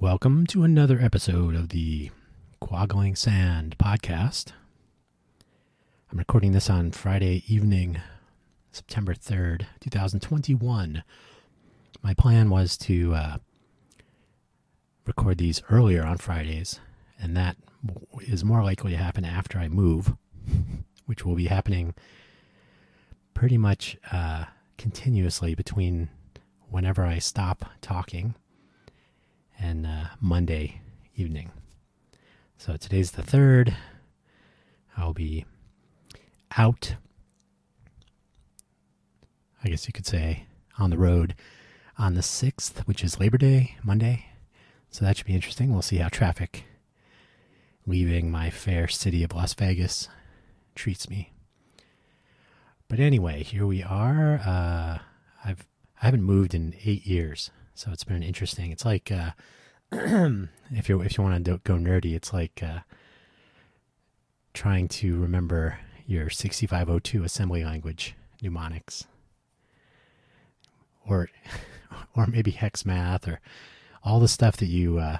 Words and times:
Welcome 0.00 0.46
to 0.46 0.62
another 0.62 0.98
episode 0.98 1.54
of 1.54 1.68
the 1.68 2.10
Quoggling 2.58 3.16
Sand 3.16 3.76
podcast. 3.76 4.52
I'm 6.10 6.16
recording 6.16 6.52
this 6.52 6.70
on 6.70 6.92
Friday 6.92 7.44
evening, 7.46 8.00
September 8.72 9.12
3rd, 9.12 9.66
2021. 9.80 11.04
My 12.02 12.14
plan 12.14 12.48
was 12.48 12.78
to 12.78 13.12
uh, 13.12 13.36
record 15.04 15.36
these 15.36 15.62
earlier 15.68 16.02
on 16.02 16.16
Fridays, 16.16 16.80
and 17.20 17.36
that 17.36 17.58
is 18.22 18.42
more 18.42 18.64
likely 18.64 18.92
to 18.92 18.96
happen 18.96 19.26
after 19.26 19.58
I 19.58 19.68
move, 19.68 20.14
which 21.04 21.26
will 21.26 21.34
be 21.36 21.48
happening 21.48 21.92
pretty 23.34 23.58
much 23.58 23.98
uh, 24.10 24.46
continuously 24.78 25.54
between 25.54 26.08
whenever 26.70 27.04
I 27.04 27.18
stop 27.18 27.66
talking 27.82 28.34
and 29.60 29.86
uh, 29.86 30.04
Monday 30.20 30.80
evening. 31.16 31.50
So 32.58 32.76
today's 32.76 33.12
the 33.12 33.22
third. 33.22 33.76
I'll 34.96 35.12
be 35.12 35.44
out, 36.56 36.96
I 39.62 39.68
guess 39.68 39.86
you 39.86 39.92
could 39.92 40.06
say, 40.06 40.44
on 40.78 40.90
the 40.90 40.98
road 40.98 41.34
on 41.98 42.14
the 42.14 42.20
6th, 42.22 42.80
which 42.86 43.04
is 43.04 43.20
Labor 43.20 43.36
Day, 43.36 43.76
Monday. 43.84 44.26
So 44.90 45.04
that 45.04 45.16
should 45.16 45.26
be 45.26 45.34
interesting. 45.34 45.70
We'll 45.70 45.82
see 45.82 45.98
how 45.98 46.08
traffic 46.08 46.64
leaving 47.86 48.30
my 48.30 48.50
fair 48.50 48.88
city 48.88 49.22
of 49.22 49.34
Las 49.34 49.52
Vegas 49.54 50.08
treats 50.74 51.10
me. 51.10 51.32
But 52.88 53.00
anyway, 53.00 53.42
here 53.42 53.66
we 53.66 53.82
are. 53.82 54.40
Uh, 54.44 54.98
I've 55.44 55.66
I 56.02 56.06
haven't 56.06 56.22
moved 56.22 56.54
in 56.54 56.74
eight 56.84 57.06
years, 57.06 57.50
so 57.74 57.90
it's 57.92 58.04
been 58.04 58.22
interesting. 58.22 58.70
It's 58.70 58.86
like 58.86 59.12
uh, 59.12 59.32
if 60.72 60.88
you 60.88 61.00
if 61.00 61.18
you 61.18 61.24
want 61.24 61.44
to 61.44 61.60
go 61.64 61.74
nerdy, 61.74 62.14
it's 62.14 62.32
like 62.32 62.62
uh, 62.62 62.80
trying 64.54 64.88
to 64.88 65.18
remember 65.20 65.78
your 66.06 66.30
6502 66.30 67.24
assembly 67.24 67.64
language 67.64 68.14
mnemonics, 68.42 69.06
or 71.06 71.28
or 72.16 72.26
maybe 72.26 72.50
hex 72.50 72.84
math, 72.84 73.26
or 73.26 73.40
all 74.04 74.20
the 74.20 74.28
stuff 74.28 74.56
that 74.58 74.66
you 74.66 74.98
uh, 74.98 75.18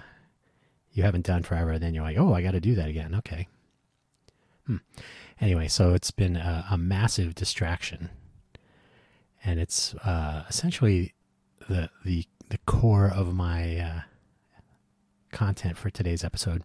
you 0.93 1.03
haven't 1.03 1.27
done 1.27 1.43
forever. 1.43 1.73
And 1.73 1.83
then 1.83 1.95
you're 1.95 2.05
like, 2.05 2.19
oh, 2.19 2.35
I 2.35 2.43
got 2.43 2.53
to 2.53 2.61
do 2.61 2.75
that 2.75 2.89
again. 2.89 3.15
Okay. 3.17 3.49
Hmm. 4.67 4.77
Anyway, 5.41 5.69
so 5.69 5.95
it's 5.95 6.11
been 6.11 6.37
a, 6.37 6.67
a 6.71 6.79
massive 6.79 7.35
distraction 7.35 8.11
and 9.45 9.59
it's 9.59 9.95
uh, 9.97 10.45
essentially 10.49 11.15
the 11.69 11.91
the 12.05 12.25
the 12.49 12.59
core 12.67 13.11
of 13.13 13.35
my 13.35 13.79
uh, 13.79 14.01
content 15.31 15.77
for 15.77 15.91
today's 15.91 16.25
episode. 16.25 16.63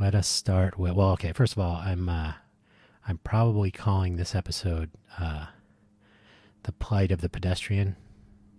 Let 0.00 0.14
us 0.14 0.28
start 0.28 0.78
with 0.78 0.92
well, 0.92 1.10
okay. 1.10 1.32
First 1.32 1.54
of 1.54 1.58
all, 1.58 1.76
I'm 1.76 2.08
uh, 2.08 2.32
I'm 3.06 3.18
probably 3.18 3.70
calling 3.70 4.16
this 4.16 4.34
episode 4.34 4.90
uh, 5.18 5.46
"the 6.62 6.72
plight 6.72 7.10
of 7.10 7.20
the 7.20 7.28
pedestrian," 7.28 7.96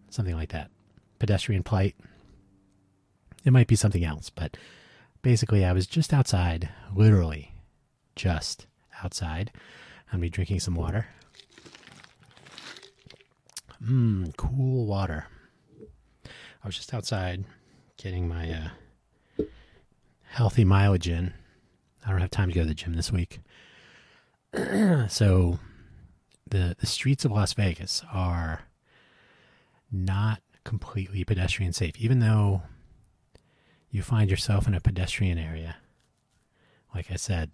something 0.09 0.35
like 0.35 0.49
that. 0.49 0.69
Pedestrian 1.17 1.63
plight. 1.63 1.95
It 3.45 3.51
might 3.51 3.67
be 3.67 3.75
something 3.75 4.03
else, 4.03 4.29
but 4.29 4.57
basically, 5.21 5.63
I 5.63 5.71
was 5.71 5.87
just 5.87 6.13
outside, 6.13 6.69
literally, 6.93 7.53
just 8.15 8.67
outside. 9.01 9.51
I'm 10.11 10.19
be 10.19 10.29
drinking 10.29 10.59
some 10.59 10.75
water 10.75 11.07
Mmm, 13.83 14.35
cool 14.35 14.85
water. 14.85 15.27
I 16.25 16.67
was 16.67 16.75
just 16.75 16.93
outside 16.93 17.45
getting 18.01 18.29
my 18.29 18.49
uh, 18.49 19.43
healthy 20.29 20.63
mileage 20.63 21.09
in. 21.09 21.33
I 22.05 22.11
don't 22.11 22.21
have 22.21 22.31
time 22.31 22.47
to 22.49 22.55
go 22.55 22.61
to 22.61 22.67
the 22.67 22.73
gym 22.73 22.95
this 22.95 23.11
week. 23.11 23.39
so 25.09 25.59
the 26.49 26.75
the 26.79 26.87
streets 26.87 27.25
of 27.25 27.31
Las 27.31 27.53
Vegas 27.53 28.01
are 28.11 28.63
not 29.91 30.41
completely 30.63 31.23
pedestrian 31.23 31.73
safe, 31.73 31.99
even 31.99 32.19
though 32.19 32.61
you 33.91 34.01
find 34.01 34.29
yourself 34.29 34.67
in 34.67 34.73
a 34.73 34.79
pedestrian 34.79 35.37
area. 35.37 35.77
Like 36.95 37.11
I 37.11 37.15
said, 37.15 37.51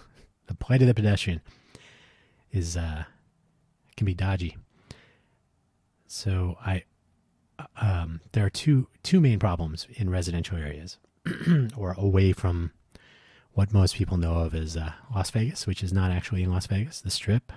the 0.48 0.54
plight 0.54 0.82
of 0.82 0.88
the 0.88 0.94
pedestrian 0.94 1.40
is 2.50 2.76
uh, 2.76 3.04
can 3.96 4.06
be 4.06 4.14
dodgy. 4.14 4.56
So 6.08 6.56
I 6.64 6.82
um, 7.80 8.20
there 8.32 8.44
are 8.44 8.50
two 8.50 8.88
two 9.02 9.20
main 9.20 9.38
problems 9.38 9.86
in 9.94 10.10
residential 10.10 10.56
areas, 10.56 10.98
or 11.76 11.94
away 11.98 12.32
from 12.32 12.72
what 13.52 13.72
most 13.72 13.94
people 13.94 14.16
know 14.16 14.34
of 14.34 14.54
as 14.54 14.76
uh, 14.76 14.92
Las 15.14 15.30
Vegas, 15.30 15.66
which 15.66 15.82
is 15.82 15.92
not 15.92 16.10
actually 16.10 16.42
in 16.42 16.50
Las 16.50 16.66
Vegas, 16.66 17.00
the 17.00 17.10
Strip. 17.10 17.52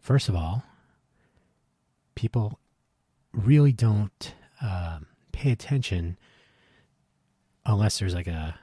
First 0.00 0.28
of 0.28 0.34
all, 0.34 0.64
people 2.14 2.58
really 3.32 3.72
don't 3.72 4.34
uh, 4.62 5.00
pay 5.32 5.52
attention 5.52 6.16
unless 7.66 7.98
there's 7.98 8.14
like 8.14 8.26
a 8.26 8.58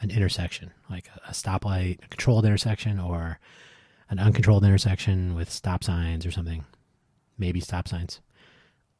an 0.00 0.10
intersection, 0.10 0.70
like 0.90 1.08
a 1.26 1.32
stoplight, 1.32 2.04
a 2.04 2.08
controlled 2.08 2.44
intersection, 2.44 3.00
or 3.00 3.38
an 4.10 4.18
uncontrolled 4.18 4.64
intersection 4.64 5.34
with 5.34 5.50
stop 5.50 5.82
signs 5.82 6.26
or 6.26 6.30
something. 6.30 6.64
Maybe 7.38 7.60
stop 7.60 7.88
signs. 7.88 8.20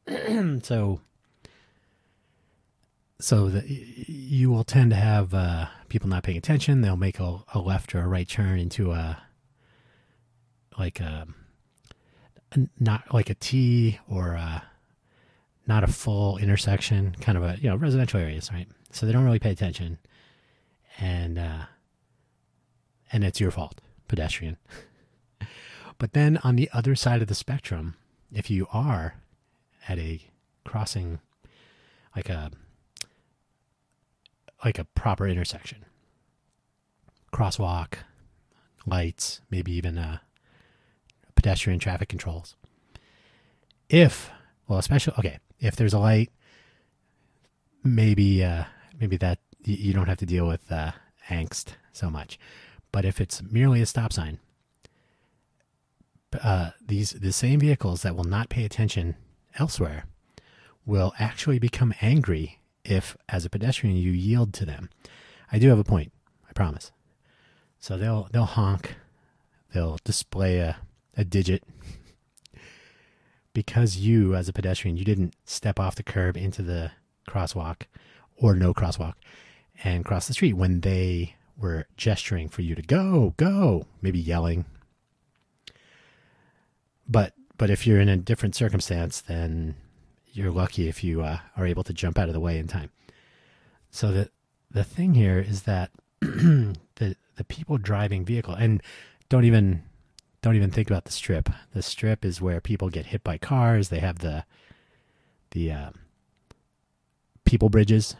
so, 0.63 1.01
so 3.19 3.49
the, 3.49 3.63
you 3.67 4.51
will 4.51 4.63
tend 4.63 4.91
to 4.91 4.95
have 4.95 5.33
uh, 5.33 5.67
people 5.89 6.09
not 6.09 6.23
paying 6.23 6.37
attention. 6.37 6.81
They'll 6.81 6.97
make 6.97 7.19
a, 7.19 7.43
a, 7.53 7.59
left 7.59 7.95
or 7.95 8.01
a 8.01 8.07
right 8.07 8.27
turn 8.27 8.59
into 8.59 8.91
a 8.91 9.21
like 10.77 10.99
a, 10.99 11.27
a 12.51 12.59
not 12.79 13.13
like 13.13 13.29
a 13.29 13.35
T 13.35 13.99
or 14.09 14.33
a, 14.33 14.63
not 15.67 15.83
a 15.83 15.87
full 15.87 16.37
intersection, 16.37 17.15
kind 17.21 17.37
of 17.37 17.43
a 17.43 17.57
you 17.59 17.69
know 17.69 17.75
residential 17.75 18.19
areas, 18.19 18.51
right? 18.53 18.67
So 18.91 19.05
they 19.05 19.11
don't 19.11 19.25
really 19.25 19.39
pay 19.39 19.51
attention, 19.51 19.97
and 20.99 21.39
uh, 21.39 21.65
and 23.11 23.23
it's 23.23 23.39
your 23.39 23.51
fault, 23.51 23.81
pedestrian. 24.07 24.57
But 25.97 26.13
then 26.13 26.37
on 26.43 26.55
the 26.55 26.69
other 26.73 26.95
side 26.95 27.21
of 27.21 27.27
the 27.27 27.35
spectrum, 27.35 27.95
if 28.33 28.49
you 28.49 28.67
are 28.71 29.15
at 29.87 29.97
a 29.99 30.21
crossing 30.63 31.19
like 32.15 32.29
a 32.29 32.51
like 34.63 34.79
a 34.79 34.83
proper 34.83 35.27
intersection, 35.27 35.85
crosswalk, 37.31 37.95
lights, 38.85 39.41
maybe 39.51 39.71
even 39.73 39.97
uh, 39.97 40.17
pedestrian 41.35 41.79
traffic 41.79 42.09
controls. 42.09 42.55
If 43.89 44.31
well, 44.67 44.79
especially 44.79 45.13
okay, 45.19 45.39
if 45.59 45.75
there's 45.75 45.93
a 45.93 45.99
light, 45.99 46.31
maybe 47.83 48.43
uh, 48.43 48.63
maybe 48.99 49.17
that 49.17 49.39
you 49.63 49.93
don't 49.93 50.07
have 50.07 50.17
to 50.17 50.25
deal 50.25 50.47
with 50.47 50.71
uh, 50.71 50.91
angst 51.29 51.73
so 51.91 52.09
much. 52.09 52.39
But 52.91 53.05
if 53.05 53.19
it's 53.19 53.43
merely 53.43 53.81
a 53.81 53.85
stop 53.85 54.13
sign, 54.13 54.39
uh, 56.43 56.71
these 56.85 57.11
the 57.11 57.31
same 57.31 57.59
vehicles 57.59 58.01
that 58.01 58.15
will 58.15 58.23
not 58.23 58.49
pay 58.49 58.65
attention 58.65 59.15
elsewhere 59.57 60.05
will 60.85 61.13
actually 61.19 61.59
become 61.59 61.93
angry 62.01 62.59
if, 62.83 63.17
as 63.27 63.45
a 63.45 63.49
pedestrian, 63.49 63.95
you 63.95 64.11
yield 64.11 64.53
to 64.53 64.65
them. 64.65 64.89
I 65.51 65.59
do 65.59 65.69
have 65.69 65.79
a 65.79 65.83
point. 65.83 66.11
I 66.47 66.53
promise. 66.53 66.91
So 67.79 67.97
they'll 67.97 68.27
they'll 68.31 68.45
honk, 68.45 68.95
they'll 69.73 69.99
display 70.03 70.59
a, 70.59 70.77
a 71.17 71.23
digit 71.23 71.63
because 73.53 73.97
you, 73.97 74.35
as 74.35 74.49
a 74.49 74.53
pedestrian, 74.53 74.97
you 74.97 75.05
didn't 75.05 75.35
step 75.45 75.79
off 75.79 75.95
the 75.95 76.03
curb 76.03 76.37
into 76.37 76.61
the 76.61 76.91
crosswalk 77.27 77.83
or 78.37 78.53
no 78.53 78.73
crosswalk 78.73 79.13
and 79.83 80.05
cross 80.05 80.27
the 80.27 80.33
street 80.33 80.53
when 80.53 80.81
they 80.81 81.35
were 81.57 81.87
gesturing 81.95 82.49
for 82.49 82.61
you 82.61 82.75
to 82.75 82.81
go, 82.81 83.33
go, 83.37 83.85
maybe 84.01 84.19
yelling, 84.19 84.65
but 87.07 87.33
but 87.57 87.69
if 87.69 87.87
you're 87.87 88.01
in 88.01 88.09
a 88.09 88.17
different 88.17 88.55
circumstance, 88.55 89.21
then 89.21 89.75
you're 90.33 90.51
lucky 90.51 90.89
if 90.89 91.03
you 91.03 91.21
uh, 91.21 91.39
are 91.55 91.65
able 91.65 91.83
to 91.83 91.93
jump 91.93 92.17
out 92.17 92.27
of 92.27 92.33
the 92.33 92.39
way 92.39 92.57
in 92.57 92.67
time. 92.67 92.91
So 93.89 94.11
the 94.11 94.29
the 94.69 94.83
thing 94.83 95.13
here 95.13 95.39
is 95.39 95.63
that 95.63 95.91
the 96.19 96.75
the 97.35 97.43
people 97.43 97.77
driving 97.77 98.25
vehicle 98.25 98.53
and 98.53 98.81
don't 99.29 99.45
even 99.45 99.83
don't 100.41 100.55
even 100.55 100.71
think 100.71 100.89
about 100.89 101.05
the 101.05 101.11
strip. 101.11 101.49
The 101.73 101.81
strip 101.81 102.23
is 102.23 102.41
where 102.41 102.61
people 102.61 102.89
get 102.89 103.07
hit 103.07 103.23
by 103.23 103.37
cars. 103.37 103.89
They 103.89 103.99
have 103.99 104.19
the 104.19 104.45
the 105.51 105.71
uh, 105.71 105.89
people 107.45 107.69
bridges, 107.69 108.15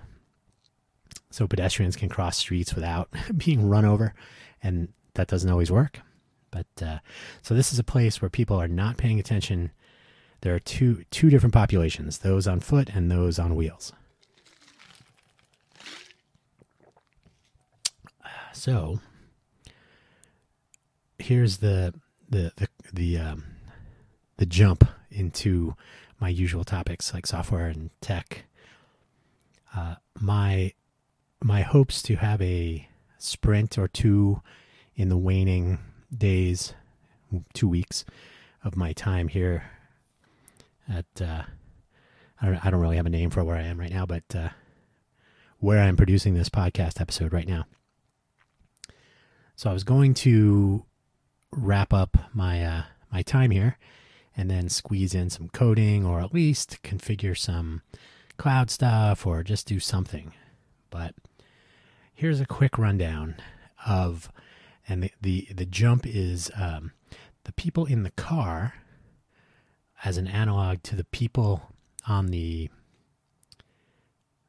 so 1.29 1.47
pedestrians 1.47 1.95
can 1.95 2.09
cross 2.09 2.37
streets 2.37 2.73
without 2.73 3.09
being 3.37 3.67
run 3.67 3.85
over, 3.85 4.13
and 4.63 4.89
that 5.15 5.27
doesn't 5.27 5.49
always 5.49 5.71
work. 5.71 5.99
But 6.55 6.85
uh, 6.85 6.99
so 7.41 7.53
this 7.53 7.73
is 7.73 7.79
a 7.79 7.83
place 7.83 8.21
where 8.21 8.29
people 8.29 8.55
are 8.57 8.67
not 8.67 8.97
paying 8.97 9.19
attention 9.19 9.71
there 10.45 10.53
are 10.53 10.59
two 10.59 11.03
two 11.09 11.31
different 11.31 11.55
populations: 11.55 12.19
those 12.19 12.47
on 12.47 12.59
foot 12.59 12.89
and 12.93 13.09
those 13.09 13.39
on 13.39 13.55
wheels. 13.55 13.93
So 18.53 18.99
here's 21.17 21.57
the 21.57 21.95
the 22.29 22.51
the 22.57 22.67
the 22.93 23.17
um, 23.17 23.43
the 24.37 24.45
jump 24.45 24.87
into 25.09 25.75
my 26.19 26.29
usual 26.29 26.63
topics 26.63 27.11
like 27.11 27.25
software 27.25 27.65
and 27.65 27.89
tech. 27.99 28.45
Uh, 29.75 29.95
my 30.19 30.73
my 31.41 31.63
hopes 31.63 32.03
to 32.03 32.17
have 32.17 32.39
a 32.41 32.87
sprint 33.17 33.79
or 33.79 33.87
two 33.87 34.41
in 34.95 35.09
the 35.09 35.17
waning 35.17 35.79
days, 36.15 36.73
two 37.53 37.67
weeks 37.67 38.05
of 38.63 38.75
my 38.75 38.93
time 38.93 39.27
here 39.27 39.63
at 40.87 41.05
uh, 41.21 41.43
I 42.41 42.45
don't 42.45 42.65
I 42.65 42.69
don't 42.69 42.81
really 42.81 42.97
have 42.97 43.05
a 43.05 43.09
name 43.09 43.29
for 43.29 43.43
where 43.43 43.55
I 43.55 43.63
am 43.63 43.79
right 43.79 43.91
now, 43.91 44.05
but 44.05 44.23
uh, 44.35 44.49
where 45.59 45.81
I'm 45.81 45.95
producing 45.95 46.33
this 46.33 46.49
podcast 46.49 46.99
episode 46.99 47.33
right 47.33 47.47
now. 47.47 47.65
So 49.55 49.69
I 49.69 49.73
was 49.73 49.83
going 49.83 50.13
to 50.15 50.85
wrap 51.51 51.93
up 51.93 52.17
my 52.33 52.63
uh, 52.63 52.83
my 53.11 53.21
time 53.21 53.51
here 53.51 53.77
and 54.35 54.49
then 54.49 54.67
squeeze 54.67 55.15
in 55.15 55.29
some 55.29 55.49
coding 55.49 56.05
or 56.05 56.19
at 56.19 56.33
least 56.33 56.83
configure 56.83 57.37
some 57.37 57.81
cloud 58.37 58.69
stuff 58.69 59.25
or 59.25 59.43
just 59.43 59.65
do 59.65 59.79
something. 59.79 60.33
But 60.89 61.15
here's 62.13 62.41
a 62.41 62.45
quick 62.45 62.77
rundown 62.77 63.35
of 63.85 64.29
and 64.87 65.03
the 65.03 65.11
the, 65.21 65.47
the 65.53 65.65
jump 65.65 66.05
is 66.05 66.51
um, 66.55 66.91
the 67.43 67.53
people 67.53 67.85
in 67.85 68.03
the 68.03 68.11
car 68.11 68.75
as 70.03 70.17
an 70.17 70.27
analog 70.27 70.83
to 70.83 70.95
the 70.95 71.03
people 71.05 71.71
on 72.07 72.27
the 72.27 72.69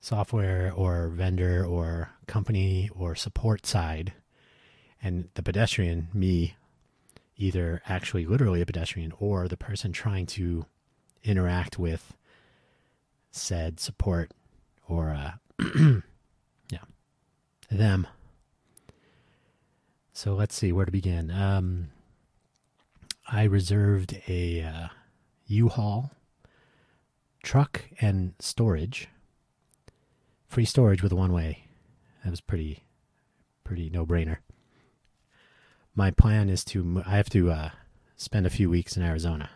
software 0.00 0.72
or 0.72 1.08
vendor 1.08 1.64
or 1.64 2.10
company 2.26 2.88
or 2.94 3.14
support 3.14 3.66
side. 3.66 4.12
And 5.02 5.28
the 5.34 5.42
pedestrian 5.42 6.08
me 6.12 6.56
either 7.36 7.82
actually 7.86 8.24
literally 8.24 8.60
a 8.60 8.66
pedestrian 8.66 9.12
or 9.18 9.48
the 9.48 9.56
person 9.56 9.92
trying 9.92 10.26
to 10.26 10.66
interact 11.22 11.78
with 11.78 12.16
said 13.30 13.78
support 13.80 14.32
or 14.88 15.10
uh, 15.10 15.32
yeah 16.70 16.78
them 17.70 18.06
so 20.16 20.34
let's 20.34 20.54
see 20.54 20.72
where 20.72 20.86
to 20.86 20.92
begin 20.92 21.30
um, 21.30 21.88
i 23.28 23.42
reserved 23.42 24.18
a 24.28 24.62
uh, 24.62 24.88
u-haul 25.46 26.10
truck 27.42 27.82
and 28.00 28.32
storage 28.38 29.08
free 30.48 30.64
storage 30.64 31.02
with 31.02 31.12
one 31.12 31.32
way 31.32 31.64
that 32.24 32.30
was 32.30 32.40
pretty 32.40 32.84
pretty 33.62 33.90
no 33.90 34.06
brainer 34.06 34.38
my 35.96 36.10
plan 36.10 36.50
is 36.50 36.62
to 36.66 37.02
I 37.06 37.16
have 37.16 37.30
to 37.30 37.50
uh, 37.50 37.70
spend 38.16 38.46
a 38.46 38.50
few 38.50 38.68
weeks 38.68 38.96
in 38.96 39.02
Arizona, 39.02 39.48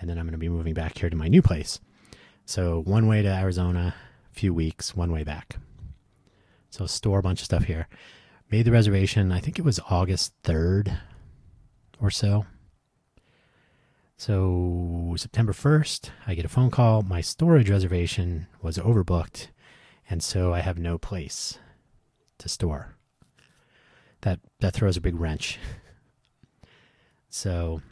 and 0.00 0.08
then 0.08 0.16
I'm 0.16 0.24
going 0.24 0.32
to 0.32 0.38
be 0.38 0.48
moving 0.48 0.72
back 0.72 0.96
here 0.96 1.10
to 1.10 1.16
my 1.16 1.26
new 1.26 1.42
place. 1.42 1.80
So 2.46 2.80
one 2.82 3.08
way 3.08 3.20
to 3.20 3.28
Arizona, 3.28 3.94
a 4.30 4.34
few 4.34 4.54
weeks, 4.54 4.94
one 4.94 5.10
way 5.10 5.24
back. 5.24 5.56
So 6.70 6.86
store 6.86 7.18
a 7.18 7.22
bunch 7.22 7.40
of 7.40 7.44
stuff 7.44 7.64
here. 7.64 7.88
Made 8.50 8.66
the 8.66 8.72
reservation. 8.72 9.32
I 9.32 9.40
think 9.40 9.58
it 9.58 9.64
was 9.64 9.80
August 9.90 10.32
third 10.42 10.96
or 12.00 12.10
so. 12.10 12.46
So 14.16 15.14
September 15.16 15.52
1st, 15.52 16.10
I 16.26 16.34
get 16.34 16.44
a 16.44 16.48
phone 16.48 16.70
call. 16.70 17.02
My 17.02 17.20
storage 17.20 17.68
reservation 17.68 18.46
was 18.62 18.78
overbooked, 18.78 19.48
and 20.08 20.22
so 20.22 20.54
I 20.54 20.60
have 20.60 20.78
no 20.78 20.98
place 20.98 21.58
to 22.38 22.48
store 22.48 22.96
that 24.20 24.40
that 24.60 24.74
throws 24.74 24.96
a 24.96 25.00
big 25.02 25.16
wrench. 25.16 25.58
So, 27.36 27.82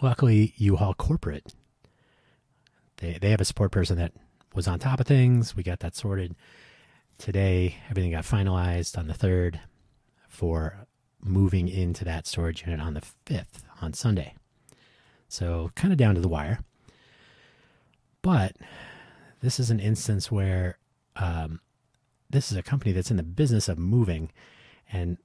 luckily, 0.00 0.54
U-Haul 0.56 0.94
corporate 0.94 1.52
they 2.96 3.18
they 3.20 3.30
have 3.30 3.40
a 3.40 3.44
support 3.44 3.70
person 3.70 3.98
that 3.98 4.12
was 4.54 4.66
on 4.66 4.78
top 4.78 4.98
of 5.00 5.06
things. 5.06 5.54
We 5.54 5.62
got 5.62 5.80
that 5.80 5.94
sorted 5.94 6.34
today. 7.18 7.76
Everything 7.90 8.12
got 8.12 8.24
finalized 8.24 8.98
on 8.98 9.06
the 9.06 9.14
third 9.14 9.60
for 10.28 10.86
moving 11.22 11.68
into 11.68 12.04
that 12.04 12.26
storage 12.26 12.64
unit 12.66 12.80
on 12.80 12.94
the 12.94 13.02
fifth 13.26 13.64
on 13.80 13.92
Sunday. 13.92 14.34
So, 15.28 15.70
kind 15.74 15.92
of 15.92 15.98
down 15.98 16.14
to 16.14 16.20
the 16.20 16.28
wire. 16.28 16.60
But 18.22 18.56
this 19.40 19.58
is 19.58 19.70
an 19.70 19.80
instance 19.80 20.30
where 20.30 20.78
um, 21.16 21.60
this 22.32 22.50
is 22.50 22.58
a 22.58 22.62
company 22.62 22.92
that's 22.92 23.10
in 23.10 23.16
the 23.16 23.22
business 23.22 23.68
of 23.68 23.78
moving 23.78 24.30
and 24.90 25.18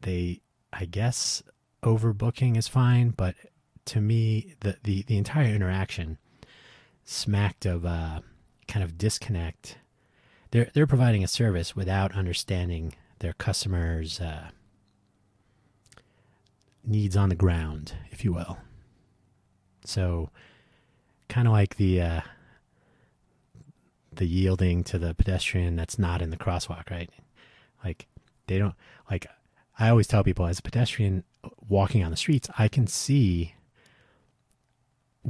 they 0.00 0.40
i 0.72 0.84
guess 0.84 1.42
overbooking 1.82 2.56
is 2.56 2.66
fine 2.66 3.10
but 3.10 3.34
to 3.84 4.00
me 4.00 4.54
the 4.60 4.76
the, 4.82 5.02
the 5.02 5.16
entire 5.16 5.54
interaction 5.54 6.18
smacked 7.04 7.64
of 7.64 7.86
uh, 7.86 8.20
kind 8.66 8.82
of 8.82 8.98
disconnect 8.98 9.78
they're 10.50 10.70
they're 10.74 10.86
providing 10.86 11.24
a 11.24 11.28
service 11.28 11.76
without 11.76 12.14
understanding 12.14 12.94
their 13.20 13.32
customers 13.32 14.20
uh, 14.20 14.50
needs 16.84 17.16
on 17.16 17.28
the 17.28 17.34
ground 17.34 17.94
if 18.10 18.24
you 18.24 18.32
will. 18.32 18.58
So 19.84 20.30
kind 21.28 21.46
of 21.46 21.52
like 21.52 21.76
the 21.76 22.00
uh, 22.00 22.20
the 24.12 24.26
yielding 24.26 24.84
to 24.84 24.98
the 24.98 25.14
pedestrian 25.14 25.76
that's 25.76 25.98
not 25.98 26.22
in 26.22 26.30
the 26.30 26.36
crosswalk 26.36 26.90
right? 26.90 27.10
Like 27.84 28.06
they 28.46 28.58
don't 28.58 28.74
like 29.10 29.26
I 29.78 29.88
always 29.90 30.06
tell 30.06 30.24
people 30.24 30.46
as 30.46 30.58
a 30.58 30.62
pedestrian 30.62 31.24
walking 31.68 32.02
on 32.02 32.10
the 32.10 32.16
streets, 32.16 32.48
I 32.58 32.68
can 32.68 32.86
see 32.86 33.54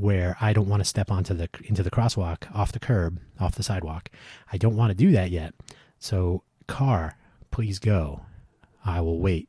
where 0.01 0.37
I 0.41 0.53
don't 0.53 0.69
want 0.69 0.81
to 0.81 0.89
step 0.89 1.11
onto 1.11 1.35
the 1.35 1.49
into 1.65 1.83
the 1.83 1.91
crosswalk 1.91 2.55
off 2.55 2.73
the 2.73 2.79
curb, 2.79 3.21
off 3.41 3.55
the 3.55 3.63
sidewalk. 3.63 4.11
I 4.53 4.59
don't 4.59 4.77
want 4.77 4.91
to 4.91 4.95
do 4.95 5.11
that 5.13 5.31
yet. 5.31 5.55
So 5.99 6.43
car, 6.67 7.17
please 7.51 7.79
go. 7.79 8.23
I 8.85 9.01
will 9.01 9.21
wait. 9.21 9.49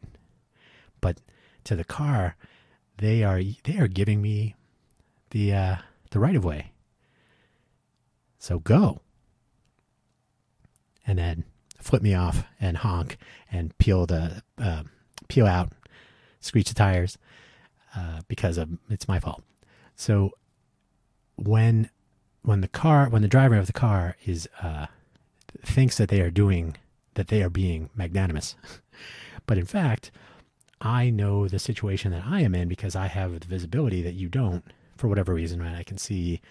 But 1.01 1.21
to 1.65 1.75
the 1.75 1.83
car, 1.83 2.35
they 2.97 3.23
are 3.23 3.41
they 3.63 3.77
are 3.77 3.87
giving 3.87 4.21
me 4.21 4.55
the 5.29 5.53
uh, 5.53 5.75
the 6.11 6.19
right 6.19 6.35
of 6.35 6.43
way. 6.43 6.71
So 8.39 8.59
go. 8.59 9.01
And 11.05 11.17
then 11.17 11.45
flip 11.79 12.01
me 12.01 12.13
off 12.13 12.43
and 12.59 12.77
honk 12.77 13.17
and 13.51 13.75
peel 13.77 14.05
the 14.05 14.43
uh, 14.57 14.83
peel 15.27 15.47
out, 15.47 15.71
screech 16.39 16.69
the 16.69 16.75
tires 16.75 17.17
uh, 17.95 18.21
because 18.27 18.57
of 18.57 18.69
it's 18.89 19.07
my 19.07 19.19
fault. 19.19 19.43
So 19.95 20.31
when 21.47 21.89
when 22.41 22.61
the 22.61 22.67
car 22.67 23.09
when 23.09 23.21
the 23.21 23.27
driver 23.27 23.55
of 23.55 23.67
the 23.67 23.73
car 23.73 24.15
is 24.25 24.47
uh, 24.61 24.87
thinks 25.63 25.97
that 25.97 26.09
they 26.09 26.21
are 26.21 26.31
doing 26.31 26.77
that 27.15 27.27
they 27.27 27.41
are 27.43 27.49
being 27.49 27.89
magnanimous, 27.95 28.55
but 29.45 29.57
in 29.57 29.65
fact, 29.65 30.11
I 30.81 31.09
know 31.09 31.47
the 31.47 31.59
situation 31.59 32.11
that 32.11 32.23
I 32.25 32.41
am 32.41 32.55
in 32.55 32.67
because 32.67 32.95
I 32.95 33.07
have 33.07 33.39
the 33.39 33.47
visibility 33.47 34.01
that 34.01 34.13
you 34.13 34.29
don't 34.29 34.63
for 34.97 35.07
whatever 35.07 35.33
reason. 35.33 35.61
Right, 35.61 35.75
I 35.75 35.83
can 35.83 35.97
see 35.97 36.41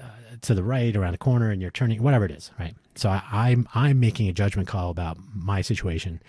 uh, 0.00 0.06
to 0.42 0.54
the 0.54 0.64
right 0.64 0.94
around 0.96 1.12
the 1.12 1.18
corner 1.18 1.50
and 1.50 1.62
you're 1.62 1.70
turning 1.70 2.02
whatever 2.02 2.24
it 2.24 2.32
is 2.32 2.50
right? 2.58 2.74
So 2.96 3.10
I, 3.10 3.22
i'm 3.32 3.68
i'm 3.74 4.00
making 4.00 4.28
a 4.28 4.32
judgment 4.32 4.66
call 4.66 4.90
about 4.90 5.18
my 5.32 5.60
situation 5.60 6.20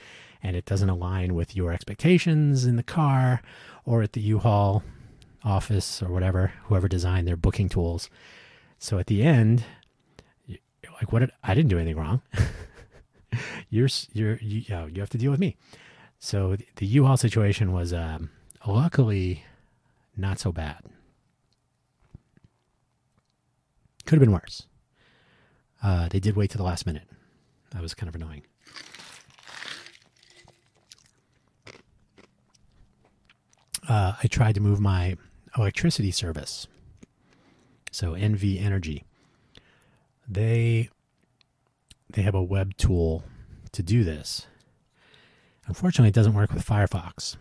and 0.43 0.55
it 0.55 0.65
doesn't 0.65 0.89
align 0.89 1.33
with 1.33 1.55
your 1.55 1.73
expectations 1.73 2.65
in 2.65 2.75
the 2.75 2.83
car 2.83 3.41
or 3.83 4.03
at 4.03 4.13
the 4.13 4.21
u-haul 4.21 4.83
office 5.45 6.01
or 6.01 6.11
whatever 6.11 6.53
whoever 6.63 6.87
designed 6.87 7.27
their 7.27 7.37
booking 7.37 7.69
tools 7.69 8.09
so 8.79 8.97
at 8.97 9.07
the 9.07 9.23
end 9.23 9.63
like 10.49 11.11
what 11.11 11.19
did, 11.19 11.31
i 11.43 11.53
didn't 11.53 11.69
do 11.69 11.77
anything 11.77 11.97
wrong 11.97 12.21
you're 13.69 13.89
you're 14.13 14.37
you, 14.41 14.61
you, 14.61 14.75
know, 14.75 14.85
you 14.87 14.99
have 14.99 15.09
to 15.09 15.17
deal 15.17 15.31
with 15.31 15.39
me 15.39 15.55
so 16.19 16.55
the, 16.55 16.65
the 16.77 16.85
u-haul 16.85 17.17
situation 17.17 17.71
was 17.71 17.93
um, 17.93 18.31
luckily 18.65 19.43
not 20.17 20.39
so 20.39 20.51
bad 20.51 20.79
Could 24.05 24.19
have 24.19 24.27
been 24.27 24.33
worse. 24.33 24.67
Uh, 25.83 26.07
they 26.09 26.19
did 26.19 26.35
wait 26.35 26.51
to 26.51 26.57
the 26.57 26.63
last 26.63 26.85
minute. 26.85 27.07
That 27.71 27.81
was 27.81 27.93
kind 27.95 28.07
of 28.07 28.15
annoying. 28.15 28.43
Uh, 33.87 34.13
I 34.21 34.27
tried 34.27 34.55
to 34.55 34.61
move 34.61 34.79
my 34.79 35.15
electricity 35.57 36.11
service. 36.11 36.67
So 37.91 38.13
NV 38.13 38.61
Energy. 38.61 39.03
They 40.27 40.89
they 42.09 42.21
have 42.21 42.35
a 42.35 42.43
web 42.43 42.77
tool 42.77 43.23
to 43.71 43.83
do 43.83 44.03
this. 44.03 44.47
Unfortunately, 45.67 46.09
it 46.09 46.15
doesn't 46.15 46.33
work 46.33 46.53
with 46.53 46.65
Firefox. 46.65 47.35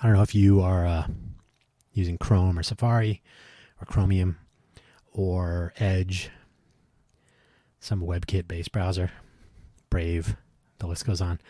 I 0.00 0.06
don't 0.06 0.14
know 0.14 0.22
if 0.22 0.34
you 0.34 0.60
are 0.60 0.86
uh, 0.86 1.06
using 1.92 2.18
Chrome 2.18 2.58
or 2.58 2.62
Safari 2.62 3.22
or 3.80 3.86
Chromium 3.86 4.38
or 5.12 5.72
Edge, 5.78 6.30
some 7.80 8.02
WebKit 8.02 8.46
based 8.46 8.72
browser, 8.72 9.10
Brave, 9.88 10.36
the 10.78 10.86
list 10.86 11.06
goes 11.06 11.20
on. 11.20 11.40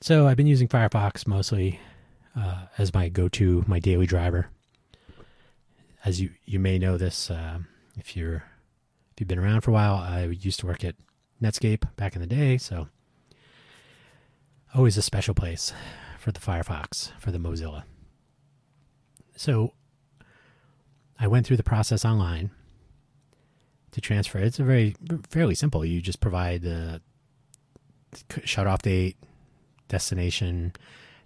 So 0.00 0.26
I've 0.26 0.36
been 0.36 0.46
using 0.46 0.68
Firefox 0.68 1.26
mostly 1.26 1.80
uh, 2.36 2.66
as 2.78 2.92
my 2.92 3.08
go 3.08 3.28
to, 3.28 3.64
my 3.66 3.78
daily 3.78 4.06
driver. 4.06 4.48
As 6.04 6.20
you, 6.20 6.30
you 6.44 6.58
may 6.58 6.78
know 6.78 6.98
this, 6.98 7.30
uh, 7.30 7.58
if 7.96 8.16
you're 8.16 8.44
if 9.14 9.20
you've 9.20 9.28
been 9.28 9.38
around 9.38 9.60
for 9.60 9.70
a 9.70 9.74
while, 9.74 9.94
I 9.94 10.24
used 10.24 10.58
to 10.60 10.66
work 10.66 10.82
at 10.82 10.96
Netscape 11.40 11.84
back 11.96 12.16
in 12.16 12.20
the 12.20 12.26
day, 12.26 12.58
so 12.58 12.88
always 14.74 14.96
a 14.96 15.02
special 15.02 15.34
place 15.34 15.72
for 16.18 16.32
the 16.32 16.40
Firefox, 16.40 17.12
for 17.20 17.30
the 17.30 17.38
Mozilla. 17.38 17.84
So 19.36 19.72
I 21.18 21.28
went 21.28 21.46
through 21.46 21.58
the 21.58 21.62
process 21.62 22.04
online 22.04 22.50
to 23.92 24.00
transfer. 24.00 24.38
It's 24.38 24.58
a 24.58 24.64
very 24.64 24.96
fairly 25.28 25.54
simple. 25.54 25.84
You 25.84 26.00
just 26.00 26.20
provide 26.20 26.62
the 26.62 27.00
shut 28.44 28.66
off 28.66 28.82
date, 28.82 29.16
destination, 29.88 30.72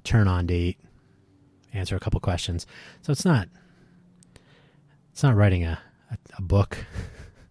turn 0.05 0.29
on 0.29 0.47
date, 0.47 0.79
answer 1.73 1.97
a 1.97 2.01
couple 2.01 2.21
questions. 2.21 2.67
So 3.03 3.13
it's 3.13 3.25
not 3.25 3.49
it's 5.13 5.23
not 5.23 5.37
writing 5.37 5.65
a, 5.65 5.81
a, 6.11 6.17
a 6.39 6.43
book. 6.43 6.79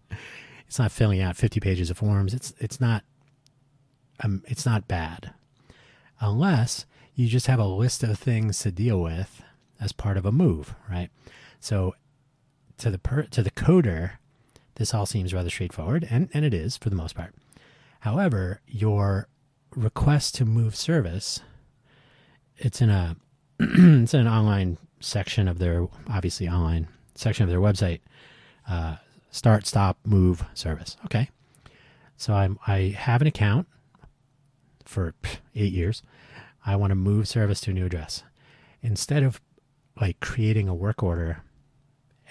it's 0.68 0.80
not 0.80 0.92
filling 0.92 1.22
out 1.22 1.36
50 1.36 1.60
pages 1.60 1.90
of 1.90 1.98
forms. 1.98 2.34
It's 2.34 2.54
it's 2.60 2.80
not 2.80 3.04
um, 4.22 4.44
it's 4.48 4.66
not 4.66 4.88
bad. 4.88 5.34
Unless 6.20 6.86
you 7.14 7.28
just 7.28 7.48
have 7.48 7.60
a 7.60 7.66
list 7.66 8.04
of 8.04 8.18
things 8.18 8.60
to 8.60 8.72
deal 8.72 9.02
with 9.02 9.44
as 9.80 9.92
part 9.92 10.18
of 10.18 10.26
a 10.26 10.32
move, 10.32 10.76
right? 10.90 11.10
So 11.60 11.96
to 12.78 12.90
the 12.90 12.98
per, 12.98 13.24
to 13.24 13.44
the 13.44 13.52
coder, 13.52 14.14
this 14.76 14.94
all 14.94 15.06
seems 15.06 15.34
rather 15.34 15.50
straightforward, 15.50 16.08
and, 16.10 16.30
and 16.34 16.46
it 16.46 16.54
is 16.54 16.78
for 16.78 16.90
the 16.90 16.96
most 16.96 17.16
part. 17.16 17.34
However, 18.02 18.62
your 18.68 19.28
request 19.76 20.36
to 20.36 20.46
move 20.46 20.76
service, 20.76 21.42
it's 22.58 22.82
in 22.82 22.90
a 22.90 23.18
it's 23.60 24.14
an 24.14 24.28
online 24.28 24.78
section 25.00 25.48
of 25.48 25.58
their 25.58 25.88
obviously 26.08 26.48
online 26.48 26.88
section 27.16 27.44
of 27.44 27.50
their 27.50 27.60
website. 27.60 28.02
Uh, 28.70 28.98
start, 29.32 29.66
stop, 29.66 29.98
move 30.06 30.46
service. 30.54 30.96
Okay, 31.06 31.30
so 32.18 32.36
I'm 32.36 32.60
I 32.68 32.96
have 32.96 33.22
an 33.22 33.28
account 33.28 33.68
for 34.86 35.16
eight 35.56 35.74
years. 35.74 36.04
I 36.68 36.76
want 36.76 36.92
to 36.92 36.96
move 36.96 37.28
service 37.28 37.60
to 37.62 37.72
a 37.72 37.74
new 37.74 37.88
address. 37.88 38.24
Instead 38.84 39.24
of 39.24 39.42
like 40.00 40.20
creating 40.20 40.70
a 40.70 40.76
work 40.76 41.02
order 41.02 41.42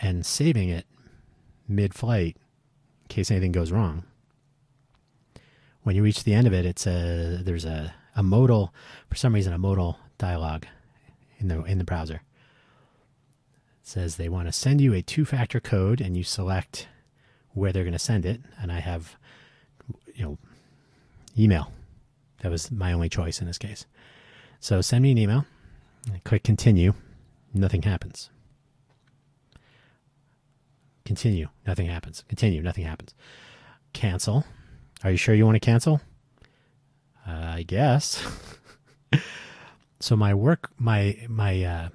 and 0.01 0.25
saving 0.25 0.69
it 0.69 0.87
mid 1.67 1.93
flight 1.93 2.37
in 3.03 3.09
case 3.09 3.33
anything 3.33 3.51
goes 3.51 3.73
wrong. 3.73 4.05
When 5.83 5.97
you 5.97 6.05
reach 6.05 6.23
the 6.23 6.35
end 6.35 6.47
of 6.47 6.53
it, 6.53 6.65
it's 6.65 6.87
a 6.87 7.41
there's 7.43 7.65
a, 7.65 7.93
a 8.15 8.23
modal 8.23 8.73
for 9.09 9.17
some 9.17 9.35
reason 9.35 9.53
a 9.53 9.59
modal 9.59 9.99
dialog 10.19 10.67
in 11.39 11.49
the 11.49 11.63
in 11.65 11.79
the 11.79 11.85
browser. 11.85 12.23
It 13.83 13.89
says 13.89 14.17
they 14.17 14.29
want 14.29 14.49
to 14.49 14.53
send 14.53 14.81
you 14.81 14.95
a 14.95 15.03
two 15.03 15.25
factor 15.25 15.61
code 15.61 16.01
and 16.01 16.17
you 16.17 16.25
select 16.25 16.89
where 17.53 17.73
they're 17.73 17.85
going 17.85 17.93
to 17.93 17.99
send 17.99 18.27
it. 18.27 18.41
And 18.61 18.73
I 18.73 18.81
have 18.81 19.17
you 20.15 20.25
know 20.25 20.39
email. 21.39 21.73
That 22.41 22.51
was 22.51 22.71
my 22.71 22.93
only 22.93 23.09
choice 23.09 23.41
in 23.41 23.47
this 23.47 23.59
case. 23.59 23.87
So 24.61 24.81
send 24.81 25.03
me 25.03 25.13
an 25.13 25.19
email. 25.19 25.45
click 26.25 26.43
continue. 26.43 26.95
Nothing 27.55 27.83
happens. 27.83 28.31
Continue. 31.05 31.49
Nothing 31.67 31.87
happens. 31.87 32.25
Continue. 32.29 32.63
Nothing 32.63 32.85
happens. 32.85 33.15
Cancel. 33.93 34.45
Are 35.05 35.11
you 35.11 35.17
sure 35.17 35.35
you 35.35 35.47
want 35.47 35.55
to 35.57 35.61
cancel? 35.61 36.01
Uh, 37.27 37.55
I 37.55 37.63
guess. 37.63 38.25
so 40.01 40.17
my 40.17 40.35
work, 40.35 40.71
my 40.79 41.27
my 41.29 41.63
uh, 41.63 41.89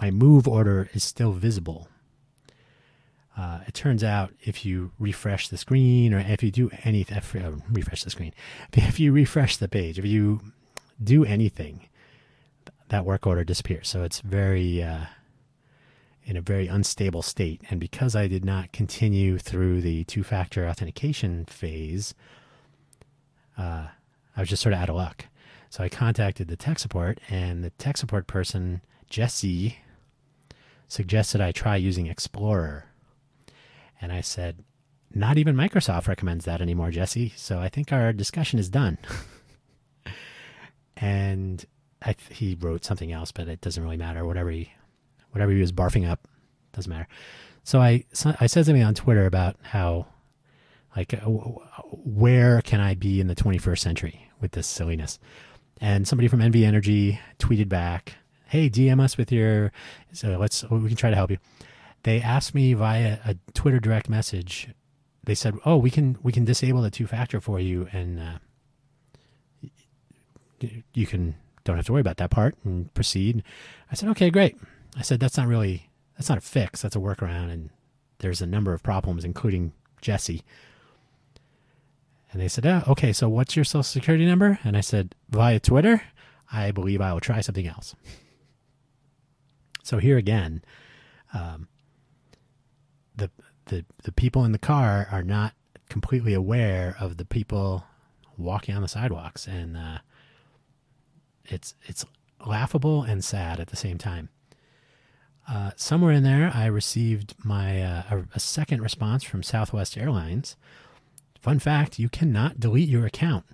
my 0.00 0.10
move 0.10 0.48
order 0.48 0.88
is 0.92 1.04
still 1.04 1.32
visible. 1.32 1.88
Uh, 3.36 3.60
it 3.66 3.74
turns 3.74 4.04
out 4.04 4.34
if 4.42 4.66
you 4.66 4.92
refresh 4.98 5.48
the 5.48 5.56
screen, 5.56 6.12
or 6.12 6.18
if 6.18 6.42
you 6.42 6.50
do 6.50 6.70
anything, 6.84 7.42
uh, 7.42 7.52
refresh 7.70 8.04
the 8.04 8.10
screen, 8.10 8.34
if 8.72 9.00
you 9.00 9.12
refresh 9.12 9.56
the 9.56 9.68
page, 9.68 9.98
if 9.98 10.04
you 10.04 10.40
do 11.02 11.24
anything, 11.24 11.88
that 12.88 13.04
work 13.04 13.26
order 13.26 13.44
disappears. 13.44 13.88
So 13.88 14.02
it's 14.02 14.20
very 14.20 14.82
uh, 14.82 15.06
in 16.24 16.36
a 16.36 16.40
very 16.40 16.66
unstable 16.66 17.22
state. 17.22 17.62
And 17.70 17.80
because 17.80 18.14
I 18.14 18.26
did 18.26 18.44
not 18.44 18.72
continue 18.72 19.38
through 19.38 19.80
the 19.80 20.04
two 20.04 20.22
factor 20.22 20.68
authentication 20.68 21.44
phase, 21.46 22.14
uh, 23.56 23.86
I 24.36 24.40
was 24.40 24.48
just 24.48 24.62
sort 24.62 24.74
of 24.74 24.80
out 24.80 24.90
of 24.90 24.96
luck. 24.96 25.26
So 25.70 25.84
I 25.84 25.88
contacted 25.88 26.48
the 26.48 26.56
tech 26.56 26.78
support, 26.78 27.20
and 27.28 27.64
the 27.64 27.70
tech 27.70 27.96
support 27.96 28.26
person, 28.26 28.82
Jesse, 29.08 29.78
suggested 30.88 31.40
I 31.40 31.52
try 31.52 31.76
using 31.76 32.08
Explorer. 32.08 32.86
And 34.00 34.12
I 34.12 34.20
said, 34.20 34.64
not 35.14 35.38
even 35.38 35.56
Microsoft 35.56 36.08
recommends 36.08 36.44
that 36.44 36.60
anymore, 36.60 36.90
Jesse. 36.90 37.32
So 37.36 37.60
I 37.60 37.68
think 37.68 37.92
our 37.92 38.12
discussion 38.12 38.58
is 38.58 38.68
done. 38.68 38.98
and 40.96 41.64
he 42.30 42.56
wrote 42.58 42.84
something 42.84 43.12
else, 43.12 43.30
but 43.30 43.48
it 43.48 43.60
doesn't 43.60 43.82
really 43.82 43.96
matter. 43.96 44.24
Whatever 44.24 44.50
he 44.50 44.72
whatever 45.32 45.52
he 45.52 45.60
was 45.60 45.72
barfing 45.72 46.08
up. 46.08 46.26
Doesn't 46.72 46.90
matter. 46.90 47.08
So 47.62 47.80
I, 47.80 48.04
I 48.40 48.46
said 48.46 48.66
something 48.66 48.82
on 48.82 48.94
Twitter 48.94 49.26
about 49.26 49.56
how, 49.62 50.06
like, 50.96 51.14
uh, 51.14 51.26
where 51.26 52.62
can 52.62 52.80
I 52.80 52.94
be 52.94 53.20
in 53.20 53.26
the 53.26 53.34
21st 53.34 53.78
century 53.78 54.30
with 54.40 54.52
this 54.52 54.66
silliness? 54.66 55.18
And 55.80 56.06
somebody 56.06 56.28
from 56.28 56.40
NV 56.40 56.64
Energy 56.64 57.20
tweeted 57.38 57.68
back, 57.68 58.14
"Hey, 58.46 58.68
DM 58.68 59.00
us 59.00 59.16
with 59.16 59.32
your. 59.32 59.72
So 60.12 60.36
let's 60.38 60.62
we 60.64 60.88
can 60.88 60.96
try 60.96 61.10
to 61.10 61.16
help 61.16 61.30
you." 61.30 61.38
They 62.02 62.20
asked 62.20 62.54
me 62.54 62.74
via 62.74 63.18
a 63.24 63.36
Twitter 63.54 63.80
direct 63.80 64.08
message. 64.08 64.68
They 65.24 65.34
said, 65.34 65.54
"Oh, 65.64 65.76
we 65.76 65.90
can 65.90 66.18
we 66.22 66.32
can 66.32 66.44
disable 66.44 66.82
the 66.82 66.90
two 66.90 67.06
factor 67.06 67.40
for 67.40 67.60
you, 67.60 67.88
and 67.92 68.20
uh, 68.20 68.38
you 70.92 71.06
can 71.06 71.36
don't 71.64 71.76
have 71.76 71.86
to 71.86 71.92
worry 71.92 72.00
about 72.00 72.18
that 72.18 72.30
part 72.30 72.56
and 72.64 72.92
proceed." 72.94 73.42
I 73.90 73.94
said, 73.94 74.08
"Okay, 74.10 74.30
great." 74.30 74.56
I 74.96 75.02
said, 75.02 75.20
that's 75.20 75.36
not 75.36 75.46
really, 75.46 75.90
that's 76.16 76.28
not 76.28 76.38
a 76.38 76.42
fix. 76.42 76.82
That's 76.82 76.96
a 76.96 77.00
workaround. 77.00 77.50
And 77.50 77.70
there's 78.18 78.42
a 78.42 78.46
number 78.46 78.72
of 78.72 78.82
problems, 78.82 79.24
including 79.24 79.72
Jesse. 80.00 80.42
And 82.32 82.40
they 82.40 82.48
said, 82.48 82.66
oh, 82.66 82.82
okay, 82.88 83.12
so 83.12 83.28
what's 83.28 83.56
your 83.56 83.64
social 83.64 83.82
security 83.82 84.24
number? 84.24 84.58
And 84.62 84.76
I 84.76 84.80
said, 84.80 85.14
via 85.28 85.58
Twitter, 85.58 86.02
I 86.52 86.70
believe 86.70 87.00
I 87.00 87.12
will 87.12 87.20
try 87.20 87.40
something 87.40 87.66
else. 87.66 87.94
So 89.82 89.98
here 89.98 90.16
again, 90.16 90.62
um, 91.34 91.68
the, 93.16 93.30
the, 93.66 93.84
the 94.04 94.12
people 94.12 94.44
in 94.44 94.52
the 94.52 94.58
car 94.58 95.08
are 95.10 95.22
not 95.22 95.54
completely 95.88 96.34
aware 96.34 96.96
of 97.00 97.16
the 97.16 97.24
people 97.24 97.84
walking 98.36 98.76
on 98.76 98.82
the 98.82 98.88
sidewalks. 98.88 99.46
And 99.46 99.76
uh, 99.76 99.98
it's, 101.44 101.74
it's 101.82 102.04
laughable 102.46 103.02
and 103.02 103.24
sad 103.24 103.58
at 103.58 103.68
the 103.68 103.76
same 103.76 103.98
time. 103.98 104.28
Uh, 105.48 105.72
somewhere 105.74 106.12
in 106.12 106.22
there, 106.22 106.52
I 106.54 106.66
received 106.66 107.34
my 107.44 107.82
uh, 107.82 108.02
a, 108.10 108.24
a, 108.36 108.40
second 108.40 108.82
response 108.82 109.24
from 109.24 109.42
Southwest 109.42 109.98
Airlines. 109.98 110.56
Fun 111.40 111.58
fact: 111.58 111.98
you 111.98 112.08
cannot 112.08 112.60
delete 112.60 112.88
your 112.88 113.06
account 113.06 113.44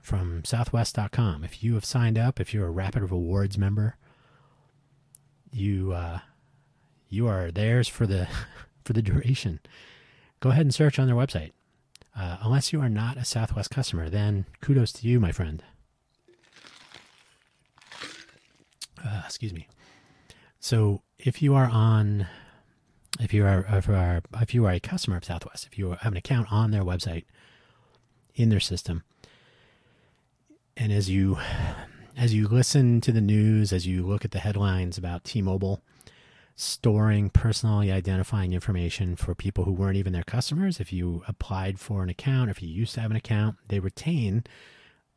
from 0.00 0.44
Southwest.com 0.44 1.44
if 1.44 1.62
you 1.62 1.74
have 1.74 1.84
signed 1.84 2.18
up. 2.18 2.40
If 2.40 2.52
you're 2.52 2.66
a 2.66 2.70
Rapid 2.70 3.02
Rewards 3.02 3.56
member, 3.56 3.96
you 5.52 5.92
uh, 5.92 6.20
you 7.08 7.28
are 7.28 7.50
theirs 7.50 7.86
for 7.86 8.06
the 8.06 8.28
for 8.84 8.92
the 8.92 9.02
duration. 9.02 9.60
Go 10.40 10.50
ahead 10.50 10.66
and 10.66 10.74
search 10.74 10.98
on 10.98 11.06
their 11.06 11.16
website. 11.16 11.52
Uh, 12.16 12.38
unless 12.42 12.72
you 12.72 12.80
are 12.80 12.88
not 12.88 13.16
a 13.16 13.24
Southwest 13.24 13.70
customer, 13.70 14.08
then 14.08 14.46
kudos 14.60 14.92
to 14.92 15.08
you, 15.08 15.18
my 15.18 15.32
friend. 15.32 15.62
Uh, 19.04 19.22
excuse 19.24 19.52
me. 19.52 19.68
So 20.60 21.02
if 21.18 21.42
you 21.42 21.54
are 21.54 21.68
on, 21.68 22.26
if 23.20 23.34
you 23.34 23.44
are, 23.44 23.66
if 23.68 23.88
you 23.88 23.94
are, 23.94 24.22
if 24.40 24.54
you 24.54 24.64
are 24.66 24.72
a 24.72 24.80
customer 24.80 25.16
of 25.16 25.24
Southwest, 25.24 25.66
if 25.66 25.76
you 25.78 25.90
have 25.90 26.12
an 26.12 26.16
account 26.16 26.50
on 26.52 26.70
their 26.70 26.84
website, 26.84 27.24
in 28.34 28.48
their 28.48 28.60
system, 28.60 29.04
and 30.76 30.92
as 30.92 31.08
you, 31.08 31.38
as 32.16 32.34
you 32.34 32.48
listen 32.48 33.00
to 33.02 33.12
the 33.12 33.20
news, 33.20 33.72
as 33.72 33.86
you 33.86 34.04
look 34.04 34.24
at 34.24 34.32
the 34.32 34.40
headlines 34.40 34.98
about 34.98 35.24
T-Mobile 35.24 35.80
storing 36.56 37.30
personally 37.30 37.90
identifying 37.90 38.52
information 38.52 39.16
for 39.16 39.34
people 39.34 39.64
who 39.64 39.72
weren't 39.72 39.96
even 39.96 40.12
their 40.12 40.22
customers, 40.22 40.78
if 40.78 40.92
you 40.92 41.22
applied 41.26 41.80
for 41.80 42.02
an 42.02 42.08
account, 42.08 42.50
if 42.50 42.62
you 42.62 42.68
used 42.68 42.94
to 42.94 43.00
have 43.00 43.10
an 43.10 43.16
account, 43.16 43.56
they 43.68 43.80
retain 43.80 44.44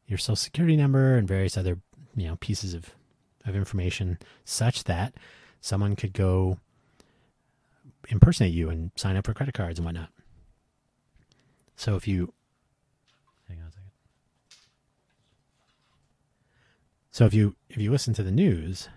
your 0.07 0.17
social 0.17 0.35
security 0.35 0.75
number 0.75 1.15
and 1.15 1.27
various 1.27 1.57
other 1.57 1.79
you 2.15 2.27
know 2.27 2.37
pieces 2.37 2.73
of 2.73 2.93
of 3.45 3.55
information 3.55 4.17
such 4.43 4.85
that 4.85 5.13
someone 5.61 5.95
could 5.95 6.13
go 6.13 6.59
impersonate 8.09 8.53
you 8.53 8.69
and 8.69 8.91
sign 8.95 9.15
up 9.15 9.25
for 9.25 9.33
credit 9.33 9.53
cards 9.53 9.79
and 9.79 9.85
whatnot. 9.85 10.09
So 11.75 11.95
if 11.95 12.07
you 12.07 12.33
hang 13.47 13.59
on 13.59 13.67
a 13.67 13.71
second. 13.71 13.91
So 17.11 17.25
if 17.25 17.33
you 17.33 17.55
if 17.69 17.77
you 17.77 17.91
listen 17.91 18.13
to 18.15 18.23
the 18.23 18.31
news, 18.31 18.89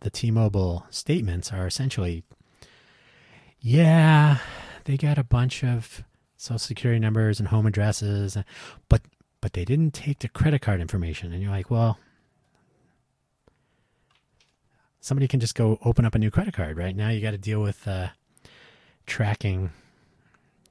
the 0.00 0.10
T-Mobile 0.10 0.86
statements 0.90 1.52
are 1.52 1.66
essentially 1.66 2.24
yeah, 3.60 4.38
they 4.84 4.96
got 4.96 5.18
a 5.18 5.24
bunch 5.24 5.64
of 5.64 6.04
social 6.36 6.58
security 6.58 7.00
numbers 7.00 7.40
and 7.40 7.48
home 7.48 7.66
addresses, 7.66 8.36
but 8.88 9.02
but 9.40 9.52
they 9.52 9.64
didn't 9.64 9.94
take 9.94 10.20
the 10.20 10.28
credit 10.28 10.62
card 10.62 10.80
information. 10.80 11.32
And 11.32 11.42
you're 11.42 11.50
like, 11.50 11.70
well, 11.70 11.98
somebody 15.00 15.28
can 15.28 15.40
just 15.40 15.54
go 15.54 15.78
open 15.84 16.04
up 16.04 16.14
a 16.14 16.18
new 16.18 16.30
credit 16.30 16.54
card. 16.54 16.76
Right 16.76 16.94
now, 16.94 17.08
you 17.10 17.20
got 17.20 17.32
to 17.32 17.38
deal 17.38 17.60
with 17.60 17.86
uh, 17.86 18.08
tracking 19.06 19.70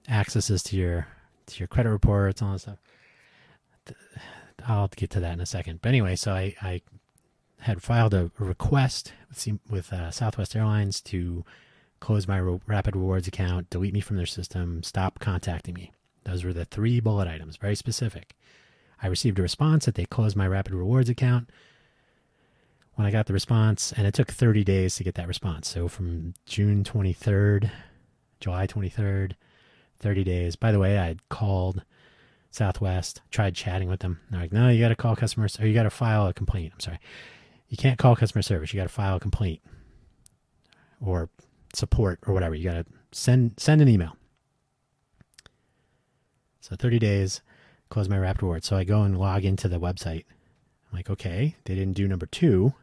accesses 0.10 0.64
to 0.64 0.76
your 0.76 1.08
to 1.48 1.60
your 1.60 1.68
credit 1.68 1.90
reports, 1.90 2.42
and 2.42 2.50
all 2.50 2.54
that 2.56 2.60
stuff. 2.60 2.80
I'll 4.68 4.90
get 4.96 5.10
to 5.12 5.20
that 5.20 5.34
in 5.34 5.42
a 5.42 5.46
second. 5.46 5.82
But 5.82 5.90
anyway, 5.90 6.16
so 6.16 6.34
I, 6.34 6.56
I 6.62 6.82
had 7.60 7.82
filed 7.82 8.14
a 8.14 8.32
request 8.38 9.14
with, 9.30 9.60
with 9.70 9.94
uh, 9.94 10.12
Southwest 10.12 10.56
Airlines 10.56 11.02
to 11.02 11.44
close 12.00 12.28
my 12.28 12.40
Rapid 12.40 12.96
Rewards 12.96 13.28
account, 13.28 13.70
delete 13.70 13.94
me 13.94 14.02
from 14.02 14.18
their 14.18 14.26
system, 14.26 14.84
stop 14.84 15.20
contacting 15.20 15.74
me. 15.74 15.92
Those 16.24 16.44
were 16.44 16.54
the 16.54 16.66
three 16.66 17.00
bullet 17.00 17.28
items, 17.28 17.58
very 17.58 17.76
specific. 17.76 18.36
I 19.02 19.08
received 19.08 19.40
a 19.40 19.44
response 19.44 19.86
that 19.86 19.96
they 19.96 20.06
closed 20.06 20.36
my 20.36 20.48
Rapid 20.48 20.74
Rewards 20.74 21.10
account. 21.10 21.50
When 22.96 23.06
I 23.06 23.12
got 23.12 23.28
the 23.28 23.34
response, 23.34 23.94
and 23.94 24.08
it 24.08 24.14
took 24.16 24.32
30 24.32 24.64
days 24.64 24.96
to 24.96 25.04
get 25.04 25.16
that 25.16 25.28
response. 25.28 25.70
So 25.70 25.88
from 25.88 26.34
June 26.48 26.84
23rd, 26.84 27.70
July 28.40 28.66
23rd, 28.66 29.34
30 30.00 30.24
days. 30.24 30.56
By 30.56 30.72
the 30.72 30.80
way, 30.80 30.98
I 30.98 31.06
had 31.06 31.30
called 31.30 31.84
Southwest, 32.58 33.22
tried 33.32 33.56
chatting 33.56 33.88
with 33.88 34.00
them. 34.00 34.20
They're 34.30 34.42
like, 34.42 34.52
no, 34.52 34.70
you 34.70 34.80
got 34.80 34.90
to 34.90 34.96
call 34.96 35.16
customer, 35.16 35.48
or 35.60 35.66
you 35.68 35.74
got 35.74 35.84
to 35.84 35.90
file 35.90 36.28
a 36.28 36.34
complaint. 36.34 36.74
I'm 36.74 36.80
sorry. 36.80 37.00
You 37.70 37.78
can't 37.78 38.00
call 38.00 38.16
customer 38.16 38.42
service. 38.42 38.74
You 38.74 38.80
got 38.80 38.88
to 38.88 38.94
file 38.94 39.18
a 39.18 39.20
complaint 39.20 39.62
or 41.00 41.30
support 41.74 42.20
or 42.26 42.34
whatever. 42.34 42.56
You 42.56 42.70
got 42.70 42.86
to 42.86 42.86
send 43.12 43.54
send 43.58 43.82
an 43.82 43.88
email. 43.88 44.18
So 46.60 46.76
30 46.76 47.00
days, 47.00 47.42
close 47.90 48.10
my 48.10 48.18
Rapid 48.18 48.42
Reward. 48.44 48.64
So 48.64 48.76
I 48.76 48.84
go 48.84 49.04
and 49.04 49.18
log 49.18 49.46
into 49.46 49.70
the 49.70 49.80
website. 49.80 50.26
I'm 50.90 50.98
like, 50.98 51.10
okay, 51.10 51.56
they 51.66 51.76
didn't 51.76 51.94
do 51.94 52.08
number 52.08 52.26
two. 52.26 52.74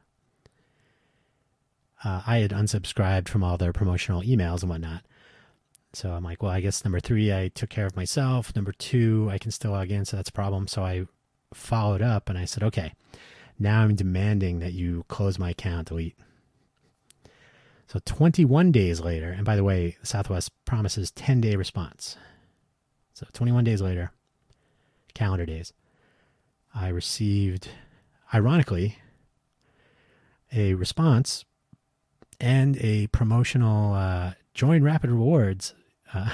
Uh, 2.04 2.22
I 2.26 2.38
had 2.38 2.50
unsubscribed 2.50 3.28
from 3.28 3.42
all 3.42 3.56
their 3.56 3.72
promotional 3.72 4.22
emails 4.22 4.60
and 4.60 4.70
whatnot. 4.70 5.02
So 5.94 6.10
I'm 6.12 6.24
like, 6.24 6.42
well, 6.42 6.52
I 6.52 6.60
guess 6.60 6.84
number 6.84 7.00
three, 7.00 7.32
I 7.32 7.48
took 7.48 7.70
care 7.70 7.86
of 7.86 7.96
myself. 7.96 8.54
Number 8.54 8.72
two, 8.72 9.28
I 9.30 9.38
can 9.38 9.50
still 9.50 9.72
log 9.72 9.90
in, 9.90 10.04
so 10.04 10.16
that's 10.16 10.28
a 10.28 10.32
problem. 10.32 10.66
So 10.66 10.82
I 10.84 11.06
followed 11.52 12.02
up 12.02 12.28
and 12.28 12.36
I 12.38 12.44
said, 12.44 12.62
okay, 12.64 12.92
now 13.58 13.82
I'm 13.82 13.94
demanding 13.94 14.58
that 14.58 14.72
you 14.72 15.04
close 15.08 15.38
my 15.38 15.50
account, 15.50 15.88
delete. 15.88 16.16
So 17.86 18.00
21 18.04 18.72
days 18.72 19.00
later, 19.00 19.30
and 19.30 19.44
by 19.44 19.56
the 19.56 19.64
way, 19.64 19.96
Southwest 20.02 20.50
promises 20.64 21.10
10 21.12 21.40
day 21.40 21.54
response. 21.54 22.16
So 23.12 23.26
21 23.32 23.62
days 23.62 23.80
later, 23.80 24.10
calendar 25.14 25.46
days, 25.46 25.72
I 26.74 26.88
received, 26.88 27.68
ironically, 28.32 28.98
a 30.52 30.74
response 30.74 31.44
and 32.40 32.76
a 32.78 33.06
promotional 33.08 33.94
uh, 33.94 34.32
join 34.54 34.82
Rapid 34.82 35.10
Rewards 35.10 35.74
uh, 36.12 36.32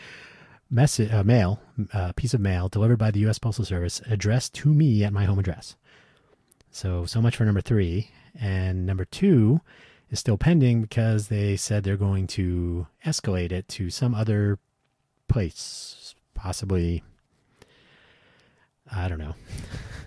message, 0.70 1.12
uh, 1.12 1.24
mail, 1.24 1.60
uh, 1.92 2.12
piece 2.12 2.34
of 2.34 2.40
mail 2.40 2.68
delivered 2.68 2.98
by 2.98 3.10
the 3.10 3.20
U.S. 3.20 3.38
Postal 3.38 3.64
Service 3.64 4.00
addressed 4.08 4.54
to 4.54 4.72
me 4.72 5.04
at 5.04 5.12
my 5.12 5.24
home 5.24 5.38
address. 5.38 5.76
So, 6.70 7.06
so 7.06 7.22
much 7.22 7.36
for 7.36 7.44
number 7.44 7.60
three. 7.60 8.10
And 8.38 8.84
number 8.84 9.04
two 9.04 9.60
is 10.10 10.18
still 10.18 10.36
pending 10.36 10.82
because 10.82 11.28
they 11.28 11.56
said 11.56 11.84
they're 11.84 11.96
going 11.96 12.26
to 12.28 12.86
escalate 13.06 13.52
it 13.52 13.68
to 13.68 13.90
some 13.90 14.14
other 14.14 14.58
place, 15.28 16.14
possibly, 16.34 17.02
I 18.92 19.08
don't 19.08 19.18
know, 19.18 19.34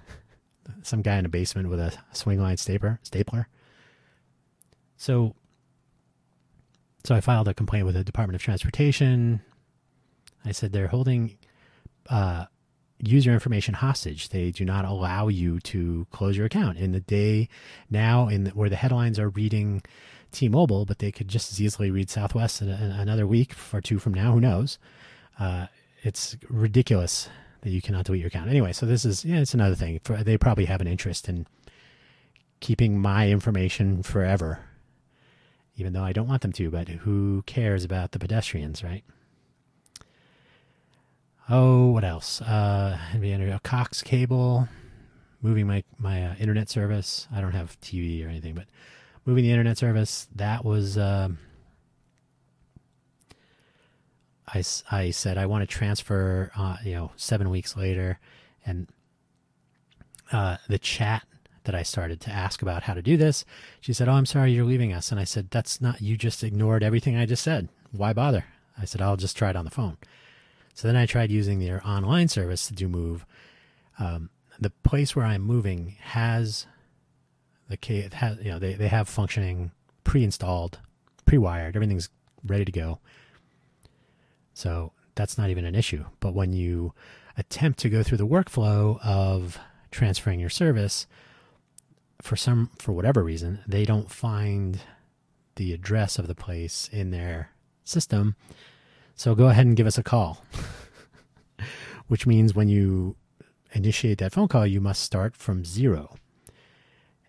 some 0.82 1.02
guy 1.02 1.18
in 1.18 1.26
a 1.26 1.30
basement 1.30 1.70
with 1.70 1.80
a 1.80 1.94
Swingline 2.14 2.60
stapler. 2.60 3.00
Stapler. 3.04 3.48
So 4.98 5.36
so 7.04 7.16
I 7.16 7.22
filed 7.22 7.48
a 7.48 7.54
complaint 7.54 7.86
with 7.86 7.96
the 7.96 8.04
Department 8.04 8.36
of 8.36 8.42
Transportation. 8.42 9.42
I 10.46 10.52
said 10.52 10.72
they're 10.72 10.88
holding 10.88 11.38
uh, 12.10 12.46
user 13.00 13.32
information 13.32 13.76
hostage. 13.76 14.30
They 14.30 14.52
do 14.52 14.66
not 14.66 14.86
allow 14.86 15.28
you 15.28 15.60
to 15.62 16.08
close 16.12 16.38
your 16.38 16.46
account. 16.46 16.78
In 16.78 16.92
the 16.92 17.00
day 17.00 17.50
now, 17.90 18.28
in 18.28 18.46
the, 18.46 18.50
where 18.52 18.70
the 18.70 18.76
headlines 18.76 19.20
are 19.20 19.30
reading 19.30 19.84
T-Mobile, 20.32 20.86
but 20.86 21.00
they 21.00 21.12
could 21.12 21.28
just 21.28 21.52
as 21.52 21.62
easily 21.62 21.92
read 21.92 22.10
Southwest 22.10 22.62
in, 22.62 22.70
in 22.70 22.92
another 22.92 23.28
week 23.28 23.54
or 23.74 23.82
two 23.82 24.00
from 24.00 24.14
now. 24.14 24.34
Who 24.34 24.42
knows? 24.42 24.78
Uh, 25.40 25.68
it's 26.04 26.38
ridiculous 26.50 27.30
that 27.62 27.70
you 27.70 27.82
cannot 27.82 28.06
delete 28.06 28.22
your 28.22 28.28
account. 28.28 28.50
Anyway, 28.50 28.74
so 28.74 28.86
this 28.86 29.06
is 29.06 29.26
yeah, 29.26 29.40
it's 29.40 29.54
another 29.54 29.76
thing. 29.76 30.00
For, 30.04 30.24
they 30.24 30.38
probably 30.38 30.66
have 30.66 30.82
an 30.82 30.88
interest 30.88 31.30
in 31.30 31.48
keeping 32.60 33.00
my 33.00 33.30
information 33.30 34.04
forever 34.04 34.60
even 35.78 35.94
though 35.94 36.04
I 36.04 36.12
don't 36.12 36.28
want 36.28 36.42
them 36.42 36.52
to, 36.54 36.70
but 36.70 36.90
who 36.90 37.44
cares 37.46 37.84
about 37.84 38.12
the 38.12 38.20
pedestrians, 38.20 38.84
right? 38.84 39.04
Oh, 41.50 41.92
what 41.92 42.04
else? 42.04 42.42
Uh, 42.42 42.98
a 43.14 43.60
Cox 43.64 44.02
cable, 44.02 44.68
moving 45.42 45.68
my 45.68 45.84
my 45.98 46.26
uh, 46.26 46.36
internet 46.40 46.68
service. 46.68 47.28
I 47.34 47.40
don't 47.40 47.54
have 47.54 47.80
TV 47.80 48.26
or 48.26 48.28
anything, 48.28 48.54
but 48.54 48.66
moving 49.26 49.44
the 49.44 49.52
internet 49.52 49.78
service. 49.78 50.28
That 50.36 50.66
was. 50.66 50.98
Uh, 50.98 51.30
I, 54.54 54.64
I 54.92 55.12
said 55.12 55.38
I 55.38 55.46
want 55.46 55.62
to 55.62 55.68
transfer. 55.68 56.52
Uh, 56.58 56.78
you 56.84 56.94
know, 56.94 57.12
seven 57.16 57.50
weeks 57.50 57.78
later, 57.78 58.20
and 58.66 58.88
uh, 60.32 60.58
the 60.68 60.80
chat 60.80 61.24
that 61.68 61.76
I 61.76 61.84
started 61.84 62.20
to 62.22 62.32
ask 62.32 62.62
about 62.62 62.84
how 62.84 62.94
to 62.94 63.02
do 63.02 63.18
this. 63.18 63.46
She 63.82 63.94
said, 63.94 64.08
Oh, 64.08 64.14
I'm 64.14 64.26
sorry 64.26 64.52
you're 64.54 64.66
leaving 64.66 64.94
us. 64.94 65.12
And 65.12 65.20
I 65.20 65.26
said, 65.26 65.52
That's 65.52 65.80
not, 65.80 66.02
you 66.02 66.18
just 66.18 66.44
ignored 66.44 66.82
everything 66.82 67.16
I 67.16 67.26
just 67.26 67.44
said. 67.44 67.68
Why 67.92 68.14
bother? 68.14 68.46
I 68.80 68.86
said, 68.86 69.02
I'll 69.02 69.18
just 69.18 69.38
try 69.38 69.50
it 69.50 69.56
on 69.56 69.66
the 69.66 69.72
phone. 69.72 69.98
So 70.74 70.88
then 70.88 70.96
I 70.96 71.06
tried 71.06 71.30
using 71.30 71.60
their 71.60 71.86
online 71.86 72.30
service 72.30 72.68
to 72.68 72.74
do 72.74 72.88
move. 72.88 73.26
Um, 74.00 74.30
the 74.60 74.70
place 74.70 75.16
where 75.16 75.26
I'm 75.26 75.42
moving 75.42 75.96
has 76.00 76.68
the 77.70 77.78
it 77.90 78.14
has 78.14 78.38
you 78.40 78.52
know 78.52 78.60
they, 78.60 78.74
they 78.74 78.88
have 78.88 79.10
functioning 79.10 79.72
pre-installed, 80.04 80.80
pre-wired, 81.26 81.76
everything's 81.76 82.10
ready 82.46 82.64
to 82.64 82.72
go. 82.72 83.00
So 84.54 84.94
that's 85.16 85.38
not 85.38 85.50
even 85.50 85.66
an 85.66 85.76
issue. 85.76 86.06
But 86.20 86.34
when 86.34 86.54
you 86.54 86.94
attempt 87.38 87.80
to 87.80 87.90
go 87.90 88.04
through 88.04 88.20
the 88.20 88.28
workflow 88.28 89.04
of 89.04 89.60
transferring 89.92 90.40
your 90.40 90.50
service, 90.50 91.08
for 92.22 92.36
some 92.36 92.70
for 92.80 92.92
whatever 92.92 93.24
reason 93.24 93.60
they 93.68 93.86
don't 93.86 94.12
find 94.12 94.80
the 95.56 95.74
address 95.74 96.20
of 96.20 96.28
the 96.28 96.36
place 96.36 96.90
in 96.92 97.12
their 97.12 97.52
system. 97.84 98.36
So 99.16 99.34
go 99.34 99.48
ahead 99.48 99.66
and 99.66 99.76
give 99.76 99.88
us 99.88 99.98
a 99.98 100.04
call. 100.04 100.44
Which 102.08 102.28
means 102.28 102.54
when 102.54 102.70
you 102.70 103.16
initiate 103.74 104.20
that 104.20 104.32
phone 104.32 104.48
call 104.48 104.66
you 104.66 104.80
must 104.80 105.02
start 105.02 105.36
from 105.36 105.66
zero. 105.66 106.16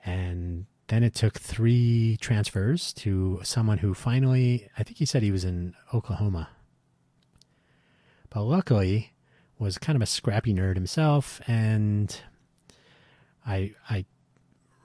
And 0.05 0.67
then 0.89 1.03
it 1.03 1.15
took 1.15 1.39
three 1.39 2.17
transfers 2.21 2.93
to 2.95 3.41
someone 3.43 3.79
who 3.79 3.93
finally 3.93 4.69
i 4.79 4.83
think 4.83 4.99
he 4.99 5.07
said 5.07 5.23
he 5.23 5.31
was 5.31 5.45
in 5.45 5.75
oklahoma. 5.93 6.51
But 8.31 8.43
luckily 8.43 9.13
was 9.59 9.79
kind 9.79 9.97
of 9.97 10.03
a 10.03 10.07
scrappy 10.07 10.55
nerd 10.55 10.75
himself 10.75 11.41
and 11.47 12.21
i 13.47 13.75
i 13.89 14.05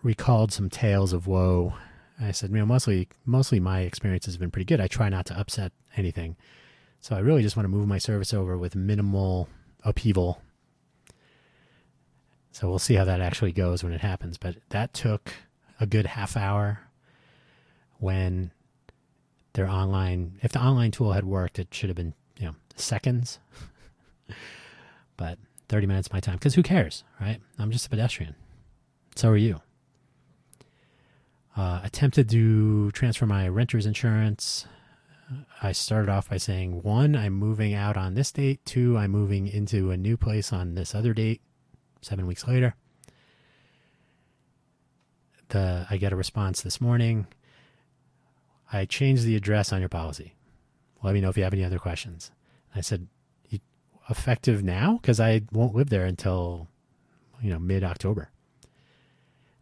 recalled 0.03 0.51
some 0.51 0.69
tales 0.69 1.13
of 1.13 1.25
woe. 1.25 1.73
I 2.21 2.31
said, 2.31 2.51
you 2.51 2.57
know, 2.57 2.65
mostly 2.65 3.07
mostly 3.25 3.59
my 3.59 3.81
experiences 3.81 4.35
have 4.35 4.39
been 4.39 4.51
pretty 4.51 4.65
good. 4.65 4.79
I 4.79 4.87
try 4.87 5.09
not 5.09 5.25
to 5.27 5.39
upset 5.39 5.71
anything. 5.97 6.35
So 6.99 7.15
I 7.15 7.19
really 7.19 7.41
just 7.41 7.57
want 7.57 7.65
to 7.65 7.69
move 7.69 7.87
my 7.87 7.97
service 7.97 8.33
over 8.33 8.57
with 8.57 8.75
minimal 8.75 9.49
upheaval. 9.83 10.41
So 12.51 12.69
we'll 12.69 12.79
see 12.79 12.93
how 12.93 13.03
that 13.05 13.19
actually 13.19 13.51
goes 13.51 13.83
when 13.83 13.93
it 13.93 14.01
happens. 14.01 14.37
But 14.37 14.57
that 14.69 14.93
took 14.93 15.33
a 15.79 15.85
good 15.85 16.05
half 16.05 16.37
hour 16.37 16.81
when 17.97 18.51
their 19.53 19.67
online 19.67 20.39
if 20.41 20.51
the 20.51 20.61
online 20.61 20.91
tool 20.91 21.13
had 21.13 21.25
worked, 21.25 21.59
it 21.59 21.73
should 21.73 21.89
have 21.89 21.97
been, 21.97 22.13
you 22.37 22.45
know, 22.47 22.55
seconds. 22.75 23.39
but 25.17 25.39
30 25.69 25.87
minutes 25.87 26.13
my 26.13 26.19
time. 26.19 26.35
Because 26.35 26.55
who 26.55 26.63
cares, 26.63 27.03
right? 27.19 27.39
I'm 27.57 27.71
just 27.71 27.87
a 27.87 27.89
pedestrian. 27.89 28.35
So 29.15 29.29
are 29.29 29.37
you. 29.37 29.61
Uh, 31.55 31.81
attempted 31.83 32.29
to 32.29 32.91
transfer 32.91 33.25
my 33.25 33.47
renter's 33.47 33.85
insurance. 33.85 34.65
I 35.61 35.71
started 35.71 36.09
off 36.09 36.29
by 36.29 36.37
saying 36.37 36.81
one, 36.83 37.15
I'm 37.15 37.33
moving 37.33 37.73
out 37.73 37.95
on 37.95 38.15
this 38.15 38.31
date. 38.31 38.65
Two, 38.65 38.97
I'm 38.97 39.11
moving 39.11 39.47
into 39.47 39.91
a 39.91 39.97
new 39.97 40.17
place 40.17 40.51
on 40.51 40.75
this 40.75 40.95
other 40.95 41.13
date. 41.13 41.41
Seven 42.01 42.27
weeks 42.27 42.47
later, 42.47 42.75
the 45.49 45.87
I 45.89 45.97
get 45.97 46.11
a 46.11 46.17
response 46.17 46.61
this 46.61 46.81
morning. 46.81 47.27
I 48.71 48.85
changed 48.85 49.23
the 49.23 49.35
address 49.35 49.71
on 49.71 49.79
your 49.79 49.89
policy. 49.89 50.33
Let 51.01 51.13
me 51.13 51.21
know 51.21 51.29
if 51.29 51.37
you 51.37 51.43
have 51.43 51.53
any 51.53 51.63
other 51.63 51.79
questions. 51.79 52.31
I 52.75 52.81
said, 52.81 53.07
effective 54.09 54.63
now 54.63 54.99
because 55.01 55.19
I 55.19 55.41
won't 55.51 55.75
live 55.75 55.89
there 55.89 56.05
until 56.05 56.67
you 57.41 57.49
know 57.49 57.59
mid 57.59 57.83
October. 57.83 58.29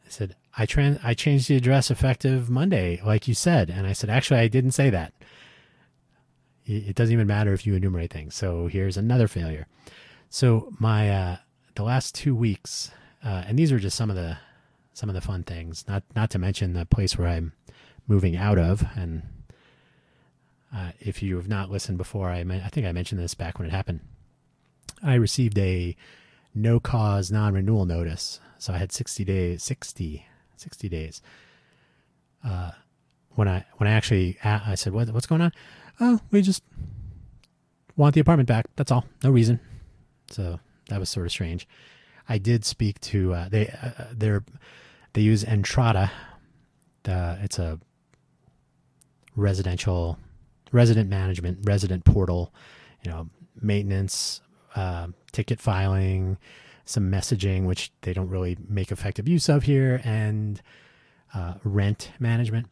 I 0.05 0.09
said 0.09 0.35
I 0.57 0.65
trans 0.65 0.99
I 1.03 1.13
changed 1.13 1.47
the 1.47 1.55
address 1.55 1.89
effective 1.89 2.49
Monday, 2.49 3.01
like 3.05 3.27
you 3.27 3.33
said, 3.33 3.69
and 3.69 3.87
I 3.87 3.93
said 3.93 4.09
actually 4.09 4.39
I 4.39 4.47
didn't 4.47 4.71
say 4.71 4.89
that. 4.89 5.13
It 6.65 6.95
doesn't 6.95 7.13
even 7.13 7.27
matter 7.27 7.53
if 7.53 7.65
you 7.65 7.73
enumerate 7.73 8.13
things. 8.13 8.35
So 8.35 8.67
here's 8.67 8.95
another 8.95 9.27
failure. 9.27 9.67
So 10.29 10.71
my 10.79 11.09
uh, 11.09 11.37
the 11.75 11.83
last 11.83 12.15
two 12.15 12.35
weeks, 12.35 12.91
uh, 13.23 13.43
and 13.47 13.57
these 13.57 13.71
are 13.71 13.79
just 13.79 13.97
some 13.97 14.09
of 14.09 14.15
the 14.15 14.37
some 14.93 15.09
of 15.09 15.15
the 15.15 15.21
fun 15.21 15.43
things. 15.43 15.85
Not 15.87 16.03
not 16.15 16.29
to 16.31 16.39
mention 16.39 16.73
the 16.73 16.85
place 16.85 17.17
where 17.17 17.27
I'm 17.27 17.53
moving 18.07 18.35
out 18.35 18.57
of, 18.57 18.85
and 18.95 19.23
uh, 20.75 20.91
if 20.99 21.23
you 21.23 21.35
have 21.37 21.47
not 21.47 21.71
listened 21.71 21.97
before, 21.97 22.29
I 22.29 22.39
I 22.39 22.69
think 22.69 22.85
I 22.85 22.91
mentioned 22.91 23.21
this 23.21 23.33
back 23.33 23.57
when 23.57 23.67
it 23.67 23.71
happened. 23.71 24.01
I 25.03 25.15
received 25.15 25.57
a 25.57 25.95
no 26.53 26.79
cause 26.79 27.31
non 27.31 27.53
renewal 27.53 27.85
notice. 27.85 28.39
So 28.57 28.73
I 28.73 28.77
had 28.77 28.91
60 28.91 29.25
days, 29.25 29.63
60, 29.63 30.25
60 30.61 30.89
days. 30.89 31.21
Uh, 32.43 32.71
when 33.35 33.47
I 33.47 33.65
when 33.77 33.87
I 33.87 33.93
actually 33.93 34.37
I 34.43 34.75
said 34.75 34.93
what, 34.93 35.09
what's 35.09 35.25
going 35.27 35.41
on? 35.41 35.51
Oh, 35.99 36.19
we 36.31 36.41
just 36.41 36.63
want 37.95 38.15
the 38.15 38.21
apartment 38.21 38.47
back. 38.47 38.65
That's 38.75 38.91
all. 38.91 39.05
No 39.23 39.31
reason. 39.31 39.59
So 40.29 40.59
that 40.89 40.99
was 40.99 41.09
sort 41.09 41.25
of 41.25 41.31
strange. 41.31 41.67
I 42.27 42.37
did 42.37 42.65
speak 42.65 42.99
to 43.01 43.33
uh, 43.33 43.49
they 43.49 43.67
uh, 43.67 44.05
they're 44.13 44.43
they 45.13 45.21
use 45.21 45.43
Entrata. 45.43 46.11
Uh, 47.07 47.37
it's 47.41 47.59
a 47.59 47.79
residential 49.35 50.17
resident 50.71 51.09
management 51.09 51.59
resident 51.63 52.05
portal. 52.05 52.53
You 53.03 53.11
know 53.11 53.29
maintenance 53.61 54.41
uh, 54.75 55.07
ticket 55.31 55.59
filing, 55.59 56.37
some 56.85 57.11
messaging, 57.11 57.65
which 57.65 57.91
they 58.01 58.13
don't 58.13 58.29
really 58.29 58.57
make 58.67 58.91
effective 58.91 59.27
use 59.27 59.49
of 59.49 59.63
here, 59.63 60.01
and 60.03 60.61
uh, 61.33 61.55
rent 61.63 62.11
management. 62.19 62.67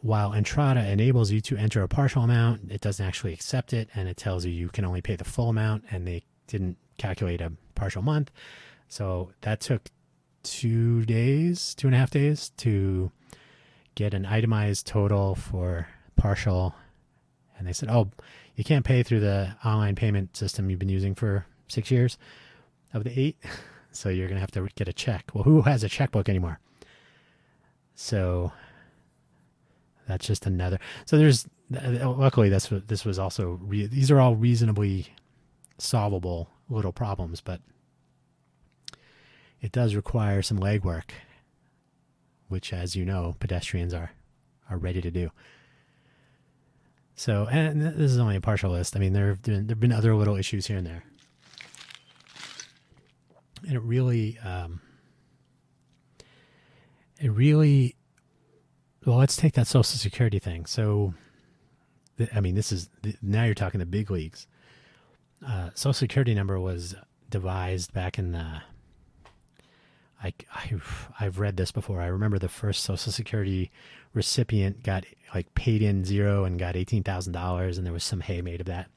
While 0.00 0.30
Entrata 0.30 0.88
enables 0.88 1.30
you 1.30 1.40
to 1.42 1.56
enter 1.56 1.82
a 1.82 1.88
partial 1.88 2.22
amount, 2.22 2.70
it 2.70 2.80
doesn't 2.80 3.04
actually 3.04 3.32
accept 3.32 3.72
it, 3.72 3.88
and 3.94 4.08
it 4.08 4.16
tells 4.16 4.44
you 4.44 4.52
you 4.52 4.68
can 4.68 4.84
only 4.84 5.00
pay 5.00 5.16
the 5.16 5.24
full 5.24 5.48
amount, 5.48 5.84
and 5.90 6.06
they 6.06 6.22
didn't 6.46 6.76
calculate 6.98 7.40
a 7.40 7.52
partial 7.74 8.02
month. 8.02 8.30
So 8.88 9.32
that 9.40 9.60
took 9.60 9.88
two 10.42 11.04
days, 11.04 11.74
two 11.74 11.88
and 11.88 11.94
a 11.94 11.98
half 11.98 12.10
days 12.10 12.50
to 12.58 13.10
get 13.94 14.14
an 14.14 14.24
itemized 14.24 14.86
total 14.86 15.34
for 15.34 15.88
partial. 16.16 16.74
And 17.58 17.66
they 17.66 17.72
said, 17.72 17.88
oh, 17.90 18.10
you 18.54 18.62
can't 18.62 18.84
pay 18.84 19.02
through 19.02 19.20
the 19.20 19.56
online 19.64 19.96
payment 19.96 20.36
system 20.36 20.70
you've 20.70 20.78
been 20.78 20.88
using 20.88 21.14
for 21.14 21.44
six 21.66 21.90
years 21.90 22.16
of 22.92 23.04
the 23.04 23.18
eight. 23.18 23.36
So 23.90 24.10
you're 24.10 24.28
going 24.28 24.36
to 24.36 24.40
have 24.40 24.52
to 24.52 24.68
get 24.76 24.86
a 24.86 24.92
check. 24.92 25.30
Well, 25.34 25.42
who 25.42 25.62
has 25.62 25.82
a 25.82 25.88
checkbook 25.88 26.28
anymore? 26.28 26.60
So 27.96 28.52
that's 30.06 30.26
just 30.26 30.46
another. 30.46 30.78
So 31.04 31.18
there's 31.18 31.48
uh, 31.74 32.08
luckily 32.10 32.48
that's 32.48 32.70
what 32.70 32.86
this 32.86 33.04
was 33.04 33.18
also. 33.18 33.58
Re, 33.60 33.86
these 33.86 34.10
are 34.10 34.20
all 34.20 34.36
reasonably 34.36 35.08
solvable 35.78 36.50
little 36.68 36.92
problems, 36.92 37.40
but 37.40 37.60
it 39.60 39.72
does 39.72 39.94
require 39.94 40.42
some 40.42 40.58
legwork, 40.60 41.10
which, 42.48 42.72
as 42.72 42.94
you 42.94 43.04
know, 43.04 43.36
pedestrians 43.40 43.92
are 43.92 44.12
are 44.70 44.78
ready 44.78 45.00
to 45.00 45.10
do. 45.10 45.30
So, 47.16 47.48
and 47.50 47.82
this 47.82 48.12
is 48.12 48.18
only 48.18 48.36
a 48.36 48.40
partial 48.40 48.70
list. 48.70 48.94
I 48.94 49.00
mean, 49.00 49.12
there 49.12 49.28
have 49.28 49.42
been, 49.42 49.66
there 49.66 49.74
have 49.74 49.80
been 49.80 49.92
other 49.92 50.14
little 50.14 50.36
issues 50.36 50.66
here 50.68 50.76
and 50.76 50.86
there. 50.86 51.02
And 53.66 53.74
it 53.74 53.82
really, 53.82 54.38
um, 54.38 54.80
it 57.20 57.30
really, 57.30 57.96
well, 59.04 59.18
let's 59.18 59.36
take 59.36 59.54
that 59.54 59.66
Social 59.66 59.82
Security 59.84 60.38
thing. 60.38 60.66
So, 60.66 61.14
I 62.34 62.40
mean, 62.40 62.54
this 62.54 62.72
is, 62.72 62.90
now 63.22 63.44
you're 63.44 63.54
talking 63.54 63.80
the 63.80 63.86
big 63.86 64.10
leagues. 64.10 64.46
Uh, 65.46 65.70
Social 65.74 65.92
Security 65.92 66.34
number 66.34 66.58
was 66.58 66.94
devised 67.30 67.92
back 67.92 68.18
in 68.18 68.32
the, 68.32 68.62
I, 70.22 70.34
I've, 70.54 71.08
I've 71.20 71.38
read 71.38 71.56
this 71.56 71.70
before. 71.70 72.00
I 72.00 72.06
remember 72.06 72.38
the 72.38 72.48
first 72.48 72.82
Social 72.82 73.12
Security 73.12 73.70
recipient 74.14 74.82
got 74.82 75.04
like 75.34 75.54
paid 75.54 75.80
in 75.82 76.04
zero 76.04 76.44
and 76.44 76.58
got 76.58 76.74
eighteen 76.74 77.04
thousand 77.04 77.34
dollars, 77.34 77.78
and 77.78 77.86
there 77.86 77.92
was 77.92 78.02
some 78.02 78.20
hay 78.20 78.40
made 78.40 78.60
of 78.60 78.66
that. 78.66 78.90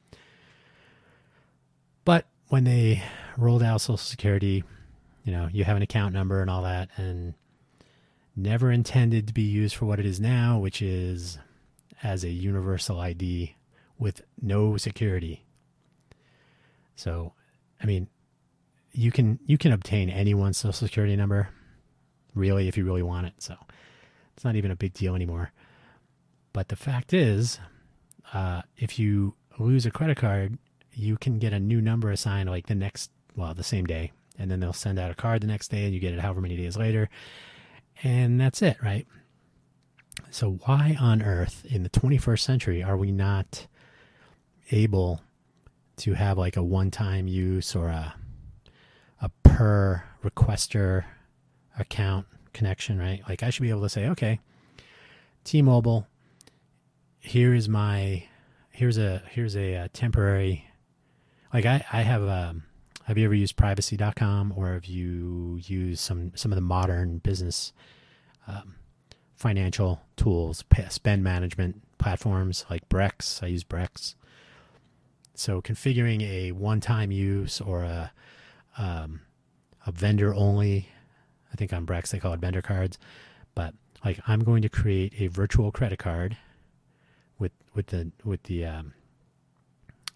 When 2.51 2.65
they 2.65 3.01
rolled 3.37 3.63
out 3.63 3.79
Social 3.79 3.95
Security, 3.95 4.61
you 5.23 5.31
know, 5.31 5.47
you 5.53 5.63
have 5.63 5.77
an 5.77 5.83
account 5.83 6.13
number 6.13 6.41
and 6.41 6.49
all 6.49 6.63
that, 6.63 6.89
and 6.97 7.33
never 8.35 8.69
intended 8.69 9.27
to 9.27 9.33
be 9.33 9.43
used 9.43 9.73
for 9.73 9.85
what 9.85 10.01
it 10.01 10.05
is 10.05 10.19
now, 10.19 10.59
which 10.59 10.81
is 10.81 11.37
as 12.03 12.25
a 12.25 12.29
universal 12.29 12.99
ID 12.99 13.55
with 13.97 14.21
no 14.41 14.75
security. 14.75 15.45
So, 16.97 17.31
I 17.81 17.85
mean, 17.85 18.09
you 18.91 19.13
can 19.13 19.39
you 19.45 19.57
can 19.57 19.71
obtain 19.71 20.09
anyone's 20.09 20.57
social 20.57 20.73
security 20.73 21.15
number, 21.15 21.47
really, 22.35 22.67
if 22.67 22.75
you 22.75 22.83
really 22.83 23.01
want 23.01 23.27
it. 23.27 23.33
So, 23.37 23.55
it's 24.35 24.43
not 24.43 24.57
even 24.57 24.71
a 24.71 24.75
big 24.75 24.91
deal 24.91 25.15
anymore. 25.15 25.53
But 26.51 26.67
the 26.67 26.75
fact 26.75 27.13
is, 27.13 27.59
uh, 28.33 28.63
if 28.75 28.99
you 28.99 29.35
lose 29.57 29.85
a 29.85 29.91
credit 29.91 30.17
card, 30.17 30.57
you 30.93 31.17
can 31.17 31.39
get 31.39 31.53
a 31.53 31.59
new 31.59 31.81
number 31.81 32.11
assigned 32.11 32.49
like 32.49 32.67
the 32.67 32.75
next, 32.75 33.11
well, 33.35 33.53
the 33.53 33.63
same 33.63 33.85
day. 33.85 34.11
And 34.37 34.49
then 34.49 34.59
they'll 34.59 34.73
send 34.73 34.97
out 34.97 35.11
a 35.11 35.15
card 35.15 35.41
the 35.41 35.47
next 35.47 35.69
day 35.69 35.85
and 35.85 35.93
you 35.93 35.99
get 35.99 36.13
it 36.13 36.19
however 36.19 36.41
many 36.41 36.57
days 36.57 36.77
later. 36.77 37.09
And 38.03 38.39
that's 38.39 38.61
it, 38.61 38.77
right? 38.81 39.05
So, 40.29 40.59
why 40.65 40.97
on 40.99 41.21
earth 41.21 41.65
in 41.69 41.83
the 41.83 41.89
21st 41.89 42.39
century 42.39 42.83
are 42.83 42.97
we 42.97 43.11
not 43.11 43.67
able 44.71 45.21
to 45.97 46.13
have 46.13 46.37
like 46.37 46.57
a 46.57 46.63
one 46.63 46.89
time 46.89 47.27
use 47.27 47.75
or 47.75 47.89
a, 47.89 48.15
a 49.21 49.29
per 49.43 50.03
requester 50.23 51.05
account 51.77 52.25
connection, 52.53 52.97
right? 52.97 53.21
Like 53.27 53.43
I 53.43 53.49
should 53.49 53.63
be 53.63 53.69
able 53.69 53.83
to 53.83 53.89
say, 53.89 54.07
okay, 54.07 54.39
T-Mobile, 55.43 56.07
here 57.19 57.53
is 57.53 57.69
my 57.69 58.23
here's 58.71 58.97
a 58.97 59.21
here's 59.29 59.55
a, 59.55 59.73
a 59.73 59.89
temporary 59.89 60.65
like 61.53 61.65
I 61.65 61.85
I 61.91 62.01
have 62.01 62.27
um 62.27 62.63
have 63.05 63.17
you 63.17 63.25
ever 63.25 63.33
used 63.33 63.57
privacy.com 63.57 64.53
or 64.55 64.73
have 64.73 64.85
you 64.85 65.59
used 65.63 65.99
some 65.99 66.31
some 66.35 66.51
of 66.51 66.55
the 66.55 66.61
modern 66.61 67.17
business 67.17 67.73
um, 68.47 68.75
financial 69.35 70.01
tools, 70.15 70.63
spend 70.89 71.23
management 71.23 71.81
platforms 71.97 72.65
like 72.69 72.87
Brex? 72.89 73.43
I 73.43 73.47
use 73.47 73.63
Brex. 73.63 74.15
So 75.33 75.61
configuring 75.61 76.21
a 76.21 76.51
one-time 76.51 77.11
use 77.11 77.59
or 77.59 77.83
a 77.83 78.11
um, 78.77 79.21
a 79.85 79.91
vendor 79.91 80.33
only 80.33 80.87
I 81.51 81.55
think 81.55 81.73
on 81.73 81.85
Brex 81.85 82.11
they 82.11 82.19
call 82.19 82.33
it 82.33 82.39
vendor 82.39 82.61
cards. 82.61 82.97
But 83.55 83.73
like 84.05 84.19
I'm 84.27 84.43
going 84.43 84.61
to 84.61 84.69
create 84.69 85.13
a 85.19 85.27
virtual 85.27 85.71
credit 85.71 85.99
card 85.99 86.37
with 87.39 87.51
with 87.73 87.87
the 87.87 88.11
with 88.23 88.43
the 88.43 88.65
um, 88.65 88.93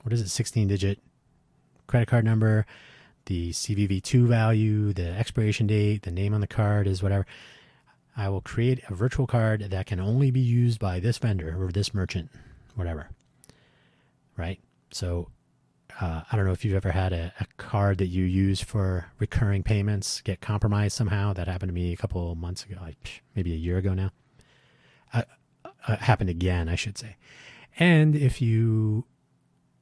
what 0.04 0.13
is 0.13 0.21
it 0.21 0.30
16 0.30 0.67
digit 0.67 1.00
credit 1.88 2.08
card 2.08 2.26
number, 2.26 2.65
the 3.26 3.52
CVV2 3.52 4.28
value, 4.28 4.93
the 4.93 5.10
expiration 5.10 5.67
date, 5.67 6.04
the 6.04 6.12
name 6.12 6.34
on 6.34 6.41
the 6.41 6.48
card 6.48 6.88
is 6.88 7.02
whatever. 7.02 7.26
I 8.15 8.30
will 8.30 8.41
create 8.41 8.82
a 8.89 8.95
virtual 8.95 9.28
card 9.28 9.62
that 9.62 9.86
can 9.88 10.00
only 10.00 10.32
be 10.32 10.39
used 10.39 10.80
by 10.80 11.00
this 11.00 11.17
vendor 11.17 11.56
or 11.62 11.71
this 11.71 11.93
merchant, 11.93 12.30
whatever. 12.76 13.10
Right? 14.38 14.60
So 14.91 15.30
uh, 16.00 16.21
I 16.32 16.36
don't 16.36 16.45
know 16.45 16.52
if 16.52 16.63
you've 16.63 16.76
ever 16.76 16.91
had 16.91 17.13
a, 17.13 17.34
a, 17.39 17.45
card 17.58 18.00
that 18.00 18.08
you 18.08 18.26
use 18.26 18.62
for 18.62 19.12
recurring 19.19 19.63
payments 19.63 20.21
get 20.21 20.41
compromised 20.41 20.95
somehow. 20.95 21.34
That 21.34 21.48
happened 21.48 21.69
to 21.69 21.74
me 21.74 21.93
a 21.93 21.98
couple 21.98 22.36
months 22.36 22.63
ago, 22.63 22.78
like 22.82 23.24
maybe 23.36 23.54
a 23.54 23.58
year 23.58 23.78
ago 23.78 23.93
now. 23.93 24.12
Uh, 25.13 25.24
uh, 25.88 25.95
happened 25.98 26.30
again, 26.30 26.67
I 26.67 26.76
should 26.76 26.98
say. 26.98 27.15
And 27.80 28.15
if 28.15 28.41
you 28.41 29.06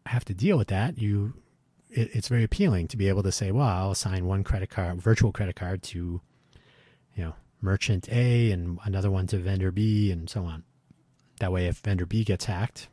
have 0.05 0.25
to 0.25 0.33
deal 0.33 0.57
with 0.57 0.67
that, 0.67 0.99
you 0.99 1.33
it, 1.93 2.09
it's 2.13 2.27
very 2.27 2.43
appealing 2.43 2.87
to 2.89 2.97
be 2.97 3.07
able 3.09 3.23
to 3.23 3.31
say, 3.31 3.51
"Well, 3.51 3.67
I'll 3.67 3.91
assign 3.91 4.25
one 4.25 4.43
credit 4.43 4.69
card, 4.69 5.01
virtual 5.01 5.31
credit 5.31 5.55
card, 5.55 5.83
to 5.83 6.21
you 7.15 7.23
know 7.23 7.35
merchant 7.61 8.09
A 8.11 8.51
and 8.51 8.79
another 8.83 9.09
one 9.09 9.27
to 9.27 9.37
vendor 9.37 9.71
B 9.71 10.11
and 10.11 10.29
so 10.29 10.45
on. 10.45 10.63
That 11.39 11.51
way, 11.51 11.67
if 11.67 11.77
vendor 11.77 12.05
B 12.05 12.23
gets 12.23 12.45
hacked, 12.45 12.89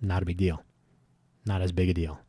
not 0.00 0.22
a 0.22 0.26
big 0.26 0.38
deal. 0.38 0.64
Not 1.44 1.60
as 1.60 1.72
big 1.72 1.88
a 1.88 1.94
deal. 1.94 2.20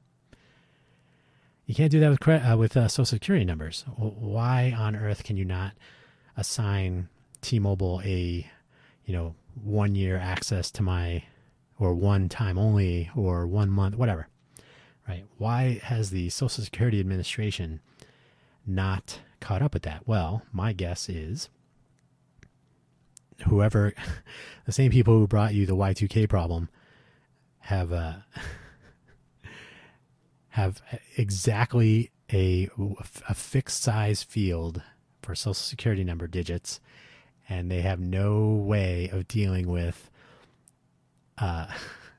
You 1.66 1.76
can't 1.76 1.92
do 1.92 2.00
that 2.02 2.10
with 2.10 2.28
uh, 2.28 2.58
with 2.58 2.76
uh, 2.76 2.88
social 2.88 3.06
security 3.06 3.46
numbers. 3.46 3.86
Why 3.96 4.76
on 4.78 4.96
earth 4.96 5.24
can 5.24 5.38
you 5.38 5.46
not 5.46 5.74
assign 6.36 7.10
T-Mobile 7.42 8.02
a, 8.04 8.50
you 9.06 9.14
know, 9.14 9.36
one 9.64 9.96
year 9.96 10.18
access 10.18 10.72
to 10.72 10.84
my, 10.84 11.24
or 11.80 11.94
one 11.94 12.28
time 12.28 12.58
only, 12.58 13.10
or 13.16 13.46
one 13.46 13.70
month, 13.70 13.96
whatever, 13.96 14.28
right? 15.08 15.26
Why 15.38 15.80
has 15.84 16.10
the 16.10 16.30
Social 16.30 16.64
Security 16.64 17.00
Administration 17.00 17.80
not 18.66 19.20
caught 19.40 19.62
up 19.62 19.74
with 19.74 19.84
that? 19.84 20.04
Well, 20.06 20.44
my 20.52 20.74
guess 20.74 21.10
is 21.10 21.50
whoever, 23.48 23.94
the 24.66 24.72
same 24.72 24.92
people 24.92 25.18
who 25.18 25.28
brought 25.28 25.54
you 25.54 25.66
the 25.66 25.76
Y2K 25.76 26.30
problem 26.30 26.70
have 27.60 27.94
uh, 27.94 28.14
have 30.50 30.82
exactly 31.18 32.12
a, 32.32 32.70
a 33.28 33.34
fixed 33.34 33.82
size 33.82 34.24
field 34.24 34.82
for 35.22 35.36
social 35.36 35.54
security 35.54 36.04
number 36.04 36.28
digits 36.28 36.80
and 37.50 37.70
they 37.70 37.82
have 37.82 38.00
no 38.00 38.46
way 38.46 39.10
of 39.12 39.28
dealing 39.28 39.68
with 39.68 40.10
uh 41.38 41.68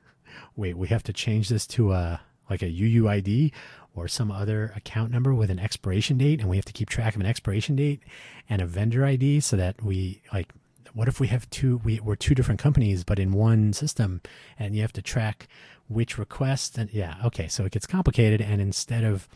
wait 0.55 0.77
we 0.77 0.87
have 0.87 1.03
to 1.03 1.13
change 1.13 1.49
this 1.49 1.67
to 1.67 1.91
a 1.91 2.21
like 2.49 2.61
a 2.61 2.71
UUID 2.71 3.51
or 3.95 4.07
some 4.07 4.31
other 4.31 4.73
account 4.75 5.11
number 5.11 5.33
with 5.33 5.49
an 5.49 5.59
expiration 5.59 6.17
date 6.17 6.39
and 6.41 6.49
we 6.49 6.57
have 6.57 6.65
to 6.65 6.73
keep 6.73 6.89
track 6.89 7.15
of 7.15 7.21
an 7.21 7.27
expiration 7.27 7.75
date 7.75 8.01
and 8.49 8.61
a 8.61 8.65
vendor 8.65 9.05
ID 9.05 9.39
so 9.39 9.55
that 9.55 9.81
we 9.83 10.21
like 10.33 10.53
what 10.93 11.07
if 11.07 11.19
we 11.19 11.27
have 11.27 11.49
two 11.49 11.81
we, 11.83 11.99
we're 11.99 12.15
two 12.15 12.35
different 12.35 12.59
companies 12.59 13.03
but 13.03 13.19
in 13.19 13.31
one 13.31 13.73
system 13.73 14.21
and 14.59 14.75
you 14.75 14.81
have 14.81 14.93
to 14.93 15.01
track 15.01 15.47
which 15.87 16.17
request 16.17 16.77
and 16.77 16.91
yeah 16.91 17.15
okay 17.23 17.47
so 17.47 17.65
it 17.65 17.71
gets 17.71 17.87
complicated 17.87 18.41
and 18.41 18.61
instead 18.61 19.03
of 19.03 19.27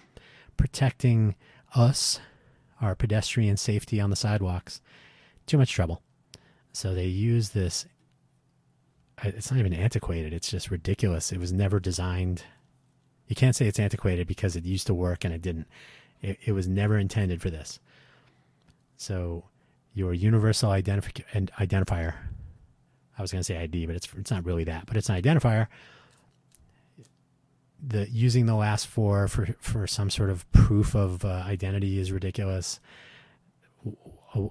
protecting 0.58 1.36
us 1.76 2.20
our 2.82 2.96
pedestrian 2.96 3.58
safety 3.58 4.00
on 4.00 4.10
the 4.10 4.16
sidewalks 4.16 4.82
too 5.46 5.58
much 5.58 5.72
trouble. 5.72 6.02
So 6.72 6.94
they 6.94 7.08
use 7.08 7.50
this 7.50 7.86
it's 9.22 9.52
not 9.52 9.60
even 9.60 9.74
antiquated 9.74 10.32
it's 10.32 10.50
just 10.50 10.72
ridiculous. 10.72 11.32
It 11.32 11.40
was 11.40 11.52
never 11.52 11.80
designed 11.80 12.44
you 13.30 13.36
can't 13.36 13.56
say 13.56 13.68
it's 13.68 13.80
antiquated 13.80 14.28
because 14.28 14.58
it 14.58 14.66
used 14.66 14.88
to 14.88 14.94
work 14.94 15.24
and 15.24 15.34
it 15.34 15.42
didn't 15.42 15.68
it, 16.22 16.38
it 16.46 16.52
was 16.52 16.68
never 16.68 16.98
intended 16.98 17.42
for 17.42 17.50
this 17.50 17.80
so 18.98 19.46
your 19.94 20.14
universal 20.14 20.70
identif- 20.72 21.24
identifier 21.58 22.16
i 23.18 23.22
was 23.22 23.32
going 23.32 23.40
to 23.40 23.46
say 23.46 23.56
id 23.56 23.86
but 23.86 23.96
it's 23.96 24.10
it's 24.18 24.32
not 24.32 24.44
really 24.44 24.66
that 24.66 24.86
but 24.86 24.98
it's 24.98 25.10
an 25.10 25.22
identifier 25.22 25.68
the 27.86 28.10
using 28.10 28.46
the 28.46 28.56
last 28.56 28.88
four 28.88 29.28
for 29.28 29.48
for 29.60 29.88
some 29.88 30.10
sort 30.10 30.30
of 30.30 30.50
proof 30.52 30.96
of 30.96 31.24
uh, 31.24 31.44
identity 31.46 32.00
is 32.00 32.12
ridiculous. 32.12 32.80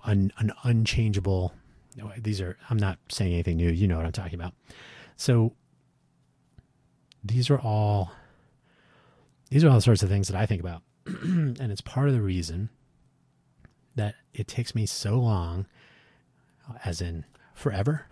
An, 0.05 0.33
an 0.39 0.53
unchangeable. 0.65 1.53
These 2.17 2.41
are. 2.41 2.57
I'm 2.71 2.79
not 2.79 2.99
saying 3.09 3.33
anything 3.33 3.57
new. 3.57 3.71
You 3.71 3.87
know 3.87 3.97
what 3.97 4.07
I'm 4.07 4.13
talking 4.13 4.35
about. 4.35 4.55
So 5.17 5.53
these 7.23 7.51
are 7.51 7.59
all. 7.59 8.13
These 9.51 9.65
are 9.65 9.69
all 9.69 9.77
the 9.77 9.83
sorts 9.83 10.03
of 10.03 10.09
things 10.09 10.29
that 10.29 10.37
I 10.37 10.47
think 10.47 10.61
about, 10.61 10.83
and 11.07 11.73
it's 11.73 11.81
part 11.81 12.09
of 12.09 12.15
the 12.15 12.21
reason 12.21 12.69
that 13.95 14.15
it 14.35 14.47
takes 14.47 14.75
me 14.75 14.87
so 14.87 15.19
long, 15.19 15.67
as 16.85 17.01
in 17.01 17.25
forever, 17.55 18.07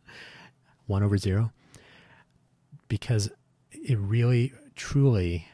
one 0.86 1.02
over 1.02 1.18
zero, 1.18 1.52
because 2.88 3.30
it 3.70 3.98
really, 3.98 4.52
truly, 4.74 5.48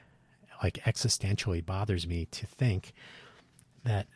like 0.63 0.79
existentially 0.85 1.65
bothers 1.65 2.07
me 2.07 2.27
to 2.27 2.47
think 2.47 2.93
that 3.85 4.07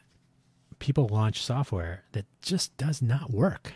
people 0.79 1.09
launch 1.09 1.43
software 1.43 2.05
that 2.13 2.27
just 2.43 2.77
does 2.77 3.03
not 3.03 3.31
work. 3.33 3.73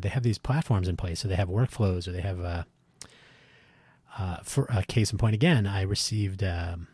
They 0.00 0.08
have 0.08 0.22
these 0.22 0.38
platforms 0.38 0.88
in 0.88 0.96
place, 0.96 1.20
so 1.20 1.28
they 1.28 1.36
have 1.36 1.48
workflows, 1.48 2.06
or 2.08 2.12
they 2.12 2.20
have. 2.20 2.40
Uh, 2.40 2.62
uh, 4.18 4.38
for 4.42 4.66
a 4.68 4.82
case 4.82 5.12
in 5.12 5.18
point, 5.18 5.34
again, 5.34 5.66
I 5.66 5.82
received 5.82 6.42
um, 6.42 6.88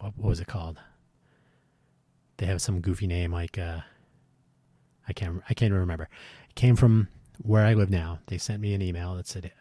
what, 0.00 0.16
was 0.18 0.40
it 0.40 0.46
called? 0.46 0.78
They 2.38 2.46
have 2.46 2.60
some 2.60 2.80
goofy 2.80 3.06
name 3.06 3.32
like 3.32 3.58
uh, 3.58 3.80
I 5.08 5.12
can't 5.12 5.42
I 5.48 5.54
can't 5.54 5.72
remember. 5.72 6.08
It 6.48 6.54
came 6.54 6.76
from 6.76 7.08
where 7.38 7.64
I 7.64 7.74
live 7.74 7.90
now. 7.90 8.18
They 8.26 8.38
sent 8.38 8.60
me 8.60 8.74
an 8.74 8.82
email 8.82 9.14
that 9.14 9.26
said 9.26 9.52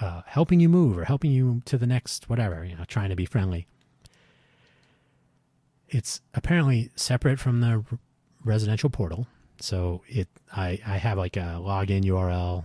uh, 0.00 0.22
helping 0.26 0.60
you 0.60 0.68
move 0.68 0.96
or 0.96 1.04
helping 1.04 1.32
you 1.32 1.62
to 1.64 1.76
the 1.76 1.86
next 1.86 2.28
whatever, 2.28 2.64
you 2.64 2.76
know, 2.76 2.84
trying 2.84 3.10
to 3.10 3.16
be 3.16 3.26
friendly. 3.26 3.66
It's 5.88 6.20
apparently 6.34 6.90
separate 6.94 7.38
from 7.38 7.60
the 7.60 7.84
residential 8.44 8.88
portal. 8.88 9.26
So 9.60 10.02
it, 10.08 10.28
I, 10.54 10.80
I 10.86 10.96
have 10.96 11.18
like 11.18 11.36
a 11.36 11.60
login 11.60 12.04
URL. 12.04 12.64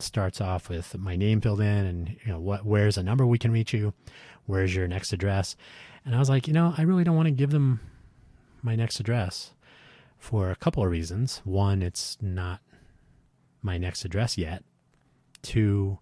Starts 0.00 0.40
off 0.40 0.68
with 0.68 0.96
my 0.96 1.16
name 1.16 1.40
filled 1.40 1.60
in, 1.60 1.66
and 1.86 2.16
you 2.24 2.32
know 2.32 2.40
what, 2.40 2.64
where's 2.64 2.96
a 2.96 3.02
number 3.02 3.26
we 3.26 3.38
can 3.38 3.50
reach 3.50 3.72
you, 3.72 3.92
where's 4.46 4.74
your 4.74 4.86
next 4.86 5.12
address, 5.12 5.56
and 6.04 6.14
I 6.14 6.18
was 6.18 6.28
like, 6.28 6.46
you 6.46 6.52
know, 6.52 6.74
I 6.78 6.82
really 6.82 7.04
don't 7.04 7.16
want 7.16 7.26
to 7.26 7.32
give 7.32 7.50
them 7.50 7.80
my 8.62 8.76
next 8.76 9.00
address 9.00 9.52
for 10.18 10.50
a 10.50 10.56
couple 10.56 10.84
of 10.84 10.90
reasons. 10.90 11.42
One, 11.44 11.82
it's 11.82 12.16
not 12.20 12.60
my 13.60 13.76
next 13.76 14.04
address 14.04 14.38
yet, 14.38 14.62
Two, 15.42 15.98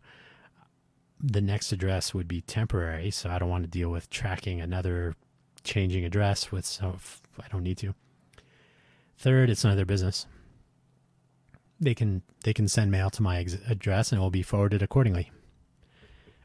the 1.20 1.40
next 1.40 1.72
address 1.72 2.14
would 2.14 2.28
be 2.28 2.40
temporary, 2.40 3.10
so 3.10 3.30
I 3.30 3.38
don't 3.38 3.48
want 3.48 3.64
to 3.64 3.70
deal 3.70 3.90
with 3.90 4.10
tracking 4.10 4.60
another 4.60 5.14
changing 5.64 6.04
address 6.04 6.52
with 6.52 6.64
so 6.64 6.98
I 7.38 7.48
don't 7.48 7.62
need 7.62 7.78
to. 7.78 7.94
Third, 9.18 9.50
it's 9.50 9.64
none 9.64 9.72
of 9.72 9.76
their 9.76 9.86
business. 9.86 10.26
They 11.78 11.94
can 11.94 12.22
they 12.44 12.54
can 12.54 12.68
send 12.68 12.90
mail 12.90 13.10
to 13.10 13.22
my 13.22 13.38
ex- 13.38 13.58
address 13.68 14.10
and 14.10 14.18
it 14.18 14.22
will 14.22 14.30
be 14.30 14.42
forwarded 14.42 14.82
accordingly, 14.82 15.30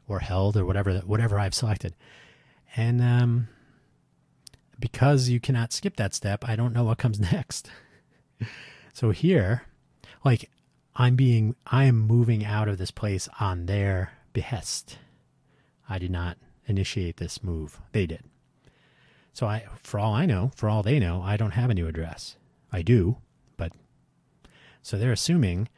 or 0.06 0.20
held 0.20 0.56
or 0.56 0.64
whatever 0.64 0.98
whatever 1.00 1.38
I've 1.38 1.54
selected. 1.54 1.94
And 2.76 3.00
um, 3.02 3.48
because 4.78 5.28
you 5.28 5.40
cannot 5.40 5.72
skip 5.72 5.96
that 5.96 6.14
step, 6.14 6.46
I 6.46 6.56
don't 6.56 6.72
know 6.72 6.84
what 6.84 6.98
comes 6.98 7.20
next. 7.32 7.70
so 8.92 9.10
here, 9.10 9.62
like 10.24 10.50
I'm 10.96 11.16
being 11.16 11.56
I 11.66 11.84
am 11.84 11.98
moving 11.98 12.44
out 12.44 12.68
of 12.68 12.78
this 12.78 12.90
place 12.90 13.28
on 13.40 13.66
their 13.66 14.12
behest. 14.32 14.98
I 15.88 15.98
did 15.98 16.10
not 16.10 16.36
initiate 16.66 17.16
this 17.16 17.42
move. 17.42 17.80
They 17.92 18.06
did. 18.06 18.24
So 19.32 19.46
I 19.46 19.64
for 19.82 19.98
all 19.98 20.12
I 20.12 20.26
know, 20.26 20.52
for 20.56 20.68
all 20.68 20.82
they 20.82 20.98
know, 20.98 21.22
I 21.22 21.36
don't 21.36 21.52
have 21.52 21.70
a 21.70 21.74
new 21.74 21.86
address. 21.86 22.36
I 22.70 22.82
do, 22.82 23.18
so 24.82 24.98
they're 24.98 25.12
assuming 25.12 25.68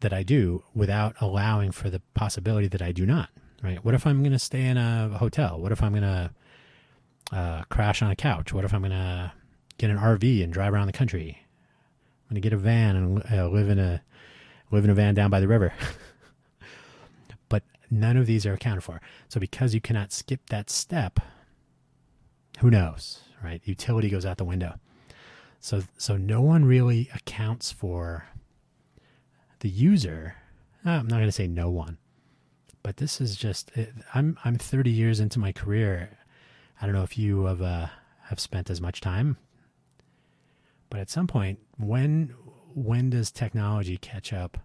that 0.00 0.12
I 0.12 0.22
do 0.22 0.64
without 0.74 1.14
allowing 1.20 1.72
for 1.72 1.90
the 1.90 2.00
possibility 2.14 2.68
that 2.68 2.82
I 2.82 2.92
do 2.92 3.06
not. 3.06 3.30
Right? 3.62 3.84
What 3.84 3.94
if 3.94 4.06
I'm 4.06 4.20
going 4.22 4.32
to 4.32 4.38
stay 4.38 4.64
in 4.64 4.76
a 4.76 5.08
hotel? 5.18 5.60
What 5.60 5.72
if 5.72 5.82
I'm 5.82 5.92
going 5.92 6.02
to 6.02 6.30
uh, 7.32 7.62
crash 7.64 8.00
on 8.02 8.10
a 8.10 8.16
couch? 8.16 8.52
What 8.52 8.64
if 8.64 8.72
I'm 8.72 8.80
going 8.80 8.92
to 8.92 9.32
get 9.76 9.90
an 9.90 9.98
RV 9.98 10.42
and 10.42 10.52
drive 10.52 10.72
around 10.72 10.86
the 10.86 10.92
country? 10.92 11.38
I'm 12.30 12.34
going 12.34 12.42
to 12.42 12.48
get 12.48 12.54
a 12.54 12.56
van 12.56 12.96
and 12.96 13.32
uh, 13.32 13.48
live 13.48 13.68
in 13.68 13.78
a 13.78 14.02
live 14.70 14.84
in 14.84 14.90
a 14.90 14.94
van 14.94 15.14
down 15.14 15.30
by 15.30 15.40
the 15.40 15.48
river. 15.48 15.72
but 17.48 17.64
none 17.90 18.16
of 18.16 18.26
these 18.26 18.46
are 18.46 18.54
accounted 18.54 18.84
for. 18.84 19.00
So 19.28 19.40
because 19.40 19.74
you 19.74 19.80
cannot 19.80 20.12
skip 20.12 20.48
that 20.48 20.70
step, 20.70 21.20
who 22.60 22.70
knows, 22.70 23.20
right? 23.42 23.60
Utility 23.64 24.08
goes 24.08 24.24
out 24.24 24.38
the 24.38 24.44
window. 24.44 24.74
So 25.60 25.82
so 25.96 26.16
no 26.16 26.40
one 26.40 26.64
really 26.64 27.08
accounts 27.14 27.70
for 27.70 28.26
the 29.60 29.68
user. 29.68 30.36
Uh, 30.84 30.90
I'm 30.90 31.06
not 31.06 31.16
going 31.16 31.28
to 31.28 31.32
say 31.32 31.46
no 31.46 31.70
one, 31.70 31.98
but 32.82 32.96
this 32.96 33.20
is 33.20 33.36
just 33.36 33.70
I'm 34.14 34.38
I'm 34.44 34.56
30 34.56 34.90
years 34.90 35.20
into 35.20 35.38
my 35.38 35.52
career. 35.52 36.18
I 36.80 36.86
don't 36.86 36.94
know 36.94 37.02
if 37.02 37.18
you 37.18 37.44
have 37.44 37.60
uh, 37.60 37.86
have 38.28 38.40
spent 38.40 38.70
as 38.70 38.80
much 38.80 39.00
time 39.00 39.36
but 40.90 40.98
at 41.00 41.08
some 41.08 41.28
point, 41.28 41.60
when 41.78 42.34
when 42.74 43.10
does 43.10 43.30
technology 43.30 43.96
catch 43.96 44.32
up 44.32 44.58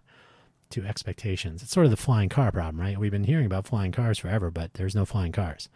to 0.70 0.84
expectations? 0.84 1.62
It's 1.62 1.72
sort 1.72 1.86
of 1.86 1.90
the 1.90 1.96
flying 1.96 2.28
car 2.28 2.52
problem, 2.52 2.80
right? 2.80 2.98
We've 2.98 3.12
been 3.12 3.24
hearing 3.24 3.46
about 3.46 3.66
flying 3.66 3.92
cars 3.92 4.18
forever, 4.18 4.50
but 4.50 4.74
there's 4.74 4.94
no 4.94 5.04
flying 5.04 5.32
cars. 5.32 5.68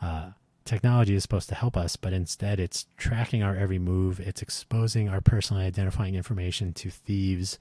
Uh, 0.00 0.30
technology 0.68 1.14
is 1.14 1.22
supposed 1.22 1.48
to 1.48 1.54
help 1.54 1.76
us, 1.76 1.96
but 1.96 2.12
instead 2.12 2.60
it's 2.60 2.86
tracking 2.96 3.42
our 3.42 3.56
every 3.56 3.78
move. 3.78 4.20
It's 4.20 4.42
exposing 4.42 5.08
our 5.08 5.20
personally 5.20 5.64
identifying 5.64 6.14
information 6.14 6.72
to 6.74 6.90
thieves 6.90 7.58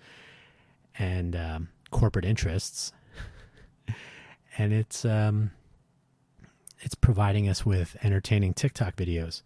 and 0.99 1.35
um, 1.35 1.69
corporate 1.89 2.25
interests, 2.25 2.91
and 4.57 4.73
it's 4.73 5.05
um, 5.05 5.51
it's 6.79 6.95
providing 6.95 7.47
us 7.49 7.65
with 7.65 7.97
entertaining 8.03 8.53
TikTok 8.53 8.95
videos 8.95 9.41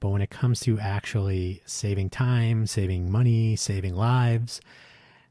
But 0.00 0.08
when 0.10 0.22
it 0.22 0.30
comes 0.30 0.60
to 0.60 0.78
actually 0.80 1.62
saving 1.66 2.10
time, 2.10 2.66
saving 2.66 3.10
money, 3.10 3.54
saving 3.54 3.94
lives, 3.94 4.60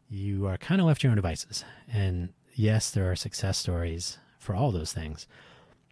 you 0.10 0.48
are 0.48 0.58
kind 0.58 0.80
of 0.80 0.88
left 0.88 1.02
to 1.02 1.08
your 1.08 1.12
own 1.12 1.18
devices. 1.18 1.66
And 1.92 2.30
yes, 2.54 2.92
there 2.92 3.12
are 3.12 3.16
success 3.16 3.58
stories 3.58 4.18
for 4.38 4.56
all 4.56 4.72
those 4.72 4.94
things. 4.94 5.28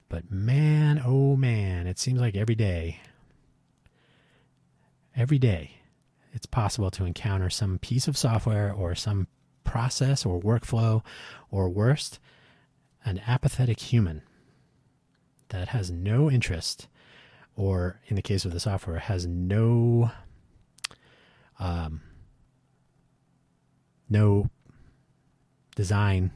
But 0.10 0.32
man, 0.32 1.02
oh 1.06 1.36
man, 1.36 1.86
it 1.86 2.00
seems 2.00 2.20
like 2.20 2.36
every 2.36 2.56
day, 2.56 3.00
every 5.16 5.38
day, 5.38 5.76
it's 6.34 6.48
possible 6.48 6.90
to 6.92 7.06
encounter 7.06 7.50
some 7.50 7.78
piece 7.78 8.08
of 8.08 8.18
software 8.18 8.74
or 8.74 8.96
some 8.96 9.28
process 9.64 10.26
or 10.26 10.42
workflow, 10.42 11.04
or 11.52 11.70
worst, 11.70 12.20
an 13.06 13.22
apathetic 13.28 13.80
human 13.80 14.24
that 15.50 15.70
has 15.70 15.92
no 15.92 16.30
interest, 16.30 16.88
or 17.56 18.00
in 18.08 18.16
the 18.16 18.22
case 18.24 18.46
of 18.46 18.52
the 18.52 18.60
software, 18.60 18.98
has 18.98 19.28
no 19.28 20.12
um, 21.60 22.02
no 24.10 24.50
design, 25.76 26.32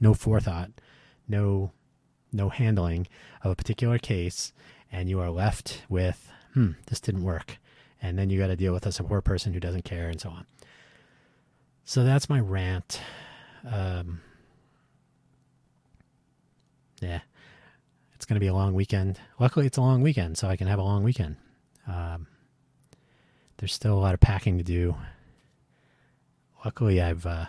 no 0.00 0.14
forethought, 0.14 0.70
no 1.28 1.70
no 2.34 2.48
handling 2.48 3.06
of 3.42 3.52
a 3.52 3.56
particular 3.56 3.98
case, 3.98 4.52
and 4.90 5.08
you 5.08 5.20
are 5.20 5.30
left 5.30 5.82
with, 5.88 6.30
hmm, 6.52 6.72
this 6.86 7.00
didn't 7.00 7.22
work, 7.22 7.58
and 8.02 8.18
then 8.18 8.28
you 8.28 8.38
got 8.38 8.48
to 8.48 8.56
deal 8.56 8.72
with 8.72 8.86
a 8.86 8.92
support 8.92 9.24
person 9.24 9.54
who 9.54 9.60
doesn't 9.60 9.84
care, 9.84 10.08
and 10.08 10.20
so 10.20 10.30
on. 10.30 10.46
So 11.84 12.04
that's 12.04 12.28
my 12.28 12.40
rant. 12.40 13.00
Um, 13.70 14.20
yeah, 17.00 17.20
it's 18.14 18.26
going 18.26 18.36
to 18.36 18.40
be 18.40 18.46
a 18.46 18.54
long 18.54 18.74
weekend. 18.74 19.18
Luckily, 19.38 19.66
it's 19.66 19.78
a 19.78 19.82
long 19.82 20.02
weekend, 20.02 20.36
so 20.36 20.48
I 20.48 20.56
can 20.56 20.66
have 20.66 20.78
a 20.78 20.82
long 20.82 21.02
weekend. 21.02 21.36
Um, 21.86 22.26
there's 23.58 23.72
still 23.72 23.94
a 23.94 24.00
lot 24.00 24.14
of 24.14 24.20
packing 24.20 24.58
to 24.58 24.64
do. 24.64 24.96
Luckily, 26.64 27.00
I've 27.00 27.26
uh, 27.26 27.46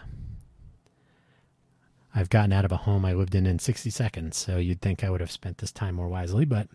I've 2.17 2.29
gotten 2.29 2.53
out 2.53 2.63
of 2.63 2.71
a 2.71 2.77
home 2.77 3.03
I 3.03 3.13
lived 3.13 3.35
in 3.35 3.45
in 3.45 3.59
60 3.59 3.89
seconds, 3.89 4.37
so 4.37 4.57
you'd 4.57 4.81
think 4.81 5.03
I 5.03 5.09
would 5.09 5.19
have 5.19 5.31
spent 5.31 5.57
this 5.57 5.73
time 5.73 5.95
more 5.95 6.07
wisely, 6.07 6.45
but 6.45 6.69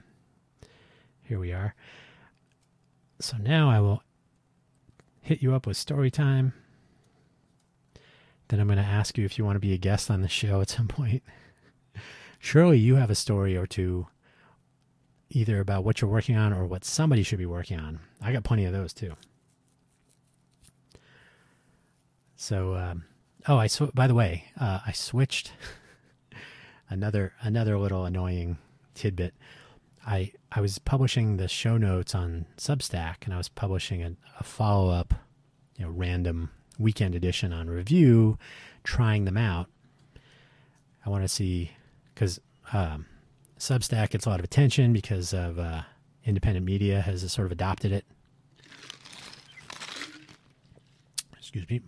here 1.23 1.39
we 1.39 1.51
are. 1.51 1.75
So 3.21 3.39
now 3.39 3.71
I 3.71 3.81
will 3.81 4.03
hit 5.23 5.43
you 5.43 5.55
up 5.55 5.67
with 5.67 5.79
story 5.79 6.11
time. 6.11 6.53
Then 8.49 8.61
I'm 8.61 8.67
going 8.67 8.79
to 8.79 8.85
ask 8.85 9.17
you 9.17 9.25
if 9.25 9.39
you 9.39 9.45
want 9.47 9.57
to 9.57 9.61
be 9.61 9.73
a 9.73 9.79
guest 9.79 10.11
on 10.11 10.21
the 10.21 10.29
show 10.29 10.61
at 10.61 10.69
some 10.69 10.89
point. 10.89 11.23
Surely 12.39 12.79
you 12.79 12.97
have 12.97 13.11
a 13.11 13.15
story 13.15 13.57
or 13.57 13.67
two, 13.67 14.09
either 15.31 15.59
about 15.59 15.85
what 15.85 16.01
you're 16.01 16.11
working 16.11 16.37
on 16.37 16.53
or 16.53 16.67
what 16.67 16.85
somebody 16.85 17.23
should 17.23 17.39
be 17.39 17.47
working 17.47 17.81
on. 17.81 18.01
I 18.21 18.33
got 18.33 18.45
plenty 18.45 18.67
of 18.67 18.73
those 18.75 18.93
too. 18.93 19.15
So, 22.37 22.75
um, 22.75 23.05
oh, 23.49 23.57
I 23.57 23.67
sw- 23.67 23.95
by 23.95 24.07
the 24.07 24.15
way, 24.15 24.45
uh, 24.61 24.81
I 24.87 24.93
switched 24.93 25.53
another 26.91 27.33
another 27.41 27.79
little 27.79 28.05
annoying 28.05 28.59
tidbit. 28.95 29.35
I 30.07 30.33
I 30.53 30.61
was 30.61 30.79
publishing 30.79 31.37
the 31.37 31.49
show 31.49 31.77
notes 31.77 32.15
on 32.15 32.47
Substack, 32.57 33.25
and 33.25 33.35
I 33.35 33.37
was 33.37 33.49
publishing 33.49 34.03
a, 34.03 34.13
a 34.39 34.45
follow 34.45 34.91
up, 34.91 35.15
you 35.77 35.85
know, 35.85 35.91
random 35.91 36.51
weekend 36.79 37.15
edition 37.15 37.53
on 37.53 37.69
Revue, 37.69 38.39
trying 38.85 39.25
them 39.25 39.37
out. 39.37 39.67
I 41.05 41.11
want 41.11 41.25
to 41.25 41.29
see 41.29 41.73
because 42.15 42.41
um, 42.73 43.07
Substack 43.59 44.11
gets 44.11 44.27
a 44.27 44.31
lot 44.31 44.41
of 44.41 44.45
attention 44.45 44.93
because 44.93 45.33
of 45.33 45.59
uh, 45.59 45.83
independent 46.25 46.65
media 46.67 47.01
has 47.01 47.31
sort 47.33 47.47
of 47.47 47.53
adopted 47.53 47.93
it. 47.93 48.05
Excuse 51.39 51.69
me. 51.69 51.81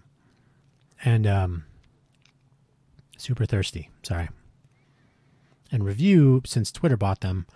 And 1.05 1.27
um, 1.27 1.65
super 3.17 3.47
thirsty. 3.47 3.91
Sorry. 4.03 4.29
And 5.71 5.85
Revue, 5.85 6.43
since 6.45 6.71
Twitter 6.71 6.97
bought 6.97 7.21
them, 7.21 7.47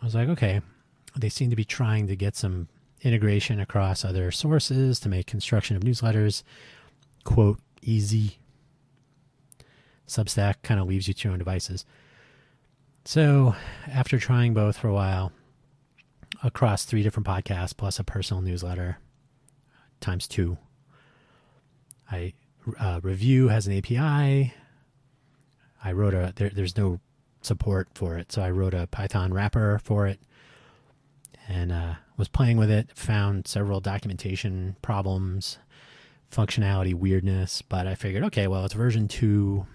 I 0.00 0.04
was 0.04 0.14
like, 0.14 0.28
okay, 0.28 0.60
they 1.16 1.28
seem 1.28 1.50
to 1.50 1.56
be 1.56 1.64
trying 1.64 2.06
to 2.08 2.16
get 2.16 2.36
some 2.36 2.68
integration 3.02 3.60
across 3.60 4.04
other 4.04 4.30
sources 4.30 4.98
to 5.00 5.08
make 5.08 5.26
construction 5.26 5.76
of 5.76 5.82
newsletters 5.82 6.42
quote 7.24 7.60
easy. 7.82 8.38
Substack 10.06 10.56
kind 10.62 10.80
of 10.80 10.88
leaves 10.88 11.06
you 11.06 11.14
to 11.14 11.24
your 11.24 11.32
own 11.32 11.38
devices. 11.38 11.84
So, 13.04 13.54
after 13.86 14.18
trying 14.18 14.54
both 14.54 14.78
for 14.78 14.88
a 14.88 14.92
while 14.92 15.32
across 16.42 16.84
three 16.84 17.02
different 17.02 17.26
podcasts 17.26 17.76
plus 17.76 17.98
a 17.98 18.04
personal 18.04 18.42
newsletter 18.42 18.98
times 20.00 20.26
two, 20.26 20.58
I 22.10 22.32
uh, 22.78 23.00
Revue 23.02 23.48
has 23.48 23.66
an 23.66 23.76
API. 23.76 24.52
I 25.84 25.92
wrote 25.92 26.14
a 26.14 26.32
there, 26.36 26.50
there's 26.50 26.76
no 26.76 27.00
support 27.40 27.88
for 27.94 28.16
it, 28.16 28.32
so 28.32 28.42
I 28.42 28.50
wrote 28.50 28.74
a 28.74 28.86
Python 28.88 29.32
wrapper 29.32 29.80
for 29.82 30.06
it 30.06 30.20
and 31.48 31.72
uh, 31.72 31.94
was 32.16 32.28
playing 32.28 32.58
with 32.58 32.70
it. 32.70 32.90
Found 32.94 33.46
several 33.48 33.80
documentation 33.80 34.76
problems, 34.82 35.58
functionality 36.30 36.94
weirdness, 36.94 37.62
but 37.62 37.86
I 37.86 37.94
figured, 37.94 38.24
okay, 38.24 38.46
well, 38.46 38.64
it's 38.64 38.74
version 38.74 39.08
two 39.08 39.66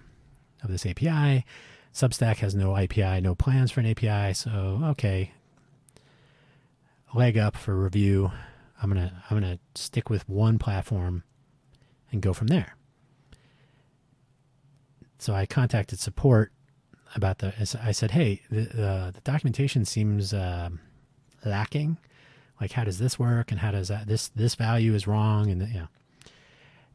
of 0.62 0.70
this 0.70 0.86
API. 0.86 1.44
Substack 1.92 2.36
has 2.36 2.54
no 2.54 2.76
API, 2.76 3.20
no 3.20 3.34
plans 3.34 3.70
for 3.70 3.80
an 3.80 3.86
API, 3.86 4.34
so 4.34 4.80
okay, 4.84 5.32
leg 7.14 7.38
up 7.38 7.56
for 7.56 7.74
Revue. 7.76 8.30
I'm 8.82 8.88
gonna 8.88 9.22
I'm 9.30 9.40
gonna 9.40 9.58
stick 9.74 10.10
with 10.10 10.28
one 10.28 10.58
platform 10.58 11.22
and 12.10 12.20
go 12.20 12.32
from 12.32 12.48
there. 12.48 12.76
So 15.24 15.34
I 15.34 15.46
contacted 15.46 15.98
support 15.98 16.52
about 17.14 17.38
the. 17.38 17.54
I 17.82 17.92
said, 17.92 18.10
hey, 18.10 18.42
the 18.50 19.12
the, 19.14 19.20
documentation 19.24 19.84
seems. 19.84 20.34
Um, 20.34 20.80
lacking. 21.44 21.98
Like, 22.60 22.72
how 22.72 22.84
does 22.84 22.98
this 22.98 23.18
work? 23.18 23.50
And 23.50 23.60
how 23.60 23.70
does 23.70 23.88
that, 23.88 24.06
this, 24.06 24.28
this 24.28 24.54
value 24.54 24.94
is 24.94 25.06
wrong? 25.06 25.50
And, 25.50 25.66
you 25.68 25.80
know, 25.80 25.88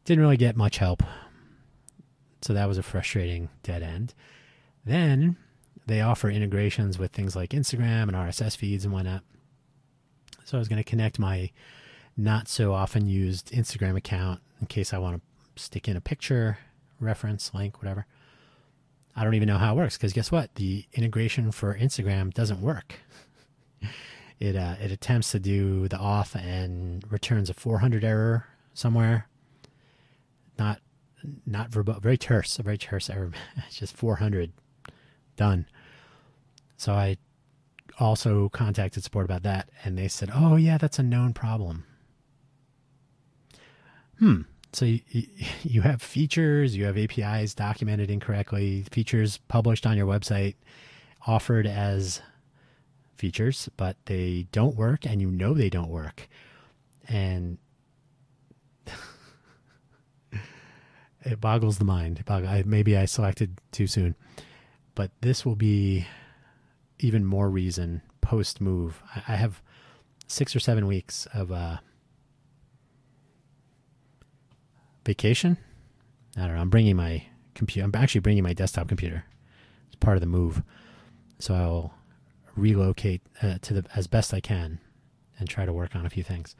didn't 0.04 0.22
really 0.22 0.36
get 0.36 0.56
much 0.56 0.78
help. 0.78 1.02
So 2.42 2.54
that 2.54 2.66
was 2.66 2.78
a 2.78 2.82
frustrating 2.82 3.50
dead 3.62 3.82
end. 3.82 4.14
Then 4.84 5.36
they 5.86 6.00
offer 6.00 6.30
integrations 6.30 6.98
with 6.98 7.12
things 7.12 7.36
like 7.36 7.50
Instagram 7.50 8.04
and 8.04 8.12
RSS 8.12 8.56
feeds 8.56 8.84
and 8.84 8.94
whatnot. 8.94 9.22
So 10.44 10.56
I 10.56 10.58
was 10.58 10.68
going 10.68 10.82
to 10.82 10.88
connect 10.88 11.18
my 11.18 11.50
not 12.16 12.48
so 12.48 12.72
often 12.72 13.06
used 13.06 13.52
Instagram 13.52 13.96
account 13.96 14.40
in 14.60 14.66
case 14.66 14.92
I 14.92 14.98
want 14.98 15.22
to 15.56 15.62
stick 15.62 15.86
in 15.86 15.96
a 15.96 16.00
picture, 16.00 16.58
reference, 16.98 17.52
link, 17.52 17.82
whatever. 17.82 18.06
I 19.16 19.24
don't 19.24 19.34
even 19.34 19.48
know 19.48 19.58
how 19.58 19.74
it 19.74 19.76
works 19.76 19.96
because 19.96 20.12
guess 20.12 20.30
what? 20.30 20.54
The 20.54 20.84
integration 20.92 21.52
for 21.52 21.76
Instagram 21.76 22.32
doesn't 22.32 22.60
work 22.60 22.94
it 24.40 24.56
uh, 24.56 24.74
it 24.82 24.90
attempts 24.90 25.30
to 25.32 25.38
do 25.38 25.86
the 25.86 25.98
auth 25.98 26.34
and 26.34 27.04
returns 27.12 27.50
a 27.50 27.54
400 27.54 28.02
error 28.02 28.46
somewhere. 28.72 29.28
Not 30.58 30.80
not 31.46 31.70
verbo- 31.70 32.00
very 32.00 32.16
terse, 32.16 32.58
a 32.58 32.62
very 32.62 32.78
terse 32.78 33.10
error. 33.10 33.30
it's 33.66 33.78
just 33.78 33.94
400 33.94 34.52
done. 35.36 35.66
So 36.78 36.94
I 36.94 37.18
also 37.98 38.48
contacted 38.48 39.04
support 39.04 39.26
about 39.26 39.42
that, 39.42 39.68
and 39.84 39.98
they 39.98 40.08
said, 40.08 40.30
"Oh 40.34 40.56
yeah, 40.56 40.78
that's 40.78 40.98
a 40.98 41.02
known 41.02 41.34
problem." 41.34 41.84
Hmm. 44.18 44.42
So 44.72 44.84
you, 44.84 45.00
you 45.62 45.82
have 45.82 46.02
features, 46.02 46.76
you 46.76 46.84
have 46.84 46.98
APIs 46.98 47.54
documented 47.54 48.10
incorrectly, 48.10 48.84
features 48.90 49.38
published 49.48 49.86
on 49.86 49.96
your 49.96 50.06
website, 50.06 50.54
offered 51.26 51.66
as 51.66 52.20
features, 53.16 53.68
but 53.76 53.96
they 54.06 54.46
don't 54.52 54.76
work, 54.76 55.04
and 55.04 55.20
you 55.20 55.30
know 55.30 55.52
they 55.54 55.70
don't 55.70 55.90
work. 55.90 56.28
And 57.08 57.58
it 61.22 61.40
boggles 61.40 61.78
the 61.78 61.84
mind. 61.84 62.24
maybe 62.64 62.96
I 62.96 63.04
selected 63.04 63.60
too 63.72 63.86
soon, 63.86 64.14
but 64.94 65.10
this 65.20 65.44
will 65.44 65.56
be 65.56 66.06
even 66.98 67.24
more 67.24 67.50
reason 67.50 68.02
post 68.20 68.60
move. 68.60 69.02
I, 69.26 69.34
have 69.34 69.60
six 70.28 70.54
or 70.54 70.60
seven 70.60 70.86
weeks 70.86 71.26
of 71.34 71.50
uh, 71.50 71.78
vacation. 75.04 75.56
I 76.36 76.42
don't 76.46 76.54
know. 76.54 76.60
I'm 76.60 76.70
bringing 76.70 76.96
my 76.96 77.24
computer. 77.54 77.84
I'm 77.84 77.94
actually 77.94 78.20
bringing 78.20 78.44
my 78.44 78.52
desktop 78.52 78.88
computer. 78.88 79.24
It's 79.86 79.96
part 79.96 80.16
of 80.16 80.20
the 80.20 80.26
move, 80.26 80.62
so 81.38 81.54
I'll 81.54 81.94
relocate 82.56 83.22
uh, 83.42 83.58
to 83.62 83.74
the 83.74 83.84
as 83.94 84.06
best 84.06 84.34
I 84.34 84.40
can 84.40 84.78
and 85.38 85.48
try 85.48 85.64
to 85.64 85.72
work 85.72 85.96
on 85.96 86.06
a 86.06 86.10
few 86.10 86.22
things. 86.22 86.54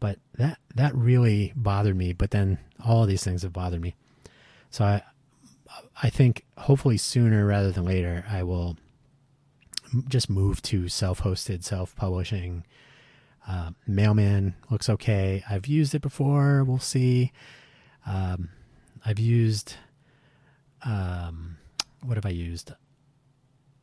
But 0.00 0.18
that 0.38 0.58
that 0.74 0.94
really 0.94 1.52
bothered 1.56 1.96
me. 1.96 2.12
But 2.12 2.30
then 2.30 2.58
all 2.84 3.06
these 3.06 3.24
things 3.24 3.42
have 3.42 3.52
bothered 3.52 3.80
me. 3.80 3.94
So 4.70 4.84
I 4.84 5.02
I 6.02 6.10
think 6.10 6.44
hopefully 6.58 6.98
sooner 6.98 7.46
rather 7.46 7.72
than 7.72 7.84
later 7.84 8.24
I 8.28 8.42
will 8.42 8.76
just 10.08 10.30
move 10.30 10.62
to 10.62 10.88
self-hosted, 10.88 11.64
self-publishing, 11.64 12.64
Uh, 13.46 13.70
Mailman 13.86 14.54
looks 14.70 14.88
okay. 14.88 15.42
I've 15.50 15.66
used 15.66 15.94
it 15.94 16.02
before. 16.02 16.64
We'll 16.64 16.78
see. 16.78 17.32
Um, 18.06 18.48
I've 19.04 19.18
used. 19.18 19.74
Um, 20.84 21.58
what 22.02 22.16
have 22.16 22.26
I 22.26 22.30
used? 22.30 22.72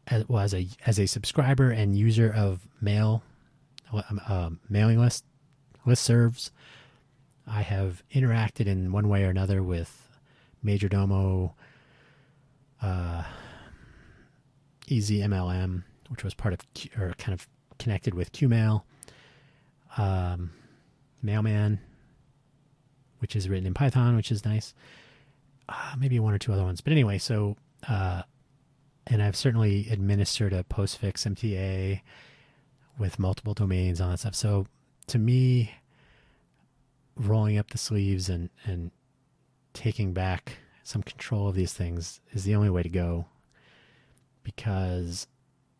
As, 0.07 0.27
well, 0.27 0.43
as 0.43 0.53
a 0.53 0.67
as 0.85 0.99
a 0.99 1.05
subscriber 1.05 1.71
and 1.71 1.97
user 1.97 2.31
of 2.33 2.67
mail, 2.81 3.23
uh, 4.27 4.49
mailing 4.69 4.99
list 4.99 5.23
list 5.85 6.03
serves, 6.03 6.51
I 7.47 7.61
have 7.61 8.03
interacted 8.13 8.67
in 8.67 8.91
one 8.91 9.07
way 9.07 9.23
or 9.23 9.29
another 9.29 9.63
with 9.63 10.09
Majordomo, 10.63 11.53
uh, 12.81 13.23
ezmlm, 14.87 15.83
which 16.09 16.23
was 16.23 16.33
part 16.33 16.53
of 16.53 16.59
or 16.99 17.13
kind 17.17 17.33
of 17.33 17.47
connected 17.77 18.13
with 18.13 18.31
QMail, 18.31 18.83
um, 19.97 20.51
Mailman, 21.21 21.79
which 23.19 23.35
is 23.35 23.49
written 23.49 23.65
in 23.65 23.73
Python, 23.73 24.15
which 24.15 24.31
is 24.31 24.45
nice. 24.45 24.73
Uh, 25.67 25.93
maybe 25.97 26.19
one 26.19 26.33
or 26.33 26.39
two 26.39 26.51
other 26.51 26.63
ones, 26.63 26.81
but 26.81 26.91
anyway, 26.91 27.17
so 27.17 27.55
uh, 27.87 28.23
and 29.07 29.21
I've 29.21 29.35
certainly 29.35 29.87
administered 29.89 30.53
a 30.53 30.63
postfix 30.63 31.25
MTA 31.27 32.01
with 32.97 33.19
multiple 33.19 33.53
domains 33.53 34.01
on 34.01 34.11
that 34.11 34.19
stuff. 34.19 34.35
So 34.35 34.67
to 35.07 35.17
me, 35.17 35.71
rolling 37.15 37.57
up 37.57 37.69
the 37.71 37.77
sleeves 37.77 38.29
and 38.29 38.49
and 38.65 38.91
taking 39.73 40.13
back 40.13 40.57
some 40.83 41.03
control 41.03 41.47
of 41.47 41.55
these 41.55 41.73
things 41.73 42.19
is 42.31 42.43
the 42.43 42.55
only 42.55 42.69
way 42.69 42.81
to 42.81 42.89
go 42.89 43.25
because 44.43 45.27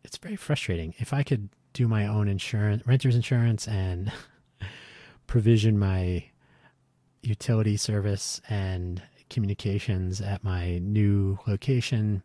it's 0.04 0.16
very 0.16 0.36
frustrating. 0.36 0.94
If 0.98 1.12
I 1.12 1.22
could 1.22 1.48
do 1.72 1.88
my 1.88 2.06
own 2.06 2.28
insurance, 2.28 2.86
renter's 2.86 3.16
insurance, 3.16 3.66
and 3.66 4.12
provision 5.26 5.78
my 5.78 6.24
utility 7.22 7.76
service 7.76 8.40
and 8.48 9.02
communications 9.28 10.20
at 10.20 10.42
my 10.42 10.78
new 10.78 11.38
location, 11.46 12.22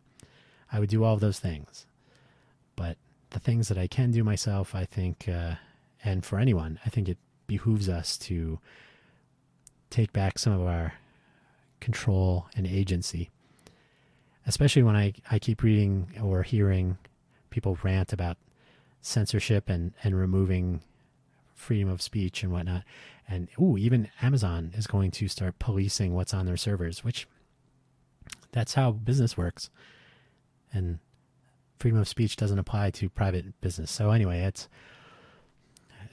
I 0.72 0.80
would 0.80 0.88
do 0.88 1.04
all 1.04 1.14
of 1.14 1.20
those 1.20 1.38
things. 1.38 1.86
But 2.74 2.96
the 3.30 3.38
things 3.38 3.68
that 3.68 3.78
I 3.78 3.86
can 3.86 4.10
do 4.10 4.24
myself, 4.24 4.74
I 4.74 4.84
think, 4.84 5.28
uh, 5.28 5.54
and 6.04 6.24
for 6.24 6.38
anyone, 6.38 6.78
I 6.84 6.90
think 6.90 7.08
it 7.08 7.18
behooves 7.46 7.88
us 7.88 8.16
to 8.18 8.58
take 9.90 10.12
back 10.12 10.38
some 10.38 10.52
of 10.52 10.66
our 10.66 10.94
control 11.80 12.46
and 12.56 12.66
agency. 12.66 13.30
Especially 14.46 14.82
when 14.82 14.96
I, 14.96 15.14
I 15.30 15.38
keep 15.38 15.62
reading 15.62 16.12
or 16.22 16.42
hearing 16.42 16.98
people 17.50 17.78
rant 17.82 18.12
about 18.12 18.36
censorship 19.00 19.68
and, 19.68 19.92
and 20.02 20.16
removing 20.16 20.82
freedom 21.56 21.88
of 21.88 22.00
speech 22.00 22.42
and 22.42 22.52
whatnot. 22.52 22.84
And 23.28 23.48
ooh, 23.60 23.76
even 23.76 24.08
Amazon 24.22 24.72
is 24.76 24.86
going 24.86 25.10
to 25.12 25.26
start 25.26 25.58
policing 25.58 26.14
what's 26.14 26.32
on 26.32 26.46
their 26.46 26.56
servers, 26.56 27.02
which 27.02 27.26
that's 28.52 28.74
how 28.74 28.92
business 28.92 29.36
works. 29.36 29.70
And 30.72 31.00
freedom 31.78 31.98
of 31.98 32.06
speech 32.06 32.36
doesn't 32.36 32.58
apply 32.58 32.90
to 32.92 33.08
private 33.08 33.60
business. 33.60 33.90
So 33.90 34.10
anyway, 34.10 34.42
it's 34.42 34.68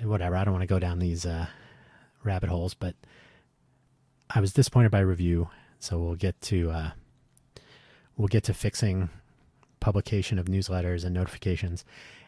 whatever. 0.01 0.35
I 0.35 0.43
don't 0.43 0.53
want 0.53 0.63
to 0.63 0.67
go 0.67 0.79
down 0.79 0.99
these 0.99 1.25
uh, 1.25 1.47
rabbit 2.23 2.49
holes, 2.49 2.73
but 2.73 2.95
I 4.29 4.39
was 4.39 4.53
disappointed 4.53 4.89
by 4.89 4.99
Revue. 4.99 5.47
So 5.79 5.99
we'll 5.99 6.15
get 6.15 6.39
to 6.43 6.71
uh, 6.71 6.91
we'll 8.17 8.27
get 8.29 8.45
to 8.45 8.53
fixing 8.53 9.09
publication 9.83 10.39
of 10.39 10.45
newsletters 10.45 11.03
and 11.03 11.13
notifications, 11.13 11.83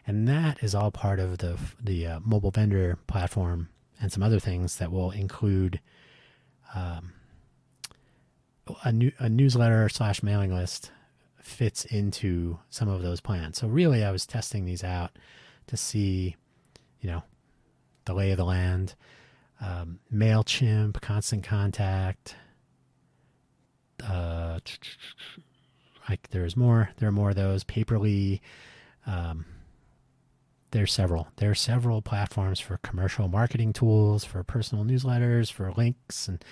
and 0.06 0.28
that 0.28 0.62
is 0.62 0.74
all 0.74 0.90
part 0.90 1.18
of 1.18 1.38
the 1.38 1.58
the 1.82 2.06
uh, 2.06 2.20
mobile 2.22 2.50
vendor 2.50 2.98
platform 3.06 3.68
and 4.00 4.12
some 4.12 4.22
other 4.22 4.38
things 4.38 4.76
that 4.76 4.92
will 4.92 5.10
include 5.10 5.80
um, 6.74 7.14
a 8.84 8.92
new 8.92 9.10
a 9.18 9.28
newsletter 9.28 9.88
slash 9.88 10.22
mailing 10.22 10.52
list 10.52 10.90
fits 11.40 11.84
into 11.86 12.58
some 12.68 12.88
of 12.88 13.00
those 13.02 13.20
plans. 13.20 13.56
So 13.58 13.68
really, 13.68 14.04
I 14.04 14.10
was 14.10 14.26
testing 14.26 14.66
these 14.66 14.84
out 14.84 15.12
to 15.68 15.76
see, 15.76 16.36
you 17.00 17.08
know, 17.10 17.22
the 18.04 18.14
lay 18.14 18.32
of 18.32 18.36
the 18.36 18.44
land. 18.44 18.94
Um, 19.60 20.00
Mailchimp, 20.12 21.00
Constant 21.00 21.42
Contact. 21.42 22.34
Uh, 24.04 24.58
like 26.08 26.28
there's 26.30 26.56
more. 26.56 26.90
There 26.98 27.08
are 27.08 27.12
more 27.12 27.30
of 27.30 27.36
those. 27.36 27.64
Paper.li. 27.64 28.40
Um, 29.06 29.44
there's 30.70 30.92
several. 30.92 31.28
There 31.36 31.50
are 31.50 31.54
several 31.54 32.02
platforms 32.02 32.60
for 32.60 32.78
commercial 32.78 33.28
marketing 33.28 33.72
tools, 33.72 34.24
for 34.24 34.42
personal 34.42 34.84
newsletters, 34.84 35.50
for 35.50 35.72
links, 35.72 36.28
and 36.28 36.44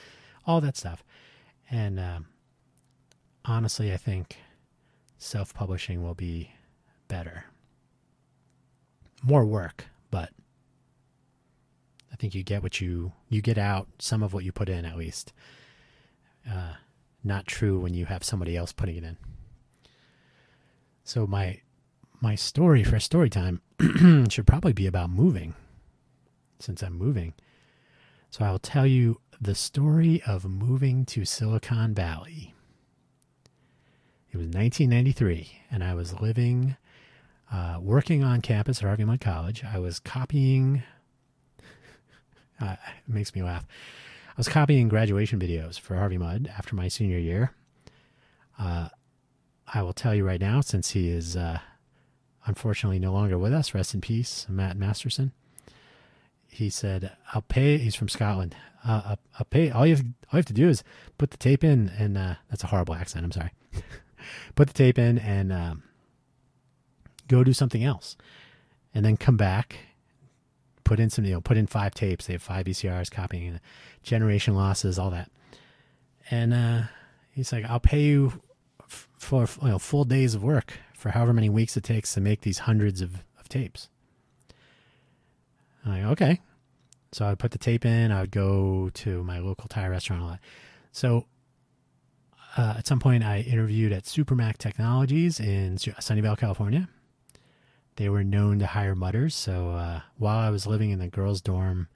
all 0.46 0.60
that 0.60 0.76
stuff. 0.76 1.04
And 1.70 1.98
um, 1.98 2.26
honestly, 3.44 3.92
I 3.92 3.96
think 3.96 4.38
self 5.18 5.52
publishing 5.52 6.02
will 6.02 6.14
be 6.14 6.52
better. 7.08 7.44
More 9.22 9.44
work, 9.44 9.86
but 10.10 10.30
I 12.12 12.16
think 12.16 12.34
you 12.34 12.42
get 12.42 12.62
what 12.62 12.80
you 12.80 13.12
you 13.28 13.42
get 13.42 13.58
out 13.58 13.88
some 13.98 14.22
of 14.22 14.32
what 14.32 14.44
you 14.44 14.52
put 14.52 14.68
in 14.68 14.84
at 14.84 14.96
least. 14.96 15.32
Uh, 16.48 16.74
not 17.22 17.46
true 17.46 17.80
when 17.80 17.94
you 17.94 18.04
have 18.06 18.22
somebody 18.22 18.56
else 18.56 18.72
putting 18.72 18.96
it 18.96 19.04
in. 19.04 19.16
So 21.04 21.26
my 21.26 21.60
my 22.20 22.34
story 22.34 22.82
for 22.82 22.98
story 22.98 23.28
time 23.28 23.60
should 24.30 24.46
probably 24.46 24.72
be 24.72 24.86
about 24.86 25.10
moving, 25.10 25.54
since 26.58 26.82
I'm 26.82 26.94
moving. 26.94 27.34
So 28.30 28.44
I 28.44 28.50
will 28.50 28.58
tell 28.58 28.86
you 28.86 29.20
the 29.38 29.54
story 29.54 30.22
of 30.26 30.46
moving 30.46 31.04
to 31.06 31.26
Silicon 31.26 31.94
Valley. 31.94 32.54
It 34.32 34.38
was 34.38 34.46
1993, 34.46 35.60
and 35.70 35.84
I 35.84 35.94
was 35.94 36.18
living, 36.20 36.76
uh, 37.52 37.78
working 37.80 38.24
on 38.24 38.40
campus 38.40 38.78
at 38.78 38.84
Harvey 38.84 39.04
Mudd 39.04 39.20
College. 39.20 39.62
I 39.62 39.78
was 39.78 40.00
copying. 40.00 40.82
Uh, 42.60 42.76
it 43.08 43.12
makes 43.12 43.34
me 43.34 43.42
laugh. 43.42 43.66
I 44.28 44.34
was 44.36 44.48
copying 44.48 44.88
graduation 44.88 45.40
videos 45.40 45.78
for 45.78 45.96
Harvey 45.96 46.18
Mudd 46.18 46.48
after 46.56 46.76
my 46.76 46.86
senior 46.86 47.18
year. 47.18 47.50
Uh, 48.56 48.90
I 49.72 49.82
will 49.82 49.92
tell 49.92 50.14
you 50.14 50.24
right 50.24 50.40
now, 50.40 50.60
since 50.60 50.90
he 50.90 51.08
is 51.08 51.36
uh, 51.36 51.58
unfortunately 52.46 52.98
no 52.98 53.12
longer 53.12 53.38
with 53.38 53.52
us, 53.52 53.74
rest 53.74 53.94
in 53.94 54.00
peace, 54.00 54.46
Matt 54.48 54.76
Masterson. 54.76 55.32
He 56.48 56.70
said, 56.70 57.12
"I'll 57.32 57.42
pay." 57.42 57.78
He's 57.78 57.94
from 57.94 58.08
Scotland. 58.08 58.54
Uh, 58.86 59.02
I'll, 59.04 59.18
I'll, 59.38 59.46
pay. 59.46 59.70
All 59.70 59.86
you 59.86 59.96
have, 59.96 60.04
all 60.04 60.34
you 60.34 60.38
have 60.38 60.46
to 60.46 60.52
do 60.52 60.68
is 60.68 60.84
put 61.18 61.30
the 61.30 61.36
tape 61.36 61.64
in, 61.64 61.90
and 61.98 62.16
uh, 62.16 62.34
that's 62.50 62.62
a 62.62 62.68
horrible 62.68 62.94
accent. 62.94 63.24
I'm 63.24 63.32
sorry. 63.32 63.50
put 64.54 64.68
the 64.68 64.74
tape 64.74 64.98
in 64.98 65.18
and 65.18 65.52
um, 65.52 65.82
go 67.28 67.42
do 67.42 67.52
something 67.52 67.82
else, 67.82 68.16
and 68.94 69.04
then 69.04 69.16
come 69.16 69.36
back. 69.36 69.78
Put 70.84 71.00
in 71.00 71.08
some, 71.08 71.24
you 71.24 71.32
know, 71.32 71.40
put 71.40 71.56
in 71.56 71.66
five 71.66 71.94
tapes. 71.94 72.26
They 72.26 72.34
have 72.34 72.42
five 72.42 72.66
VCRs, 72.66 73.10
copying, 73.10 73.58
generation 74.02 74.54
losses, 74.54 74.98
all 74.98 75.10
that. 75.10 75.30
And 76.30 76.52
uh, 76.52 76.82
he's 77.30 77.52
like, 77.52 77.64
"I'll 77.64 77.80
pay 77.80 78.02
you 78.02 78.43
for 79.24 79.48
you 79.62 79.68
know, 79.68 79.78
full 79.78 80.04
days 80.04 80.34
of 80.34 80.42
work 80.42 80.74
for 80.94 81.10
however 81.10 81.32
many 81.32 81.48
weeks 81.48 81.76
it 81.76 81.84
takes 81.84 82.14
to 82.14 82.20
make 82.20 82.42
these 82.42 82.60
hundreds 82.60 83.00
of, 83.00 83.24
of 83.38 83.48
tapes." 83.48 83.88
Like, 85.84 86.04
okay. 86.04 86.40
So 87.12 87.26
I 87.26 87.30
would 87.30 87.38
put 87.38 87.52
the 87.52 87.58
tape 87.58 87.84
in. 87.84 88.10
I 88.10 88.22
would 88.22 88.30
go 88.30 88.90
to 88.92 89.22
my 89.22 89.38
local 89.38 89.68
Thai 89.68 89.86
restaurant 89.88 90.22
a 90.22 90.24
lot. 90.24 90.40
So 90.90 91.26
uh, 92.56 92.74
at 92.78 92.86
some 92.86 93.00
point, 93.00 93.24
I 93.24 93.40
interviewed 93.40 93.92
at 93.92 94.04
Supermac 94.04 94.58
Technologies 94.58 95.40
in 95.40 95.76
Sunnyvale, 95.76 96.38
California. 96.38 96.88
They 97.96 98.08
were 98.08 98.24
known 98.24 98.58
to 98.58 98.66
hire 98.66 98.94
Mudders. 98.94 99.34
So 99.34 99.70
uh, 99.70 100.00
while 100.18 100.38
I 100.38 100.50
was 100.50 100.66
living 100.66 100.90
in 100.90 100.98
the 100.98 101.08
girls' 101.08 101.40
dorm, 101.40 101.88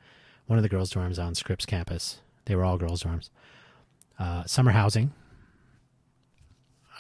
one 0.46 0.58
of 0.58 0.62
the 0.62 0.68
girls' 0.68 0.92
dorms 0.92 1.22
on 1.22 1.34
Scripps 1.34 1.66
campus, 1.66 2.18
they 2.44 2.54
were 2.54 2.64
all 2.64 2.78
girls' 2.78 3.02
dorms. 3.02 3.30
Uh, 4.18 4.44
summer 4.44 4.72
housing. 4.72 5.12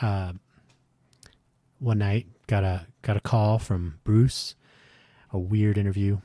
Uh, 0.00 0.32
one 1.78 1.98
night, 1.98 2.26
got 2.46 2.64
a 2.64 2.86
got 3.02 3.16
a 3.16 3.20
call 3.20 3.58
from 3.58 3.98
Bruce, 4.04 4.54
a 5.32 5.38
weird 5.38 5.78
interview, 5.78 6.20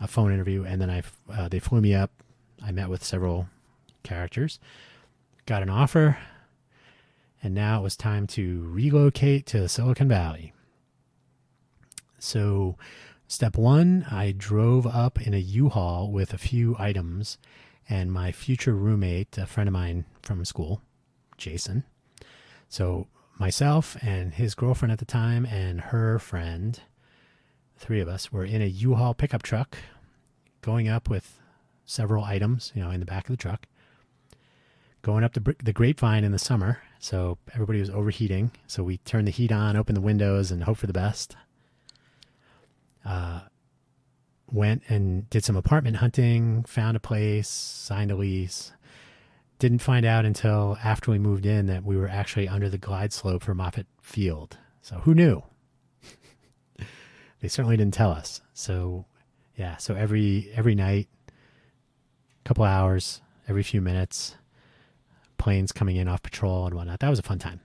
a 0.00 0.06
phone 0.06 0.32
interview, 0.32 0.64
and 0.64 0.80
then 0.80 0.90
I 0.90 1.02
uh, 1.32 1.48
they 1.48 1.58
flew 1.58 1.80
me 1.80 1.94
up. 1.94 2.10
I 2.62 2.72
met 2.72 2.88
with 2.88 3.04
several 3.04 3.48
characters, 4.02 4.58
got 5.46 5.62
an 5.62 5.70
offer 5.70 6.18
and 7.44 7.54
now 7.54 7.78
it 7.78 7.82
was 7.82 7.94
time 7.94 8.26
to 8.26 8.66
relocate 8.70 9.44
to 9.44 9.68
Silicon 9.68 10.08
Valley. 10.08 10.54
So, 12.18 12.76
step 13.28 13.58
one, 13.58 14.06
I 14.10 14.32
drove 14.32 14.86
up 14.86 15.20
in 15.20 15.34
a 15.34 15.38
U-Haul 15.38 16.10
with 16.10 16.32
a 16.32 16.38
few 16.38 16.74
items, 16.78 17.36
and 17.86 18.10
my 18.10 18.32
future 18.32 18.74
roommate, 18.74 19.36
a 19.36 19.44
friend 19.44 19.68
of 19.68 19.74
mine 19.74 20.06
from 20.22 20.42
school, 20.46 20.80
Jason. 21.36 21.84
So, 22.68 23.08
myself 23.38 23.96
and 24.02 24.34
his 24.34 24.54
girlfriend 24.54 24.92
at 24.92 24.98
the 24.98 25.04
time, 25.04 25.46
and 25.46 25.80
her 25.80 26.18
friend, 26.18 26.80
three 27.76 28.00
of 28.00 28.08
us, 28.08 28.32
were 28.32 28.44
in 28.44 28.62
a 28.62 28.66
U-Haul 28.66 29.14
pickup 29.14 29.42
truck 29.42 29.76
going 30.62 30.88
up 30.88 31.08
with 31.10 31.40
several 31.84 32.24
items, 32.24 32.72
you 32.74 32.82
know, 32.82 32.90
in 32.90 33.00
the 33.00 33.06
back 33.06 33.24
of 33.28 33.32
the 33.32 33.36
truck. 33.36 33.66
Going 35.02 35.22
up 35.22 35.34
the 35.34 35.54
the 35.62 35.74
grapevine 35.74 36.24
in 36.24 36.32
the 36.32 36.38
summer, 36.38 36.80
so 36.98 37.36
everybody 37.52 37.78
was 37.78 37.90
overheating. 37.90 38.52
So 38.66 38.82
we 38.82 38.96
turned 38.98 39.28
the 39.28 39.32
heat 39.32 39.52
on, 39.52 39.76
opened 39.76 39.98
the 39.98 40.00
windows, 40.00 40.50
and 40.50 40.64
hope 40.64 40.78
for 40.78 40.86
the 40.86 40.94
best. 40.94 41.36
Uh, 43.04 43.40
went 44.50 44.82
and 44.88 45.28
did 45.28 45.44
some 45.44 45.56
apartment 45.56 45.96
hunting, 45.96 46.64
found 46.64 46.96
a 46.96 47.00
place, 47.00 47.48
signed 47.48 48.10
a 48.10 48.16
lease. 48.16 48.72
Didn't 49.64 49.78
find 49.78 50.04
out 50.04 50.26
until 50.26 50.76
after 50.84 51.10
we 51.10 51.18
moved 51.18 51.46
in 51.46 51.68
that 51.68 51.84
we 51.84 51.96
were 51.96 52.06
actually 52.06 52.46
under 52.46 52.68
the 52.68 52.76
glide 52.76 53.14
slope 53.14 53.42
for 53.42 53.54
Moffett 53.54 53.86
Field. 54.02 54.58
So 54.82 54.96
who 54.96 55.14
knew? 55.14 55.42
they 57.40 57.48
certainly 57.48 57.78
didn't 57.78 57.94
tell 57.94 58.10
us. 58.10 58.42
So 58.52 59.06
yeah, 59.56 59.78
so 59.78 59.94
every 59.94 60.50
every 60.54 60.74
night, 60.74 61.08
couple 62.44 62.64
hours, 62.64 63.22
every 63.48 63.62
few 63.62 63.80
minutes, 63.80 64.36
planes 65.38 65.72
coming 65.72 65.96
in 65.96 66.08
off 66.08 66.22
patrol 66.22 66.66
and 66.66 66.74
whatnot. 66.74 67.00
That 67.00 67.08
was 67.08 67.18
a 67.18 67.22
fun 67.22 67.38
time. 67.38 67.62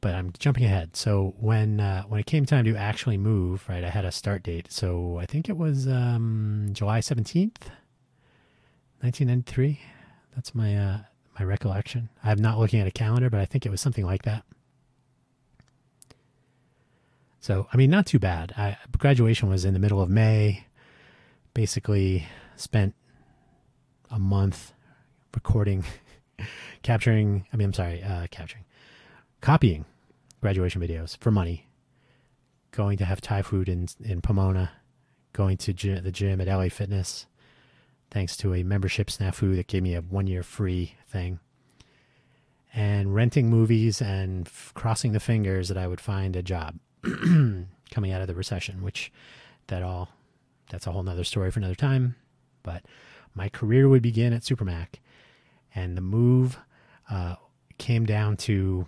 But 0.00 0.16
I'm 0.16 0.32
jumping 0.36 0.64
ahead. 0.64 0.96
So 0.96 1.36
when 1.38 1.78
uh, 1.78 2.02
when 2.08 2.18
it 2.18 2.26
came 2.26 2.46
time 2.46 2.64
to 2.64 2.74
actually 2.74 3.16
move, 3.16 3.64
right, 3.68 3.84
I 3.84 3.90
had 3.90 4.04
a 4.04 4.10
start 4.10 4.42
date. 4.42 4.72
So 4.72 5.18
I 5.20 5.26
think 5.26 5.48
it 5.48 5.56
was 5.56 5.86
um, 5.86 6.70
July 6.72 6.98
seventeenth, 6.98 7.70
nineteen 9.00 9.28
ninety 9.28 9.52
three. 9.52 9.80
That's 10.36 10.54
my 10.54 10.76
uh, 10.76 10.98
my 11.38 11.44
recollection. 11.44 12.08
I'm 12.22 12.40
not 12.40 12.58
looking 12.58 12.78
at 12.78 12.86
a 12.86 12.92
calendar, 12.92 13.28
but 13.28 13.40
I 13.40 13.46
think 13.46 13.66
it 13.66 13.70
was 13.70 13.80
something 13.80 14.06
like 14.06 14.22
that. 14.22 14.44
So 17.40 17.66
I 17.72 17.76
mean, 17.76 17.90
not 17.90 18.06
too 18.06 18.20
bad. 18.20 18.52
I, 18.56 18.76
graduation 18.96 19.48
was 19.48 19.64
in 19.64 19.74
the 19.74 19.80
middle 19.80 20.00
of 20.00 20.08
May. 20.08 20.66
Basically, 21.54 22.26
spent 22.54 22.94
a 24.10 24.18
month 24.18 24.72
recording 25.34 25.84
capturing, 26.82 27.46
I 27.52 27.56
mean, 27.56 27.66
I'm 27.66 27.72
sorry, 27.72 28.02
uh, 28.02 28.26
capturing, 28.30 28.64
copying 29.40 29.84
graduation 30.40 30.80
videos 30.80 31.16
for 31.18 31.30
money, 31.30 31.66
going 32.72 32.98
to 32.98 33.04
have 33.04 33.20
Thai 33.20 33.42
food 33.42 33.68
in, 33.68 33.88
in 34.04 34.20
Pomona, 34.20 34.70
going 35.32 35.56
to 35.58 35.72
gym, 35.72 36.02
the 36.04 36.12
gym 36.12 36.40
at 36.40 36.48
LA 36.48 36.68
Fitness, 36.68 37.26
thanks 38.10 38.36
to 38.38 38.54
a 38.54 38.62
membership 38.62 39.08
snafu 39.08 39.56
that 39.56 39.66
gave 39.66 39.82
me 39.82 39.94
a 39.94 40.00
one 40.00 40.26
year 40.26 40.42
free 40.42 40.94
thing, 41.08 41.40
and 42.74 43.14
renting 43.14 43.48
movies 43.48 44.02
and 44.02 44.46
f- 44.46 44.72
crossing 44.74 45.12
the 45.12 45.20
fingers 45.20 45.68
that 45.68 45.78
I 45.78 45.86
would 45.86 46.00
find 46.00 46.36
a 46.36 46.42
job 46.42 46.78
coming 47.02 48.12
out 48.12 48.20
of 48.20 48.26
the 48.26 48.34
recession, 48.34 48.82
which 48.82 49.12
that 49.68 49.82
all, 49.82 50.10
that's 50.70 50.86
a 50.86 50.92
whole 50.92 51.02
nother 51.02 51.24
story 51.24 51.50
for 51.50 51.58
another 51.58 51.74
time. 51.74 52.16
But 52.62 52.84
my 53.34 53.48
career 53.48 53.88
would 53.88 54.02
begin 54.02 54.32
at 54.32 54.42
Supermac 54.42 54.96
and 55.74 55.96
the 55.96 56.00
move 56.00 56.58
uh, 57.10 57.36
came 57.78 58.06
down 58.06 58.36
to, 58.38 58.86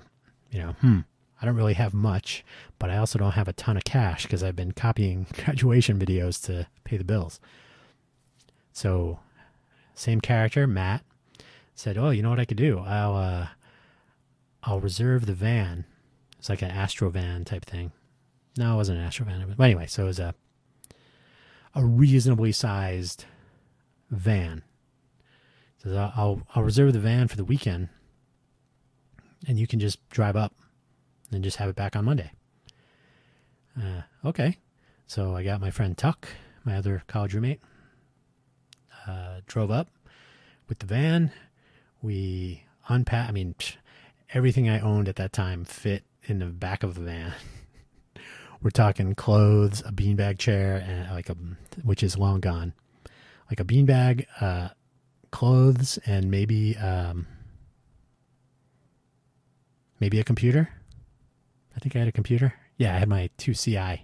you 0.51 0.59
know, 0.59 0.73
hmm, 0.81 1.01
I 1.41 1.47
don't 1.47 1.57
really 1.57 1.75
have 1.75 1.95
much, 1.95 2.45
but 2.79 2.91
I 2.91 2.97
also 2.97 3.19
don't 3.19 3.33
have 3.33 3.49
a 3.49 3.53
ton 3.53 3.77
of 3.77 3.85
cash 3.85 4.25
because 4.25 4.43
I've 4.43 4.57
been 4.57 4.73
copying 4.73 5.27
graduation 5.45 5.99
videos 5.99 6.43
to 6.47 6.67
pay 6.85 6.97
the 6.97 7.05
bills. 7.05 7.41
So, 8.79 9.19
same 9.97 10.21
character, 10.21 10.65
Matt, 10.69 11.03
said, 11.75 11.99
"Oh, 11.99 12.11
you 12.11 12.23
know 12.23 12.31
what 12.31 12.39
I 12.39 12.45
could 12.45 12.57
do? 12.57 12.79
I'll 12.79 13.17
uh, 13.17 13.49
I'll 14.63 14.79
reserve 14.79 15.27
the 15.27 15.35
van. 15.35 15.85
It's 16.39 16.49
like 16.49 16.63
an 16.63 16.71
Astro 16.71 17.11
van 17.11 17.45
type 17.45 17.65
thing. 17.65 17.91
No, 18.57 18.75
it 18.75 18.77
wasn't 18.77 19.01
an 19.01 19.05
Astro 19.05 19.27
van. 19.27 19.53
But 19.57 19.65
anyway, 19.65 19.87
so 19.89 20.05
it 20.05 20.07
was 20.07 20.21
a 20.21 20.33
a 21.75 21.85
reasonably 21.85 22.53
sized 22.53 23.25
van. 24.13 24.63
So 25.79 26.13
I'll 26.15 26.43
I'll 26.55 26.63
reserve 26.63 26.93
the 26.93 27.01
van 27.01 27.27
for 27.27 27.37
the 27.37 27.45
weekend, 27.45 27.89
and 29.49 29.59
you 29.59 29.67
can 29.67 29.81
just 29.81 30.09
drive 30.09 30.37
up 30.37 30.55
and 31.33 31.43
just 31.43 31.57
have 31.57 31.69
it 31.69 31.75
back 31.75 31.97
on 31.97 32.05
Monday. 32.05 32.31
Uh, 33.77 34.03
okay. 34.25 34.59
So 35.09 35.35
I 35.35 35.43
got 35.43 35.61
my 35.61 35.73
friend 35.73 35.99
Tuck, 35.99 36.29
my 36.65 36.77
other 36.77 37.03
college 37.09 37.35
roommate, 37.35 37.61
uh, 39.09 39.41
drove 39.47 39.71
up 39.71 39.89
with 40.69 40.81
the 40.81 40.87
van. 40.87 41.33
We 42.03 42.65
unpacked, 42.89 43.31
I 43.31 43.33
mean, 43.33 43.55
everything 44.33 44.69
I 44.69 44.81
owned 44.81 45.09
at 45.09 45.17
that 45.17 45.33
time 45.33 45.65
fit 45.65 46.05
in 46.25 46.39
the 46.39 46.47
back 46.47 46.83
of 46.83 46.95
the 46.95 47.01
van. 47.01 47.33
We're 48.63 48.71
talking 48.71 49.15
clothes, 49.15 49.83
a 49.87 49.93
beanbag 49.93 50.39
chair, 50.39 50.85
and 50.87 51.11
like 51.11 51.31
a, 51.31 51.37
which 51.83 52.03
is 52.03 52.19
long 52.19 52.41
gone, 52.41 52.75
like 53.51 53.61
a 53.61 53.65
beanbag, 53.65 54.27
uh, 54.41 54.71
clothes, 55.31 55.99
and 56.05 56.31
maybe, 56.31 56.77
um, 56.77 57.27
maybe 60.01 60.19
a 60.19 60.25
computer. 60.25 60.71
I 61.77 61.79
think 61.79 61.95
I 61.95 62.01
had 62.01 62.09
a 62.09 62.13
computer. 62.13 62.55
Yeah, 62.77 62.95
I 62.97 62.99
had 62.99 63.09
my 63.09 63.31
2CI 63.39 64.01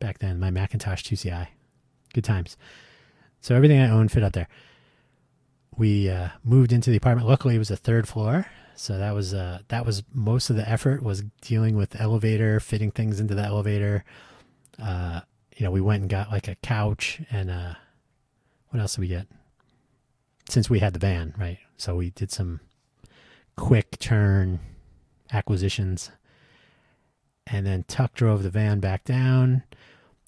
back 0.00 0.18
then, 0.18 0.40
my 0.40 0.50
Macintosh 0.50 1.04
2CI. 1.04 1.46
Good 2.12 2.24
times. 2.24 2.56
So 3.42 3.54
everything 3.54 3.80
I 3.80 3.90
owned 3.90 4.10
fit 4.10 4.22
out 4.22 4.32
there. 4.32 4.48
We 5.76 6.08
uh, 6.08 6.28
moved 6.44 6.72
into 6.72 6.90
the 6.90 6.96
apartment. 6.96 7.28
Luckily, 7.28 7.56
it 7.56 7.58
was 7.58 7.70
a 7.70 7.76
third 7.76 8.08
floor, 8.08 8.46
so 8.74 8.96
that 8.96 9.12
was 9.14 9.34
uh, 9.34 9.58
that 9.68 9.84
was 9.84 10.02
most 10.14 10.48
of 10.48 10.56
the 10.56 10.68
effort 10.68 11.02
was 11.02 11.22
dealing 11.40 11.76
with 11.76 12.00
elevator, 12.00 12.60
fitting 12.60 12.90
things 12.90 13.20
into 13.20 13.34
the 13.34 13.42
elevator. 13.42 14.04
Uh, 14.82 15.20
you 15.56 15.64
know, 15.64 15.70
we 15.70 15.80
went 15.80 16.02
and 16.02 16.10
got 16.10 16.30
like 16.30 16.48
a 16.48 16.54
couch 16.56 17.20
and 17.30 17.50
uh, 17.50 17.74
what 18.70 18.80
else 18.80 18.94
did 18.94 19.02
we 19.02 19.08
get? 19.08 19.26
Since 20.48 20.70
we 20.70 20.78
had 20.78 20.92
the 20.92 20.98
van, 20.98 21.34
right? 21.38 21.58
So 21.76 21.96
we 21.96 22.10
did 22.10 22.30
some 22.30 22.60
quick 23.56 23.98
turn 23.98 24.60
acquisitions. 25.32 26.10
And 27.46 27.66
then 27.66 27.84
Tuck 27.88 28.14
drove 28.14 28.42
the 28.42 28.50
van 28.50 28.80
back 28.80 29.04
down, 29.04 29.64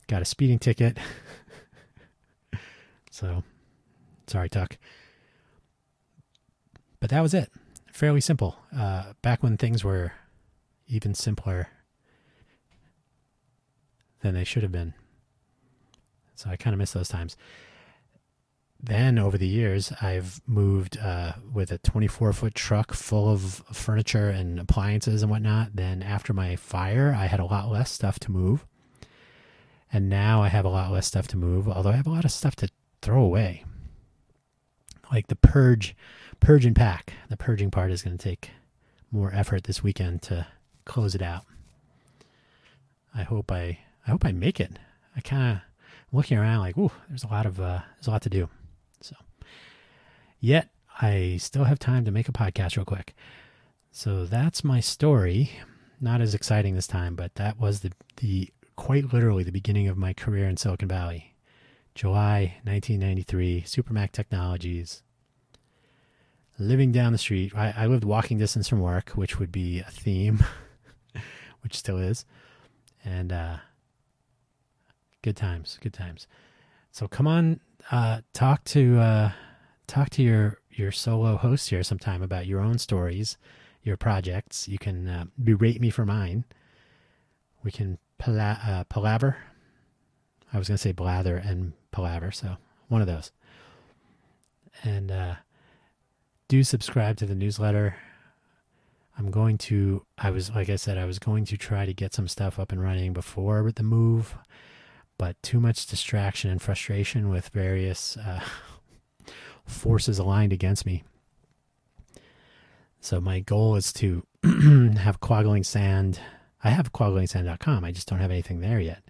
got 0.08 0.22
a 0.22 0.24
speeding 0.24 0.58
ticket. 0.58 0.98
so, 3.14 3.42
sorry, 4.26 4.48
Tuck. 4.48 4.76
But 7.00 7.10
that 7.10 7.20
was 7.20 7.34
it. 7.34 7.50
Fairly 7.92 8.20
simple. 8.20 8.56
Uh, 8.76 9.12
back 9.22 9.42
when 9.42 9.56
things 9.56 9.84
were 9.84 10.12
even 10.88 11.14
simpler 11.14 11.68
than 14.20 14.34
they 14.34 14.44
should 14.44 14.62
have 14.62 14.72
been. 14.72 14.94
So 16.34 16.50
I 16.50 16.56
kind 16.56 16.74
of 16.74 16.78
miss 16.78 16.92
those 16.92 17.08
times 17.08 17.36
then 18.84 19.18
over 19.18 19.38
the 19.38 19.46
years, 19.46 19.92
I've 20.02 20.40
moved 20.46 20.98
uh, 20.98 21.32
with 21.52 21.72
a 21.72 21.78
24 21.78 22.32
foot 22.32 22.54
truck 22.54 22.92
full 22.92 23.30
of 23.30 23.62
furniture 23.72 24.28
and 24.28 24.60
appliances 24.60 25.22
and 25.22 25.30
whatnot. 25.30 25.70
Then 25.74 26.02
after 26.02 26.32
my 26.32 26.56
fire, 26.56 27.14
I 27.16 27.26
had 27.26 27.40
a 27.40 27.44
lot 27.44 27.70
less 27.70 27.90
stuff 27.90 28.18
to 28.20 28.30
move. 28.30 28.66
And 29.92 30.08
now 30.08 30.42
I 30.42 30.48
have 30.48 30.64
a 30.64 30.70
lot 30.70 30.90
less 30.90 31.06
stuff 31.06 31.28
to 31.28 31.36
move, 31.36 31.68
although 31.68 31.90
I 31.90 31.96
have 31.96 32.06
a 32.06 32.10
lot 32.10 32.24
of 32.24 32.32
stuff 32.32 32.56
to 32.56 32.68
throw 33.04 33.22
away. 33.22 33.64
Like 35.12 35.28
the 35.28 35.36
purge, 35.36 35.94
purge 36.40 36.64
and 36.64 36.74
pack. 36.74 37.12
The 37.28 37.36
purging 37.36 37.70
part 37.70 37.90
is 37.90 38.02
going 38.02 38.16
to 38.16 38.22
take 38.22 38.50
more 39.10 39.32
effort 39.32 39.64
this 39.64 39.82
weekend 39.82 40.22
to 40.22 40.46
close 40.84 41.14
it 41.14 41.22
out. 41.22 41.44
I 43.14 43.22
hope 43.22 43.52
I, 43.52 43.78
I 44.06 44.10
hope 44.10 44.24
I 44.24 44.32
make 44.32 44.58
it. 44.58 44.78
I 45.14 45.20
kind 45.20 45.52
of 45.56 45.62
looking 46.10 46.38
around 46.38 46.60
like, 46.60 46.76
ooh, 46.76 46.90
there's 47.08 47.24
a 47.24 47.28
lot 47.28 47.46
of, 47.46 47.60
uh, 47.60 47.80
there's 47.96 48.08
a 48.08 48.10
lot 48.10 48.22
to 48.22 48.30
do. 48.30 48.48
So, 49.00 49.14
yet 50.40 50.70
I 51.00 51.36
still 51.40 51.64
have 51.64 51.78
time 51.78 52.04
to 52.04 52.10
make 52.10 52.28
a 52.28 52.32
podcast 52.32 52.76
real 52.76 52.84
quick. 52.84 53.14
So 53.90 54.24
that's 54.24 54.64
my 54.64 54.80
story. 54.80 55.50
Not 56.00 56.20
as 56.20 56.34
exciting 56.34 56.74
this 56.74 56.86
time, 56.86 57.14
but 57.14 57.34
that 57.36 57.58
was 57.58 57.80
the 57.80 57.92
the 58.16 58.50
quite 58.76 59.12
literally 59.12 59.44
the 59.44 59.52
beginning 59.52 59.86
of 59.88 59.96
my 59.96 60.12
career 60.12 60.48
in 60.48 60.56
Silicon 60.56 60.88
Valley. 60.88 61.33
July 61.94 62.56
1993, 62.64 63.62
Supermac 63.62 64.10
Technologies. 64.10 65.02
Living 66.58 66.90
down 66.90 67.12
the 67.12 67.18
street, 67.18 67.52
I, 67.54 67.72
I 67.76 67.86
lived 67.86 68.04
walking 68.04 68.36
distance 68.38 68.68
from 68.68 68.80
work, 68.80 69.10
which 69.10 69.38
would 69.38 69.52
be 69.52 69.78
a 69.80 69.90
theme, 69.90 70.44
which 71.62 71.76
still 71.76 71.98
is, 71.98 72.24
and 73.04 73.32
uh, 73.32 73.56
good 75.22 75.36
times, 75.36 75.78
good 75.80 75.92
times. 75.92 76.26
So 76.90 77.06
come 77.06 77.28
on, 77.28 77.60
uh, 77.90 78.22
talk 78.32 78.64
to 78.64 78.98
uh, 78.98 79.32
talk 79.86 80.10
to 80.10 80.22
your 80.22 80.58
your 80.70 80.90
solo 80.90 81.36
host 81.36 81.70
here 81.70 81.82
sometime 81.84 82.22
about 82.22 82.46
your 82.46 82.60
own 82.60 82.78
stories, 82.78 83.36
your 83.82 83.96
projects. 83.96 84.68
You 84.68 84.78
can 84.78 85.08
uh, 85.08 85.24
berate 85.42 85.80
me 85.80 85.90
for 85.90 86.04
mine. 86.04 86.44
We 87.62 87.70
can 87.70 87.98
pala- 88.18 88.60
uh, 88.66 88.84
palaver. 88.84 89.36
I 90.52 90.58
was 90.58 90.68
going 90.68 90.76
to 90.76 90.82
say 90.82 90.92
blather 90.92 91.36
and 91.36 91.72
palaver, 91.94 92.30
so 92.30 92.56
one 92.88 93.00
of 93.00 93.06
those. 93.06 93.32
And 94.82 95.10
uh, 95.10 95.34
do 96.48 96.62
subscribe 96.62 97.16
to 97.18 97.26
the 97.26 97.34
newsletter. 97.34 97.96
I'm 99.16 99.30
going 99.30 99.58
to, 99.58 100.04
I 100.18 100.30
was, 100.30 100.50
like 100.50 100.68
I 100.68 100.76
said, 100.76 100.98
I 100.98 101.04
was 101.04 101.18
going 101.18 101.44
to 101.46 101.56
try 101.56 101.86
to 101.86 101.94
get 101.94 102.12
some 102.12 102.26
stuff 102.26 102.58
up 102.58 102.72
and 102.72 102.82
running 102.82 103.12
before 103.12 103.70
the 103.70 103.84
move, 103.84 104.36
but 105.18 105.40
too 105.42 105.60
much 105.60 105.86
distraction 105.86 106.50
and 106.50 106.60
frustration 106.60 107.28
with 107.28 107.48
various 107.50 108.16
uh, 108.16 108.40
forces 109.64 110.18
aligned 110.18 110.52
against 110.52 110.84
me. 110.84 111.04
So 113.00 113.20
my 113.20 113.38
goal 113.38 113.76
is 113.76 113.92
to 113.94 114.26
have 114.98 115.20
Quoggling 115.20 115.62
Sand. 115.62 116.18
I 116.64 116.70
have 116.70 116.92
quogglingsand.com. 116.92 117.84
I 117.84 117.92
just 117.92 118.08
don't 118.08 118.18
have 118.18 118.30
anything 118.30 118.60
there 118.60 118.80
yet. 118.80 119.03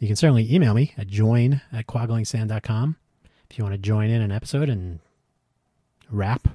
You 0.00 0.06
can 0.06 0.16
certainly 0.16 0.52
email 0.52 0.72
me 0.72 0.94
at 0.96 1.08
join 1.08 1.60
at 1.70 1.86
quogglingsand.com 1.86 2.96
if 3.50 3.58
you 3.58 3.64
want 3.64 3.74
to 3.74 3.78
join 3.78 4.08
in 4.08 4.22
an 4.22 4.32
episode 4.32 4.70
and 4.70 4.98
rap 6.10 6.48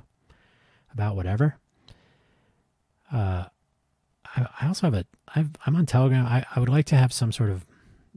about 0.92 1.16
whatever. 1.16 1.58
Uh, 3.14 3.46
I, 4.36 4.48
I 4.62 4.68
also 4.68 4.88
have 4.88 4.96
a. 4.96 5.06
I've, 5.36 5.52
I'm 5.64 5.76
on 5.76 5.86
Telegram. 5.86 6.26
I, 6.26 6.44
I 6.56 6.60
would 6.60 6.70
like 6.70 6.86
to 6.86 6.96
have 6.96 7.14
some 7.14 7.32
sort 7.32 7.52
of, 7.52 7.68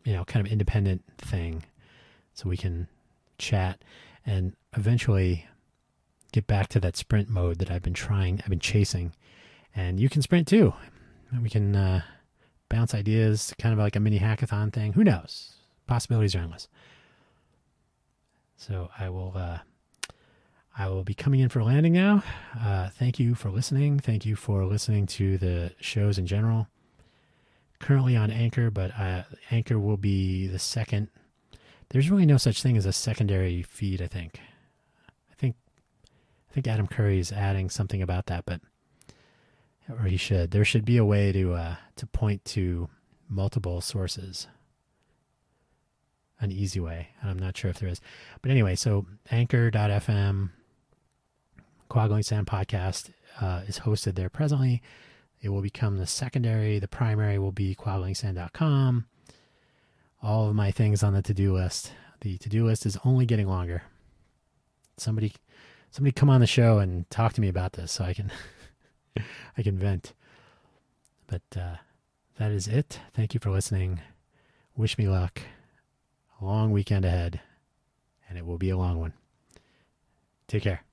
you 0.02 0.14
know, 0.14 0.24
kind 0.24 0.44
of 0.44 0.50
independent 0.50 1.02
thing, 1.18 1.64
so 2.32 2.48
we 2.48 2.56
can 2.56 2.88
chat 3.36 3.82
and 4.24 4.54
eventually 4.76 5.46
get 6.32 6.46
back 6.46 6.68
to 6.68 6.80
that 6.80 6.96
sprint 6.96 7.28
mode 7.28 7.58
that 7.58 7.70
I've 7.70 7.82
been 7.82 7.92
trying. 7.92 8.40
I've 8.42 8.50
been 8.50 8.60
chasing, 8.60 9.12
and 9.76 10.00
you 10.00 10.08
can 10.08 10.22
sprint 10.22 10.48
too. 10.48 10.72
We 11.42 11.50
can 11.50 11.76
uh, 11.76 12.02
bounce 12.68 12.94
ideas, 12.94 13.54
kind 13.58 13.72
of 13.72 13.78
like 13.78 13.96
a 13.96 14.00
mini 14.00 14.18
hackathon 14.18 14.72
thing. 14.72 14.92
Who 14.92 15.04
knows? 15.04 15.54
Possibilities 15.86 16.34
are 16.34 16.40
endless. 16.40 16.68
So 18.56 18.90
I 18.98 19.08
will. 19.08 19.32
Uh, 19.34 19.58
I 20.76 20.88
will 20.88 21.02
be 21.02 21.14
coming 21.14 21.40
in 21.40 21.48
for 21.48 21.64
landing 21.64 21.92
now. 21.92 22.22
Uh, 22.58 22.88
thank 22.88 23.18
you 23.18 23.34
for 23.34 23.50
listening. 23.50 23.98
Thank 23.98 24.24
you 24.24 24.36
for 24.36 24.64
listening 24.64 25.06
to 25.06 25.36
the 25.36 25.72
shows 25.80 26.18
in 26.18 26.26
general. 26.26 26.68
Currently 27.80 28.14
on 28.14 28.30
Anchor, 28.30 28.70
but 28.70 28.92
uh, 28.96 29.24
Anchor 29.50 29.78
will 29.80 29.96
be 29.96 30.46
the 30.46 30.60
second. 30.60 31.08
There's 31.88 32.10
really 32.10 32.26
no 32.26 32.36
such 32.36 32.62
thing 32.62 32.76
as 32.76 32.86
a 32.86 32.92
secondary 32.92 33.62
feed. 33.62 34.00
I 34.00 34.06
think. 34.06 34.40
I 35.30 35.34
think. 35.34 35.56
I 36.50 36.54
think 36.54 36.68
Adam 36.68 36.86
Curry 36.86 37.18
is 37.18 37.32
adding 37.32 37.70
something 37.70 38.00
about 38.00 38.26
that, 38.26 38.44
but 38.46 38.60
or 39.90 40.04
he 40.04 40.16
should. 40.16 40.50
There 40.50 40.64
should 40.64 40.84
be 40.84 40.96
a 40.96 41.04
way 41.04 41.32
to 41.32 41.54
uh, 41.54 41.76
to 41.96 42.06
point 42.06 42.44
to 42.46 42.88
multiple 43.28 43.80
sources. 43.80 44.46
An 46.40 46.52
easy 46.52 46.78
way, 46.78 47.08
and 47.20 47.30
I'm 47.30 47.38
not 47.38 47.56
sure 47.56 47.70
if 47.70 47.80
there 47.80 47.88
is. 47.88 48.00
But 48.42 48.52
anyway, 48.52 48.76
so 48.76 49.06
Anchor.fm 49.30 50.50
Quoggling 51.88 52.22
Sand 52.22 52.46
podcast 52.46 53.10
uh, 53.40 53.62
is 53.66 53.80
hosted 53.80 54.14
there 54.14 54.28
presently. 54.28 54.82
It 55.40 55.48
will 55.48 55.62
become 55.62 55.96
the 55.96 56.06
secondary. 56.06 56.78
The 56.78 56.88
primary 56.88 57.38
will 57.38 57.52
be 57.52 57.74
quogglingsand.com. 57.74 59.06
All 60.22 60.48
of 60.48 60.54
my 60.54 60.70
things 60.70 61.02
on 61.02 61.14
the 61.14 61.22
to-do 61.22 61.54
list. 61.54 61.92
The 62.20 62.36
to-do 62.38 62.66
list 62.66 62.84
is 62.84 62.98
only 63.04 63.24
getting 63.24 63.46
longer. 63.46 63.84
Somebody, 64.96 65.32
somebody, 65.90 66.12
come 66.12 66.28
on 66.28 66.40
the 66.40 66.46
show 66.46 66.78
and 66.78 67.08
talk 67.08 67.32
to 67.34 67.40
me 67.40 67.48
about 67.48 67.74
this 67.74 67.92
so 67.92 68.04
I 68.04 68.14
can, 68.14 68.32
I 69.56 69.62
can 69.62 69.78
vent. 69.78 70.14
But 71.26 71.42
uh, 71.56 71.76
that 72.38 72.50
is 72.50 72.68
it. 72.68 73.00
Thank 73.14 73.34
you 73.34 73.40
for 73.40 73.50
listening. 73.50 74.00
Wish 74.76 74.96
me 74.98 75.08
luck. 75.08 75.40
A 76.40 76.44
long 76.44 76.70
weekend 76.70 77.04
ahead, 77.04 77.40
and 78.28 78.38
it 78.38 78.46
will 78.46 78.58
be 78.58 78.70
a 78.70 78.76
long 78.76 79.00
one. 79.00 79.12
Take 80.46 80.62
care. 80.62 80.87